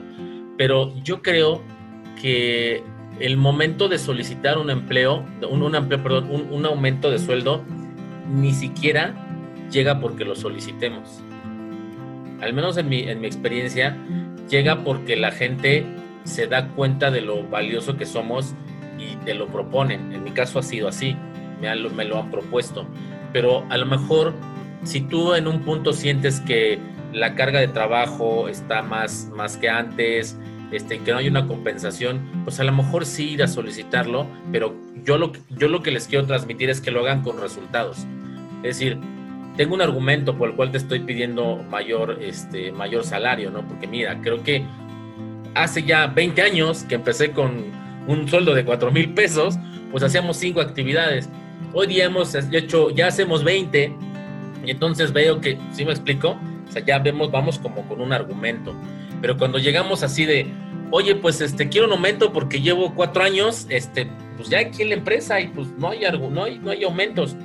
Pero 0.60 0.94
yo 1.04 1.24
creo 1.24 1.64
que 2.22 2.84
el 3.20 3.36
momento 3.36 3.90
de 3.90 3.98
solicitar 3.98 4.60
un 4.60 4.70
empleo, 4.70 5.26
un, 5.50 5.74
empleo, 5.74 6.04
perdón, 6.04 6.48
un, 6.52 6.66
aumento 6.68 7.10
de 7.10 7.18
sueldo, 7.18 7.64
ni 8.30 8.54
siquiera 8.54 9.16
llega 9.72 10.00
porque 10.00 10.24
lo 10.24 10.36
solicitemos. 10.36 11.24
Al 12.42 12.54
menos 12.54 12.78
en 12.78 12.90
mi, 12.90 13.02
en 13.02 13.22
mi 13.22 13.28
experiencia, 13.28 13.98
llega 14.50 14.84
porque 14.84 15.16
la 15.16 15.32
gente 15.32 15.86
se 16.24 16.48
da 16.48 16.68
cuenta 16.70 17.12
de 17.12 17.22
lo 17.22 17.48
valioso 17.48 17.98
que 17.98 18.06
somos 18.06 18.54
y 18.98 19.16
te 19.26 19.34
lo 19.34 19.48
proponen. 19.48 20.12
En 20.14 20.24
mi 20.24 20.32
caso 20.32 20.60
ha 20.60 20.64
sido 20.64 20.88
así, 20.88 21.16
me, 21.60 21.74
me 21.92 22.06
lo 22.06 22.20
han 22.20 22.30
propuesto 22.30 22.88
pero 23.34 23.66
a 23.70 23.78
lo 23.78 23.86
mejor 23.86 24.34
si 24.84 25.02
tú 25.02 25.34
en 25.34 25.48
un 25.48 25.62
punto 25.62 25.94
sientes 25.94 26.40
que 26.42 26.80
la 27.14 27.36
carga 27.36 27.60
de 27.60 27.68
trabajo 27.68 28.48
está 28.48 28.82
más, 28.82 29.30
más 29.36 29.58
que 29.58 29.70
antes, 29.70 30.38
este, 30.72 31.00
que 31.00 31.12
no 31.12 31.18
hay 31.18 31.28
una 31.28 31.48
compensación, 31.48 32.22
pues 32.44 32.60
a 32.60 32.64
lo 32.64 32.72
mejor 32.72 33.06
sí 33.06 33.32
ir 33.32 33.44
a 33.44 33.48
solicitarlo, 33.48 34.28
pero 34.52 34.76
yo 35.04 35.18
lo, 35.18 35.34
yo 35.50 35.68
lo 35.68 35.84
que 35.84 35.92
les 35.92 36.08
quiero 36.08 36.26
transmitir 36.26 36.70
es 36.70 36.80
que 36.80 36.92
lo 36.92 37.02
hagan 37.02 37.22
con 37.22 37.40
resultados. 37.40 38.06
Es 38.64 38.78
decir, 38.78 38.98
tengo 39.58 39.76
un 39.76 39.82
argumento 39.82 40.38
por 40.38 40.50
el 40.50 40.56
cual 40.56 40.72
te 40.72 40.78
estoy 40.78 41.00
pidiendo 41.02 41.58
mayor, 41.70 42.18
este, 42.22 42.72
mayor 42.72 43.04
salario, 43.04 43.52
¿no? 43.52 43.68
Porque 43.68 43.88
mira, 43.88 44.20
creo 44.22 44.44
que 44.44 44.64
hace 45.54 45.84
ya 45.84 46.08
20 46.08 46.42
años 46.42 46.84
que 46.84 46.96
empecé 46.96 47.32
con 47.32 47.66
un 48.08 48.28
sueldo 48.28 48.54
de 48.54 48.66
4 48.66 48.92
mil 48.92 49.14
pesos, 49.14 49.58
pues 49.92 50.04
hacíamos 50.04 50.38
cinco 50.38 50.62
actividades 50.62 51.30
Hoy 51.74 51.88
día 51.88 52.06
hemos 52.06 52.36
hecho, 52.36 52.90
ya 52.90 53.08
hacemos 53.08 53.46
20 53.46 53.96
Y 54.66 54.72
entonces 54.72 55.14
veo 55.14 55.40
que, 55.40 55.58
¿sí 55.72 55.86
me 55.86 55.92
explico? 55.92 56.38
O 56.68 56.72
sea, 56.72 56.84
ya 56.84 57.00
vemos, 57.00 57.32
vamos 57.32 57.60
como 57.60 57.88
con 57.88 58.02
un 58.02 58.12
argumento. 58.12 58.76
Pero 59.22 59.38
cuando 59.38 59.58
llegamos 59.58 60.04
así 60.04 60.26
de, 60.26 60.48
oye, 60.90 61.16
pues 61.16 61.40
este, 61.40 61.70
quiero 61.70 61.88
un 61.88 61.94
aumento 61.94 62.34
porque 62.34 62.60
llevo 62.60 62.94
cuatro 62.94 63.24
años, 63.24 63.68
este, 63.70 64.08
pues 64.36 64.50
ya 64.50 64.60
aquí 64.60 64.82
en 64.82 64.90
la 64.90 64.96
empresa 64.96 65.40
y 65.40 65.48
pues 65.48 65.70
no 65.78 65.92
hay, 65.92 66.02
no 66.30 66.44
hay, 66.44 66.60
no 66.60 66.72
hay 66.72 66.84
aumentos. 66.84 67.38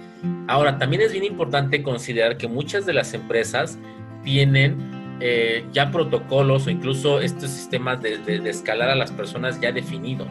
Ahora, 0.49 0.79
también 0.79 1.03
es 1.03 1.13
bien 1.13 1.25
importante 1.25 1.83
considerar 1.83 2.37
que 2.37 2.49
muchas 2.49 2.87
de 2.87 2.93
las 2.93 3.15
empresas 3.15 3.79
tienen 4.23 4.97
eh, 5.21 5.65
ya 5.73 5.91
protocolos 5.91 6.67
o 6.67 6.71
incluso 6.71 7.21
estos 7.21 7.51
sistemas 7.51 8.03
de, 8.03 8.19
de, 8.19 8.51
escalar 8.51 8.91
a 8.91 8.95
las 8.95 9.11
personas 9.11 9.61
ya 9.61 9.73
definidos. 9.73 10.29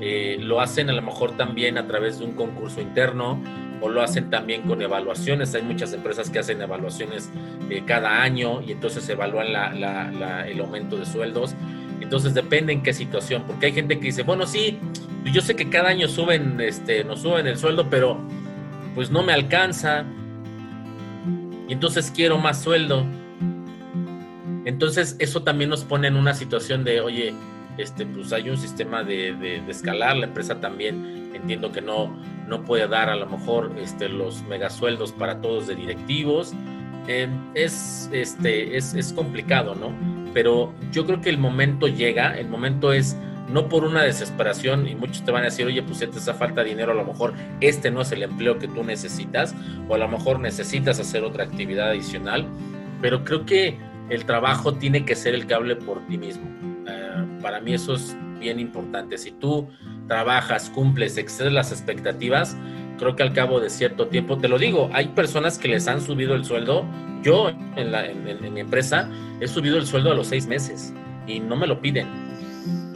Eh, 0.00 0.36
lo 0.40 0.60
hacen 0.60 0.90
a 0.90 0.92
lo 0.92 1.02
mejor 1.02 1.36
también 1.36 1.78
a 1.78 1.86
través 1.86 2.18
de 2.18 2.26
un 2.26 2.32
concurso 2.32 2.80
interno 2.80 3.40
o 3.80 3.88
lo 3.88 4.02
hacen 4.02 4.30
también 4.30 4.62
con 4.62 4.82
evaluaciones. 4.82 5.54
Hay 5.54 5.62
muchas 5.62 5.92
empresas 5.92 6.30
que 6.30 6.38
hacen 6.38 6.60
evaluaciones 6.60 7.30
eh, 7.70 7.82
cada 7.86 8.22
año 8.22 8.60
y 8.62 8.72
entonces 8.72 9.08
evalúan 9.08 9.46
el 10.46 10.60
aumento 10.60 10.96
de 10.96 11.06
sueldos. 11.06 11.54
Entonces 12.00 12.34
depende 12.34 12.72
en 12.72 12.82
qué 12.82 12.92
situación, 12.92 13.44
porque 13.46 13.66
hay 13.66 13.72
gente 13.72 13.98
que 13.98 14.06
dice, 14.06 14.22
bueno, 14.22 14.46
sí, 14.46 14.78
yo 15.32 15.40
sé 15.40 15.56
que 15.56 15.70
cada 15.70 15.88
año 15.88 16.08
suben, 16.08 16.60
este, 16.60 17.04
nos 17.04 17.22
suben 17.22 17.46
el 17.46 17.56
sueldo, 17.56 17.88
pero 17.88 18.18
pues 18.94 19.10
no 19.10 19.22
me 19.22 19.32
alcanza. 19.32 20.04
Y 21.68 21.72
entonces 21.72 22.12
quiero 22.14 22.38
más 22.38 22.62
sueldo. 22.62 23.04
Entonces 24.64 25.16
eso 25.18 25.42
también 25.42 25.70
nos 25.70 25.84
pone 25.84 26.08
en 26.08 26.16
una 26.16 26.34
situación 26.34 26.84
de, 26.84 27.00
oye, 27.00 27.34
este, 27.76 28.06
pues 28.06 28.32
hay 28.32 28.48
un 28.48 28.56
sistema 28.56 29.02
de, 29.02 29.34
de, 29.34 29.56
escalar, 29.68 30.16
la 30.16 30.26
empresa 30.26 30.60
también 30.60 31.32
entiendo 31.34 31.72
que 31.72 31.80
no, 31.80 32.16
no 32.46 32.64
puede 32.64 32.86
dar 32.86 33.10
a 33.10 33.16
lo 33.16 33.26
mejor 33.26 33.72
este, 33.78 34.08
los 34.08 34.42
megasueldos 34.44 35.12
para 35.12 35.40
todos 35.40 35.66
de 35.66 35.74
directivos. 35.74 36.52
Eh, 37.08 37.28
es, 37.54 38.08
este, 38.12 38.76
es, 38.76 38.94
es 38.94 39.12
complicado, 39.12 39.74
¿no? 39.74 39.92
Pero 40.32 40.72
yo 40.90 41.04
creo 41.04 41.20
que 41.20 41.30
el 41.30 41.38
momento 41.38 41.86
llega, 41.86 42.38
el 42.38 42.48
momento 42.48 42.92
es 42.92 43.16
no 43.54 43.68
por 43.68 43.84
una 43.84 44.02
desesperación 44.02 44.88
y 44.88 44.96
muchos 44.96 45.24
te 45.24 45.30
van 45.30 45.42
a 45.42 45.44
decir, 45.44 45.64
oye, 45.64 45.80
pues 45.80 46.00
te 46.00 46.06
hace 46.06 46.34
falta 46.34 46.64
dinero, 46.64 46.90
a 46.90 46.96
lo 46.96 47.04
mejor 47.04 47.34
este 47.60 47.88
no 47.92 48.00
es 48.00 48.10
el 48.10 48.24
empleo 48.24 48.58
que 48.58 48.66
tú 48.66 48.82
necesitas 48.82 49.54
o 49.88 49.94
a 49.94 49.98
lo 49.98 50.08
mejor 50.08 50.40
necesitas 50.40 50.98
hacer 50.98 51.22
otra 51.22 51.44
actividad 51.44 51.90
adicional, 51.90 52.46
pero 53.00 53.22
creo 53.22 53.46
que 53.46 53.78
el 54.10 54.24
trabajo 54.24 54.74
tiene 54.74 55.04
que 55.04 55.14
ser 55.14 55.36
el 55.36 55.46
que 55.46 55.54
hable 55.54 55.76
por 55.76 56.04
ti 56.08 56.18
mismo. 56.18 56.44
Eh, 56.88 57.40
para 57.40 57.60
mí 57.60 57.74
eso 57.74 57.94
es 57.94 58.16
bien 58.40 58.58
importante. 58.58 59.16
Si 59.18 59.30
tú 59.30 59.68
trabajas, 60.08 60.68
cumples, 60.68 61.16
excedes 61.16 61.52
las 61.52 61.70
expectativas, 61.70 62.56
creo 62.98 63.14
que 63.14 63.22
al 63.22 63.32
cabo 63.32 63.60
de 63.60 63.70
cierto 63.70 64.08
tiempo, 64.08 64.36
te 64.36 64.48
lo 64.48 64.58
digo, 64.58 64.90
hay 64.92 65.06
personas 65.08 65.58
que 65.58 65.68
les 65.68 65.86
han 65.86 66.00
subido 66.00 66.34
el 66.34 66.44
sueldo. 66.44 66.84
Yo 67.22 67.50
en, 67.76 67.92
la, 67.92 68.04
en, 68.04 68.52
mi 68.52 68.60
empresa 68.60 69.08
he 69.40 69.46
subido 69.46 69.78
el 69.78 69.86
sueldo 69.86 70.10
a 70.10 70.14
los 70.16 70.26
seis 70.26 70.48
meses 70.48 70.92
y 71.28 71.38
no 71.38 71.54
me 71.54 71.68
lo 71.68 71.80
piden. 71.80 72.33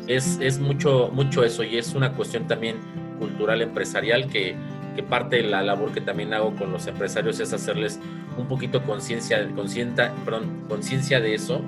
Es, 0.09 0.39
es 0.41 0.59
mucho, 0.59 1.11
mucho 1.13 1.45
eso 1.45 1.63
y 1.63 1.77
es 1.77 1.95
una 1.95 2.15
cuestión 2.15 2.47
también 2.47 2.79
cultural 3.19 3.63
empresarial 3.63 4.29
que, 4.29 4.57
que 4.97 5.03
parte 5.03 5.37
de 5.37 5.43
la 5.45 5.63
labor 5.63 5.93
que 5.93 6.01
también 6.01 6.35
hago 6.35 6.57
con 6.57 6.73
los 6.73 6.87
empresarios 6.87 7.39
es 7.39 7.53
hacerles 7.53 8.01
un 8.37 8.49
poquito 8.49 8.83
conciencia, 8.83 9.49
conciencia 10.69 11.21
de 11.21 11.35
eso, 11.35 11.63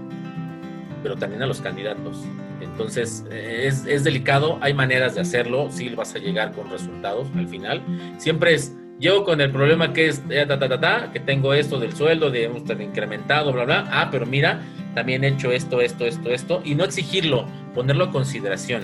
pero 1.02 1.16
también 1.16 1.42
a 1.42 1.46
los 1.46 1.60
candidatos. 1.60 2.24
Entonces 2.60 3.24
es, 3.30 3.86
es, 3.86 4.04
delicado, 4.04 4.58
hay 4.60 4.74
maneras 4.74 5.14
de 5.14 5.20
hacerlo, 5.20 5.68
sí 5.70 5.88
vas 5.90 6.14
a 6.14 6.18
llegar 6.18 6.52
con 6.52 6.70
resultados 6.70 7.28
al 7.36 7.46
final. 7.46 7.82
Siempre 8.18 8.54
es, 8.54 8.74
llego 9.00 9.24
con 9.24 9.40
el 9.40 9.50
problema 9.50 9.92
que 9.92 10.08
es, 10.08 10.22
ta, 10.28 10.58
ta, 10.58 10.80
ta, 10.80 11.10
que 11.12 11.18
tengo 11.18 11.54
esto 11.54 11.80
del 11.80 11.96
sueldo, 11.96 12.30
de 12.30 12.44
hemos 12.44 12.62
incrementado, 12.78 13.52
bla, 13.52 13.64
bla. 13.64 13.88
Ah, 13.90 14.08
pero 14.12 14.26
mira, 14.26 14.60
también 14.94 15.24
he 15.24 15.28
hecho 15.28 15.50
esto, 15.50 15.80
esto, 15.80 16.06
esto, 16.06 16.30
esto, 16.30 16.62
y 16.64 16.74
no 16.74 16.84
exigirlo, 16.84 17.46
ponerlo 17.74 18.04
a 18.04 18.10
consideración. 18.12 18.82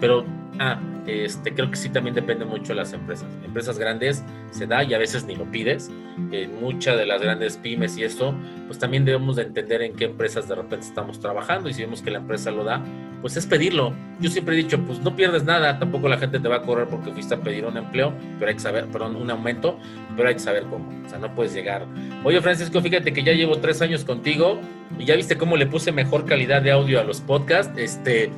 Pero, 0.00 0.26
ah, 0.58 0.80
este, 1.06 1.54
creo 1.54 1.70
que 1.70 1.76
sí 1.76 1.88
también 1.88 2.14
depende 2.14 2.44
mucho 2.44 2.68
de 2.68 2.74
las 2.76 2.92
empresas. 2.92 3.28
Empresas 3.44 3.78
grandes 3.78 4.22
se 4.50 4.66
da 4.66 4.84
y 4.84 4.94
a 4.94 4.98
veces 4.98 5.24
ni 5.24 5.34
lo 5.36 5.44
pides. 5.50 5.90
En 6.32 6.60
muchas 6.60 6.96
de 6.98 7.06
las 7.06 7.22
grandes 7.22 7.56
pymes 7.56 7.96
y 7.96 8.04
esto, 8.04 8.34
pues 8.66 8.78
también 8.78 9.04
debemos 9.04 9.36
de 9.36 9.42
entender 9.42 9.82
en 9.82 9.94
qué 9.94 10.04
empresas 10.04 10.48
de 10.48 10.54
repente 10.54 10.86
estamos 10.86 11.20
trabajando 11.20 11.68
y 11.68 11.74
si 11.74 11.82
vemos 11.82 12.02
que 12.02 12.10
la 12.10 12.18
empresa 12.18 12.50
lo 12.50 12.64
da, 12.64 12.82
pues 13.20 13.36
es 13.36 13.46
pedirlo. 13.46 13.94
Yo 14.20 14.30
siempre 14.30 14.54
he 14.54 14.58
dicho, 14.58 14.78
pues 14.84 15.00
no 15.00 15.16
pierdes 15.16 15.44
nada, 15.44 15.78
tampoco 15.78 16.08
la 16.08 16.18
gente 16.18 16.40
te 16.40 16.48
va 16.48 16.56
a 16.56 16.62
correr 16.62 16.88
porque 16.88 17.10
fuiste 17.12 17.34
a 17.34 17.40
pedir 17.40 17.64
un 17.64 17.76
empleo, 17.76 18.12
pero 18.38 18.48
hay 18.48 18.54
que 18.54 18.60
saber, 18.60 18.86
perdón, 18.86 19.16
un 19.16 19.30
aumento, 19.30 19.78
pero 20.16 20.28
hay 20.28 20.34
que 20.34 20.40
saber 20.40 20.64
cómo. 20.64 20.88
O 21.04 21.08
sea, 21.08 21.18
no 21.18 21.34
puedes 21.34 21.54
llegar. 21.54 21.86
Oye, 22.24 22.40
Francisco, 22.40 22.80
fíjate 22.80 23.12
que 23.12 23.22
ya 23.22 23.32
llevo 23.32 23.58
tres 23.58 23.80
años 23.80 24.04
contigo 24.04 24.60
y 24.98 25.04
ya 25.04 25.16
viste 25.16 25.38
cómo 25.38 25.56
le 25.56 25.66
puse 25.66 25.92
mejor 25.92 26.26
calidad 26.26 26.62
de 26.62 26.72
audio 26.72 27.00
a 27.00 27.04
los 27.04 27.20
podcasts. 27.20 27.72
Este, 27.78 28.30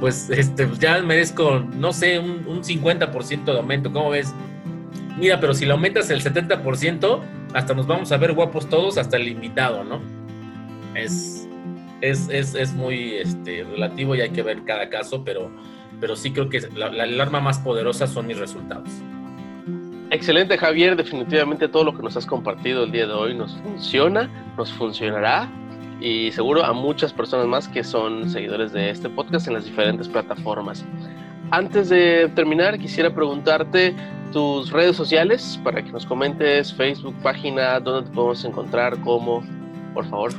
pues 0.00 0.30
este, 0.30 0.68
ya 0.78 1.00
merezco, 1.02 1.60
no 1.60 1.92
sé, 1.92 2.18
un, 2.18 2.46
un 2.46 2.62
50% 2.62 3.44
de 3.44 3.56
aumento. 3.56 3.92
¿Cómo 3.92 4.10
ves? 4.10 4.34
Mira, 5.18 5.40
pero 5.40 5.54
si 5.54 5.64
le 5.64 5.72
aumentas 5.72 6.10
el 6.10 6.22
70%, 6.22 7.20
hasta 7.54 7.74
nos 7.74 7.86
vamos 7.86 8.12
a 8.12 8.16
ver 8.18 8.32
guapos 8.32 8.68
todos, 8.68 8.98
hasta 8.98 9.16
el 9.16 9.28
invitado, 9.28 9.82
¿no? 9.82 10.00
Es, 10.94 11.48
es, 12.00 12.28
es, 12.28 12.54
es 12.54 12.74
muy 12.74 13.14
este, 13.14 13.64
relativo 13.64 14.14
y 14.14 14.20
hay 14.20 14.30
que 14.30 14.42
ver 14.42 14.62
cada 14.64 14.90
caso, 14.90 15.24
pero, 15.24 15.50
pero 16.00 16.16
sí 16.16 16.32
creo 16.32 16.48
que 16.48 16.60
la, 16.74 16.88
el 16.88 17.20
arma 17.20 17.40
más 17.40 17.58
poderosa 17.58 18.06
son 18.06 18.26
mis 18.26 18.38
resultados. 18.38 18.90
Excelente, 20.10 20.56
Javier. 20.56 20.96
Definitivamente 20.96 21.68
todo 21.68 21.84
lo 21.84 21.96
que 21.96 22.02
nos 22.02 22.16
has 22.16 22.26
compartido 22.26 22.84
el 22.84 22.92
día 22.92 23.06
de 23.06 23.12
hoy 23.12 23.34
nos 23.34 23.56
funciona, 23.56 24.30
nos 24.56 24.72
funcionará 24.72 25.50
y 26.00 26.30
seguro 26.32 26.64
a 26.64 26.72
muchas 26.72 27.12
personas 27.12 27.46
más 27.46 27.68
que 27.68 27.82
son 27.82 28.28
seguidores 28.30 28.72
de 28.72 28.90
este 28.90 29.08
podcast 29.08 29.46
en 29.48 29.54
las 29.54 29.64
diferentes 29.64 30.08
plataformas. 30.08 30.84
Antes 31.50 31.88
de 31.88 32.30
terminar, 32.34 32.78
quisiera 32.78 33.14
preguntarte 33.14 33.94
tus 34.32 34.70
redes 34.70 34.96
sociales 34.96 35.58
para 35.62 35.82
que 35.82 35.92
nos 35.92 36.04
comentes 36.04 36.72
Facebook, 36.74 37.14
página, 37.22 37.78
dónde 37.80 38.10
te 38.10 38.14
podemos 38.14 38.44
encontrar, 38.44 39.00
cómo, 39.00 39.42
por 39.94 40.04
favor. 40.06 40.32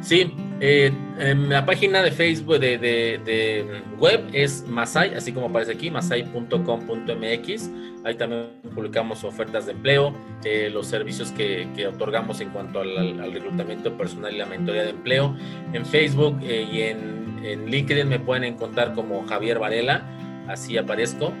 Sí, 0.00 0.34
eh, 0.60 0.92
en 1.18 1.48
la 1.48 1.64
página 1.64 2.02
de 2.02 2.10
Facebook 2.10 2.58
de, 2.58 3.66
web 3.98 4.24
es 4.32 4.66
Masai, 4.66 5.14
así 5.14 5.32
como 5.32 5.46
aparece 5.46 5.72
aquí, 5.72 5.90
masai.com.mx. 5.90 7.70
Ahí 8.04 8.14
también 8.14 8.50
publicamos 8.74 9.24
ofertas 9.24 9.66
de 9.66 9.72
empleo, 9.72 10.14
eh, 10.44 10.70
los 10.72 10.86
servicios 10.86 11.30
que, 11.32 11.68
otorgamos 11.86 12.40
en 12.40 12.50
cuanto 12.50 12.80
al, 12.80 13.32
reclutamiento 13.32 13.96
personal 13.96 14.34
y 14.34 14.38
la 14.38 14.46
mentoría 14.46 14.82
de 14.82 14.90
empleo. 14.90 15.36
En 15.72 15.84
Facebook 15.86 16.38
eh, 16.42 16.66
y 16.70 16.82
en, 16.82 17.28
LinkedIn 17.70 18.08
me 18.08 18.18
pueden 18.18 18.44
encontrar 18.44 18.94
como 18.94 19.24
Javier 19.26 19.58
Varela, 19.58 20.02
así 20.48 20.76
aparezco. 20.76 21.32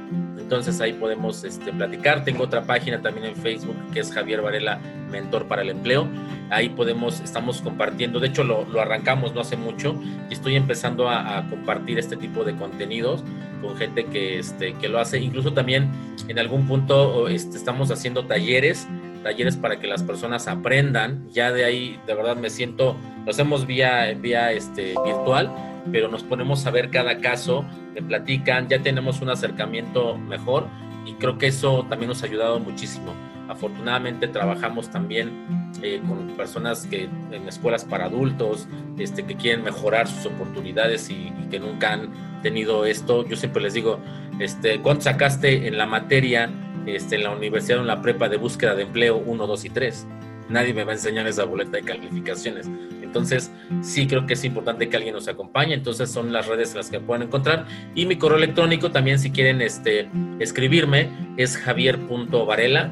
Entonces 0.48 0.80
ahí 0.80 0.94
podemos 0.94 1.44
este, 1.44 1.70
platicar. 1.74 2.24
Tengo 2.24 2.44
otra 2.44 2.62
página 2.62 3.02
también 3.02 3.26
en 3.26 3.36
Facebook 3.36 3.76
que 3.92 4.00
es 4.00 4.10
Javier 4.10 4.40
Varela, 4.40 4.80
Mentor 5.10 5.46
para 5.46 5.60
el 5.60 5.68
Empleo. 5.68 6.08
Ahí 6.48 6.70
podemos, 6.70 7.20
estamos 7.20 7.60
compartiendo, 7.60 8.18
de 8.18 8.28
hecho 8.28 8.44
lo, 8.44 8.66
arrancamos 8.80 9.34
no 9.34 9.42
hace 9.42 9.58
mucho 9.58 9.94
y 10.30 10.32
estoy 10.32 10.56
empezando 10.56 11.10
a, 11.10 11.36
a, 11.36 11.50
compartir 11.50 11.98
este 11.98 12.16
tipo 12.16 12.44
de 12.44 12.56
contenidos 12.56 13.22
con 13.60 13.76
gente 13.76 14.06
que, 14.06 14.38
este, 14.38 14.72
que 14.72 14.88
lo 14.88 14.98
hace. 14.98 15.18
Incluso 15.18 15.52
también 15.52 15.90
en 16.28 16.38
algún 16.38 16.66
punto 16.66 17.28
este, 17.28 17.58
estamos 17.58 17.90
haciendo 17.90 18.24
talleres, 18.24 18.88
talleres 19.22 19.54
para 19.58 19.78
que 19.78 19.86
las 19.86 20.02
personas 20.02 20.48
aprendan. 20.48 21.28
Ya 21.30 21.52
de 21.52 21.66
ahí, 21.66 22.00
de 22.06 22.14
verdad 22.14 22.36
me 22.36 22.48
siento, 22.48 22.96
lo 23.26 23.30
hacemos 23.30 23.66
vía, 23.66 24.14
vía 24.18 24.50
este, 24.52 24.94
virtual 25.04 25.52
pero 25.90 26.08
nos 26.08 26.22
ponemos 26.22 26.66
a 26.66 26.70
ver 26.70 26.90
cada 26.90 27.18
caso, 27.18 27.64
platican, 28.02 28.68
ya 28.68 28.80
tenemos 28.80 29.20
un 29.20 29.30
acercamiento 29.30 30.16
mejor 30.16 30.66
y 31.06 31.14
creo 31.14 31.38
que 31.38 31.46
eso 31.46 31.86
también 31.88 32.08
nos 32.08 32.22
ha 32.22 32.26
ayudado 32.26 32.60
muchísimo. 32.60 33.14
Afortunadamente 33.48 34.28
trabajamos 34.28 34.90
también 34.90 35.72
eh, 35.82 36.02
con 36.06 36.36
personas 36.36 36.86
que 36.86 37.08
en 37.32 37.48
escuelas 37.48 37.84
para 37.84 38.04
adultos, 38.04 38.68
este, 38.98 39.24
que 39.24 39.36
quieren 39.36 39.64
mejorar 39.64 40.06
sus 40.06 40.26
oportunidades 40.26 41.08
y, 41.08 41.14
y, 41.14 41.48
que 41.50 41.58
nunca 41.58 41.94
han 41.94 42.10
tenido 42.42 42.84
esto. 42.84 43.26
Yo 43.26 43.36
siempre 43.36 43.62
les 43.62 43.72
digo, 43.72 44.00
este, 44.38 44.80
¿cuánto 44.80 45.04
sacaste 45.04 45.66
en 45.66 45.78
la 45.78 45.86
materia, 45.86 46.50
este, 46.86 47.16
en 47.16 47.24
la 47.24 47.30
universidad 47.30 47.80
en 47.80 47.86
la 47.86 48.02
prepa 48.02 48.28
de 48.28 48.36
búsqueda 48.36 48.74
de 48.74 48.82
empleo 48.82 49.16
1, 49.16 49.46
2 49.46 49.64
y 49.64 49.70
3? 49.70 50.06
Nadie 50.50 50.74
me 50.74 50.84
va 50.84 50.92
a 50.92 50.94
enseñar 50.94 51.26
esa 51.26 51.44
boleta 51.44 51.72
de 51.72 51.82
calificaciones. 51.82 52.68
Entonces, 53.08 53.50
sí 53.80 54.06
creo 54.06 54.26
que 54.26 54.34
es 54.34 54.44
importante 54.44 54.90
que 54.90 54.96
alguien 54.96 55.14
nos 55.14 55.28
acompañe. 55.28 55.72
Entonces, 55.72 56.10
son 56.10 56.30
las 56.30 56.46
redes 56.46 56.74
las 56.74 56.90
que 56.90 57.00
pueden 57.00 57.22
encontrar. 57.22 57.66
Y 57.94 58.04
mi 58.04 58.16
correo 58.16 58.36
electrónico 58.36 58.90
también, 58.90 59.18
si 59.18 59.30
quieren 59.30 59.62
este, 59.62 60.10
escribirme, 60.38 61.08
es 61.38 61.56
javier.varela, 61.56 62.90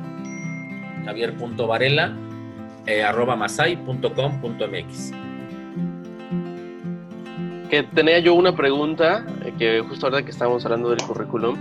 javier.varela, 1.05 2.17
eh, 2.87 3.03
arroba 3.03 3.37
masai.com.mx. 3.37 5.13
Que 7.69 7.83
tenía 7.83 8.19
yo 8.21 8.33
una 8.33 8.57
pregunta, 8.57 9.27
eh, 9.45 9.53
que 9.59 9.81
justo 9.87 10.07
ahora 10.07 10.23
que 10.23 10.31
estábamos 10.31 10.65
hablando 10.65 10.89
del 10.89 11.03
currículum, 11.03 11.59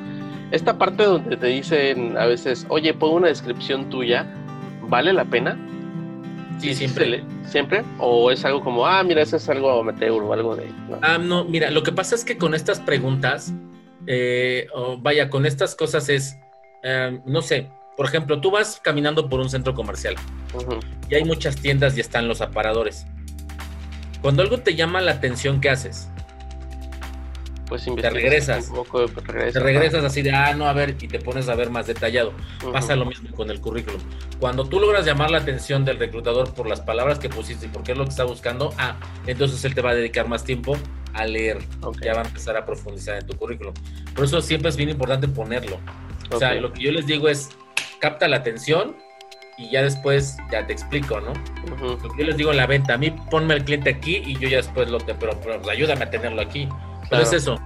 esta 0.52 0.78
parte 0.78 1.04
donde 1.04 1.36
te 1.36 1.48
dicen 1.48 2.18
a 2.18 2.26
veces, 2.26 2.66
oye, 2.70 2.94
pon 2.94 3.16
una 3.16 3.28
descripción 3.28 3.90
tuya, 3.90 4.26
¿vale 4.88 5.12
la 5.12 5.26
pena? 5.26 5.58
Sí, 6.60 6.74
siempre. 6.74 7.24
¿Siempre? 7.48 7.84
¿O 8.00 8.32
es 8.32 8.44
algo 8.46 8.64
como, 8.64 8.86
ah, 8.86 9.04
mira, 9.04 9.22
eso 9.22 9.38
es 9.38 9.48
algo 9.50 9.80
amateur 9.80 10.22
o 10.22 10.34
algo 10.34 10.56
de... 10.56 10.72
Ah, 11.02 11.18
no, 11.18 11.46
mira, 11.46 11.70
lo 11.70 11.84
que 11.84 11.92
pasa 11.92 12.16
es 12.16 12.24
que 12.26 12.38
con 12.38 12.54
estas 12.54 12.80
preguntas, 12.80 13.54
eh, 14.08 14.68
vaya, 15.00 15.30
con 15.30 15.46
estas 15.46 15.76
cosas 15.76 16.10
es, 16.10 16.38
eh, 16.84 17.20
no 17.26 17.42
sé, 17.42 17.70
por 17.96 18.06
ejemplo, 18.06 18.42
tú 18.42 18.52
vas 18.52 18.80
caminando 18.84 19.30
por 19.30 19.40
un 19.40 19.50
centro 19.50 19.74
comercial 19.74 20.16
y 21.10 21.16
hay 21.16 21.24
muchas 21.24 21.56
tiendas 21.56 21.98
y 21.98 22.02
están 22.02 22.28
los 22.28 22.42
aparadores. 22.42 23.06
Cuando 24.22 24.42
algo 24.42 24.60
te 24.60 24.76
llama 24.76 25.02
la 25.02 25.12
atención, 25.12 25.62
¿qué 25.62 25.70
haces? 25.70 26.10
Pues 27.68 27.86
te 27.86 28.10
regresas. 28.10 28.70
Poco, 28.70 29.08
te 29.08 29.60
regresas 29.60 30.04
así 30.04 30.22
de, 30.22 30.32
ah, 30.32 30.54
no, 30.54 30.68
a 30.68 30.74
ver, 30.74 30.96
y 31.00 31.08
te 31.08 31.20
pones 31.20 31.50
a 31.50 31.56
ver 31.56 31.70
más 31.70 31.88
detallado. 31.88 32.34
Pasa 32.72 32.96
lo 32.96 33.06
mismo 33.06 33.36
con 33.36 33.50
el 33.50 33.60
currículum. 33.60 34.00
Cuando 34.40 34.66
tú 34.66 34.80
logras 34.80 35.06
llamar 35.06 35.32
la 35.32 35.40
atención 35.40 35.84
del 35.84 35.98
reclutador 35.98 36.54
por 36.54 36.68
las 36.68 36.82
palabras 36.82 37.20
que 37.20 37.30
pusiste 37.30 37.66
y 37.66 37.70
por 37.70 37.84
qué 37.84 37.94
es 37.94 37.98
lo 37.98 38.04
que 38.04 38.12
está 38.12 38.24
buscando, 38.24 38.74
ah, 38.78 38.98
entonces 39.26 39.64
él 39.66 39.74
te 39.74 39.82
va 39.82 39.92
a 39.92 39.96
dedicar 39.96 40.28
más 40.28 40.44
tiempo 40.44 40.78
a 41.14 41.26
leer. 41.26 41.60
Ya 42.04 42.14
va 42.14 42.22
a 42.22 42.26
empezar 42.26 42.56
a 42.58 42.66
profundizar 42.66 43.18
en 43.18 43.26
tu 43.26 43.36
currículum. 43.36 43.74
Por 44.14 44.26
eso 44.26 44.42
siempre 44.42 44.70
es 44.70 44.76
bien 44.76 44.90
importante 44.90 45.28
ponerlo. 45.28 45.80
O 46.32 46.38
sea, 46.38 46.54
lo 46.56 46.72
que 46.72 46.84
yo 46.84 46.92
les 46.92 47.06
digo 47.06 47.30
es, 47.30 47.50
capta 48.00 48.28
la 48.28 48.38
atención 48.38 48.96
y 49.58 49.72
ya 49.72 49.82
después 49.82 50.38
ya 50.52 50.66
te 50.68 50.74
explico, 50.74 51.20
¿no? 51.22 51.34
Lo 51.80 51.98
que 51.98 52.20
yo 52.20 52.26
les 52.26 52.38
digo 52.38 52.52
en 52.52 52.58
la 52.58 52.68
venta, 52.68 52.96
a 52.96 52.98
mí 52.98 53.12
ponme 53.32 53.54
el 53.54 53.64
cliente 53.64 53.90
aquí 53.90 54.22
y 54.26 54.38
yo 54.38 54.50
ya 54.50 54.58
después 54.58 54.90
lo 54.90 54.98
te, 54.98 55.16
pero, 55.16 55.40
pero 55.40 55.70
ayúdame 55.70 56.04
a 56.04 56.10
tenerlo 56.10 56.42
aquí. 56.42 56.68
Pero 57.10 57.22
es 57.22 57.34
eso. 57.34 57.60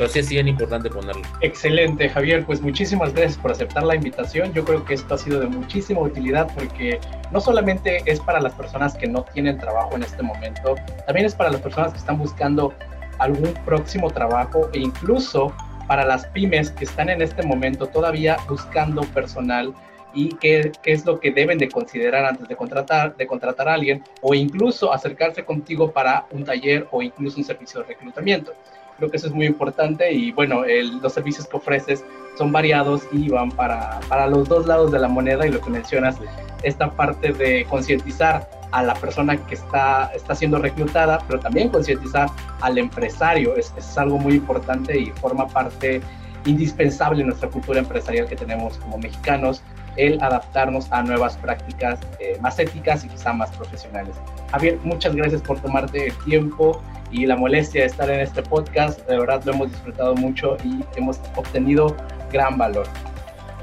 Pero 0.00 0.08
sí 0.08 0.18
es 0.20 0.30
bien 0.30 0.48
importante 0.48 0.88
ponerlo. 0.88 1.22
Excelente, 1.42 2.08
Javier. 2.08 2.46
Pues 2.46 2.62
muchísimas 2.62 3.12
gracias 3.12 3.36
por 3.36 3.50
aceptar 3.50 3.82
la 3.82 3.94
invitación. 3.94 4.50
Yo 4.54 4.64
creo 4.64 4.82
que 4.82 4.94
esto 4.94 5.14
ha 5.14 5.18
sido 5.18 5.40
de 5.40 5.46
muchísima 5.46 6.00
utilidad 6.00 6.50
porque 6.54 6.98
no 7.30 7.38
solamente 7.38 8.02
es 8.06 8.18
para 8.18 8.40
las 8.40 8.54
personas 8.54 8.94
que 8.94 9.06
no 9.06 9.24
tienen 9.24 9.58
trabajo 9.58 9.96
en 9.96 10.02
este 10.02 10.22
momento, 10.22 10.74
también 11.06 11.26
es 11.26 11.34
para 11.34 11.50
las 11.50 11.60
personas 11.60 11.92
que 11.92 11.98
están 11.98 12.18
buscando 12.18 12.72
algún 13.18 13.52
próximo 13.66 14.10
trabajo 14.10 14.70
e 14.72 14.78
incluso 14.78 15.52
para 15.86 16.06
las 16.06 16.26
pymes 16.28 16.70
que 16.70 16.84
están 16.84 17.10
en 17.10 17.20
este 17.20 17.42
momento 17.42 17.86
todavía 17.86 18.38
buscando 18.48 19.02
personal 19.02 19.74
y 20.14 20.30
qué, 20.36 20.72
qué, 20.82 20.92
es 20.92 21.04
lo 21.04 21.20
que 21.20 21.30
deben 21.30 21.58
de 21.58 21.68
considerar 21.68 22.24
antes 22.24 22.48
de 22.48 22.56
contratar, 22.56 23.16
de 23.16 23.26
contratar 23.26 23.68
a 23.68 23.74
alguien 23.74 24.02
o 24.22 24.34
incluso 24.34 24.92
acercarse 24.92 25.44
contigo 25.44 25.92
para 25.92 26.26
un 26.30 26.44
taller 26.44 26.88
o 26.90 27.02
incluso 27.02 27.38
un 27.38 27.44
servicio 27.44 27.80
de 27.80 27.88
reclutamiento. 27.88 28.54
Creo 29.00 29.10
que 29.10 29.16
eso 29.16 29.28
es 29.28 29.32
muy 29.32 29.46
importante 29.46 30.12
y 30.12 30.30
bueno, 30.30 30.62
los 31.00 31.14
servicios 31.14 31.46
que 31.46 31.56
ofreces 31.56 32.04
son 32.36 32.52
variados 32.52 33.08
y 33.10 33.30
van 33.30 33.50
para, 33.50 33.98
para 34.10 34.26
los 34.26 34.46
dos 34.46 34.66
lados 34.66 34.92
de 34.92 34.98
la 34.98 35.08
moneda 35.08 35.46
y 35.46 35.50
lo 35.50 35.58
que 35.62 35.70
mencionas, 35.70 36.16
esta 36.62 36.90
parte 36.90 37.32
de 37.32 37.64
concientizar 37.64 38.46
a 38.72 38.82
la 38.82 38.92
persona 38.92 39.38
que 39.46 39.54
está, 39.54 40.12
está 40.14 40.34
siendo 40.34 40.58
reclutada, 40.58 41.18
pero 41.26 41.40
también 41.40 41.70
concientizar 41.70 42.28
al 42.60 42.76
empresario, 42.76 43.56
es, 43.56 43.72
es 43.74 43.96
algo 43.96 44.18
muy 44.18 44.34
importante 44.34 44.98
y 44.98 45.06
forma 45.12 45.48
parte 45.48 46.02
indispensable 46.44 47.22
en 47.22 47.28
nuestra 47.28 47.48
cultura 47.48 47.80
empresarial 47.80 48.26
que 48.28 48.36
tenemos 48.36 48.76
como 48.76 48.98
mexicanos, 48.98 49.62
el 49.96 50.22
adaptarnos 50.22 50.92
a 50.92 51.02
nuevas 51.02 51.38
prácticas 51.38 51.98
eh, 52.18 52.36
más 52.42 52.58
éticas 52.58 53.02
y 53.04 53.08
quizá 53.08 53.32
más 53.32 53.50
profesionales. 53.56 54.14
Javier, 54.50 54.78
muchas 54.84 55.14
gracias 55.14 55.40
por 55.40 55.58
tomarte 55.60 56.08
el 56.08 56.18
tiempo 56.18 56.82
y 57.10 57.26
la 57.26 57.36
molestia 57.36 57.82
de 57.82 57.86
estar 57.88 58.10
en 58.10 58.20
este 58.20 58.42
podcast. 58.42 59.06
De 59.06 59.18
verdad 59.18 59.42
lo 59.44 59.52
hemos 59.52 59.70
disfrutado 59.70 60.14
mucho 60.14 60.56
y 60.64 60.84
hemos 60.96 61.18
obtenido 61.36 61.96
gran 62.32 62.58
valor. 62.58 62.86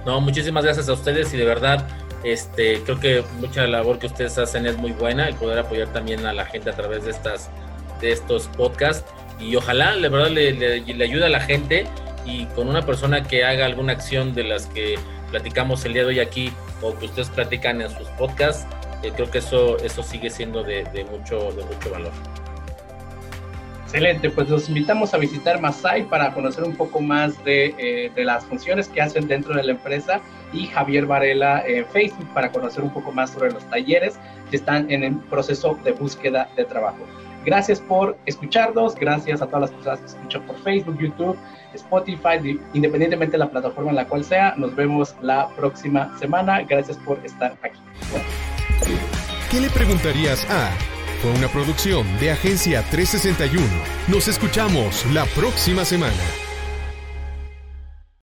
No, 0.05 0.21
muchísimas 0.21 0.63
gracias 0.63 0.89
a 0.89 0.93
ustedes 0.93 1.33
y 1.33 1.37
de 1.37 1.45
verdad 1.45 1.85
este, 2.23 2.81
creo 2.81 2.99
que 2.99 3.23
mucha 3.39 3.65
labor 3.67 3.99
que 3.99 4.07
ustedes 4.07 4.37
hacen 4.37 4.65
es 4.65 4.77
muy 4.77 4.91
buena, 4.91 5.27
el 5.27 5.35
poder 5.35 5.59
apoyar 5.59 5.87
también 5.89 6.25
a 6.25 6.33
la 6.33 6.45
gente 6.45 6.69
a 6.69 6.73
través 6.73 7.05
de, 7.05 7.11
estas, 7.11 7.49
de 8.01 8.11
estos 8.11 8.47
podcasts 8.47 9.05
y 9.39 9.55
ojalá, 9.55 9.95
de 9.95 10.09
verdad, 10.09 10.29
le, 10.29 10.51
le, 10.53 10.79
le 10.79 11.03
ayude 11.03 11.25
a 11.25 11.29
la 11.29 11.39
gente 11.39 11.85
y 12.25 12.45
con 12.47 12.67
una 12.67 12.85
persona 12.85 13.23
que 13.23 13.45
haga 13.45 13.65
alguna 13.65 13.93
acción 13.93 14.33
de 14.33 14.43
las 14.43 14.65
que 14.67 14.97
platicamos 15.29 15.85
el 15.85 15.93
día 15.93 16.03
de 16.03 16.09
hoy 16.09 16.19
aquí 16.19 16.51
o 16.81 16.97
que 16.97 17.05
ustedes 17.05 17.29
platican 17.29 17.81
en 17.81 17.89
sus 17.89 18.07
podcasts, 18.09 18.65
eh, 19.03 19.11
creo 19.15 19.29
que 19.29 19.39
eso, 19.39 19.77
eso 19.77 20.03
sigue 20.03 20.29
siendo 20.29 20.63
de, 20.63 20.83
mucho, 21.09 21.51
de 21.51 21.63
mucho 21.63 21.91
valor. 21.91 22.11
Excelente, 23.87 24.29
pues 24.29 24.49
los 24.49 24.67
invitamos 24.67 25.13
a 25.13 25.17
visitar 25.17 25.61
Masai 25.61 26.03
para 26.03 26.33
conocer 26.33 26.65
un 26.65 26.75
poco 26.75 26.99
más 26.99 27.41
de, 27.45 27.73
eh, 27.77 28.11
de, 28.13 28.25
las 28.25 28.43
funciones 28.43 28.89
que 28.89 29.01
hacen 29.01 29.29
dentro 29.29 29.55
de 29.55 29.63
la 29.63 29.71
empresa 29.71 30.19
y 30.51 30.67
Javier 30.67 31.05
Varela 31.05 31.63
en 31.65 31.85
Facebook 31.85 32.27
para 32.33 32.51
conocer 32.51 32.83
un 32.83 32.89
poco 32.89 33.13
más 33.13 33.29
sobre 33.29 33.49
los 33.49 33.63
talleres 33.69 34.19
que 34.51 34.57
están 34.57 34.91
en 34.91 35.05
el 35.05 35.15
proceso 35.15 35.79
de 35.85 35.93
búsqueda 35.93 36.49
de 36.57 36.65
trabajo. 36.65 36.99
Gracias 37.45 37.79
por 37.79 38.17
escucharnos, 38.25 38.93
gracias 38.95 39.41
a 39.41 39.45
todas 39.45 39.61
las 39.61 39.71
personas 39.71 39.99
que 40.01 40.05
escuchan 40.07 40.41
por 40.41 40.57
Facebook, 40.63 40.99
YouTube, 40.99 41.37
Spotify, 41.73 42.59
independientemente 42.73 43.31
de 43.31 43.37
la 43.37 43.49
plataforma 43.49 43.91
en 43.91 43.95
la 43.95 44.05
cual 44.05 44.25
sea. 44.25 44.53
Nos 44.57 44.75
vemos 44.75 45.15
la 45.21 45.47
próxima 45.55 46.13
semana. 46.19 46.63
Gracias 46.63 46.97
por 46.97 47.25
estar 47.25 47.55
aquí. 47.61 47.79
¿Qué 49.49 49.61
le 49.61 49.69
preguntarías 49.69 50.45
a? 50.49 50.96
Fue 51.21 51.31
una 51.31 51.47
producción 51.47 52.05
de 52.19 52.31
Agencia 52.31 52.83
361. 52.91 53.65
Nos 54.07 54.27
escuchamos 54.27 55.05
la 55.13 55.25
próxima 55.25 55.83
semana. 55.83 56.46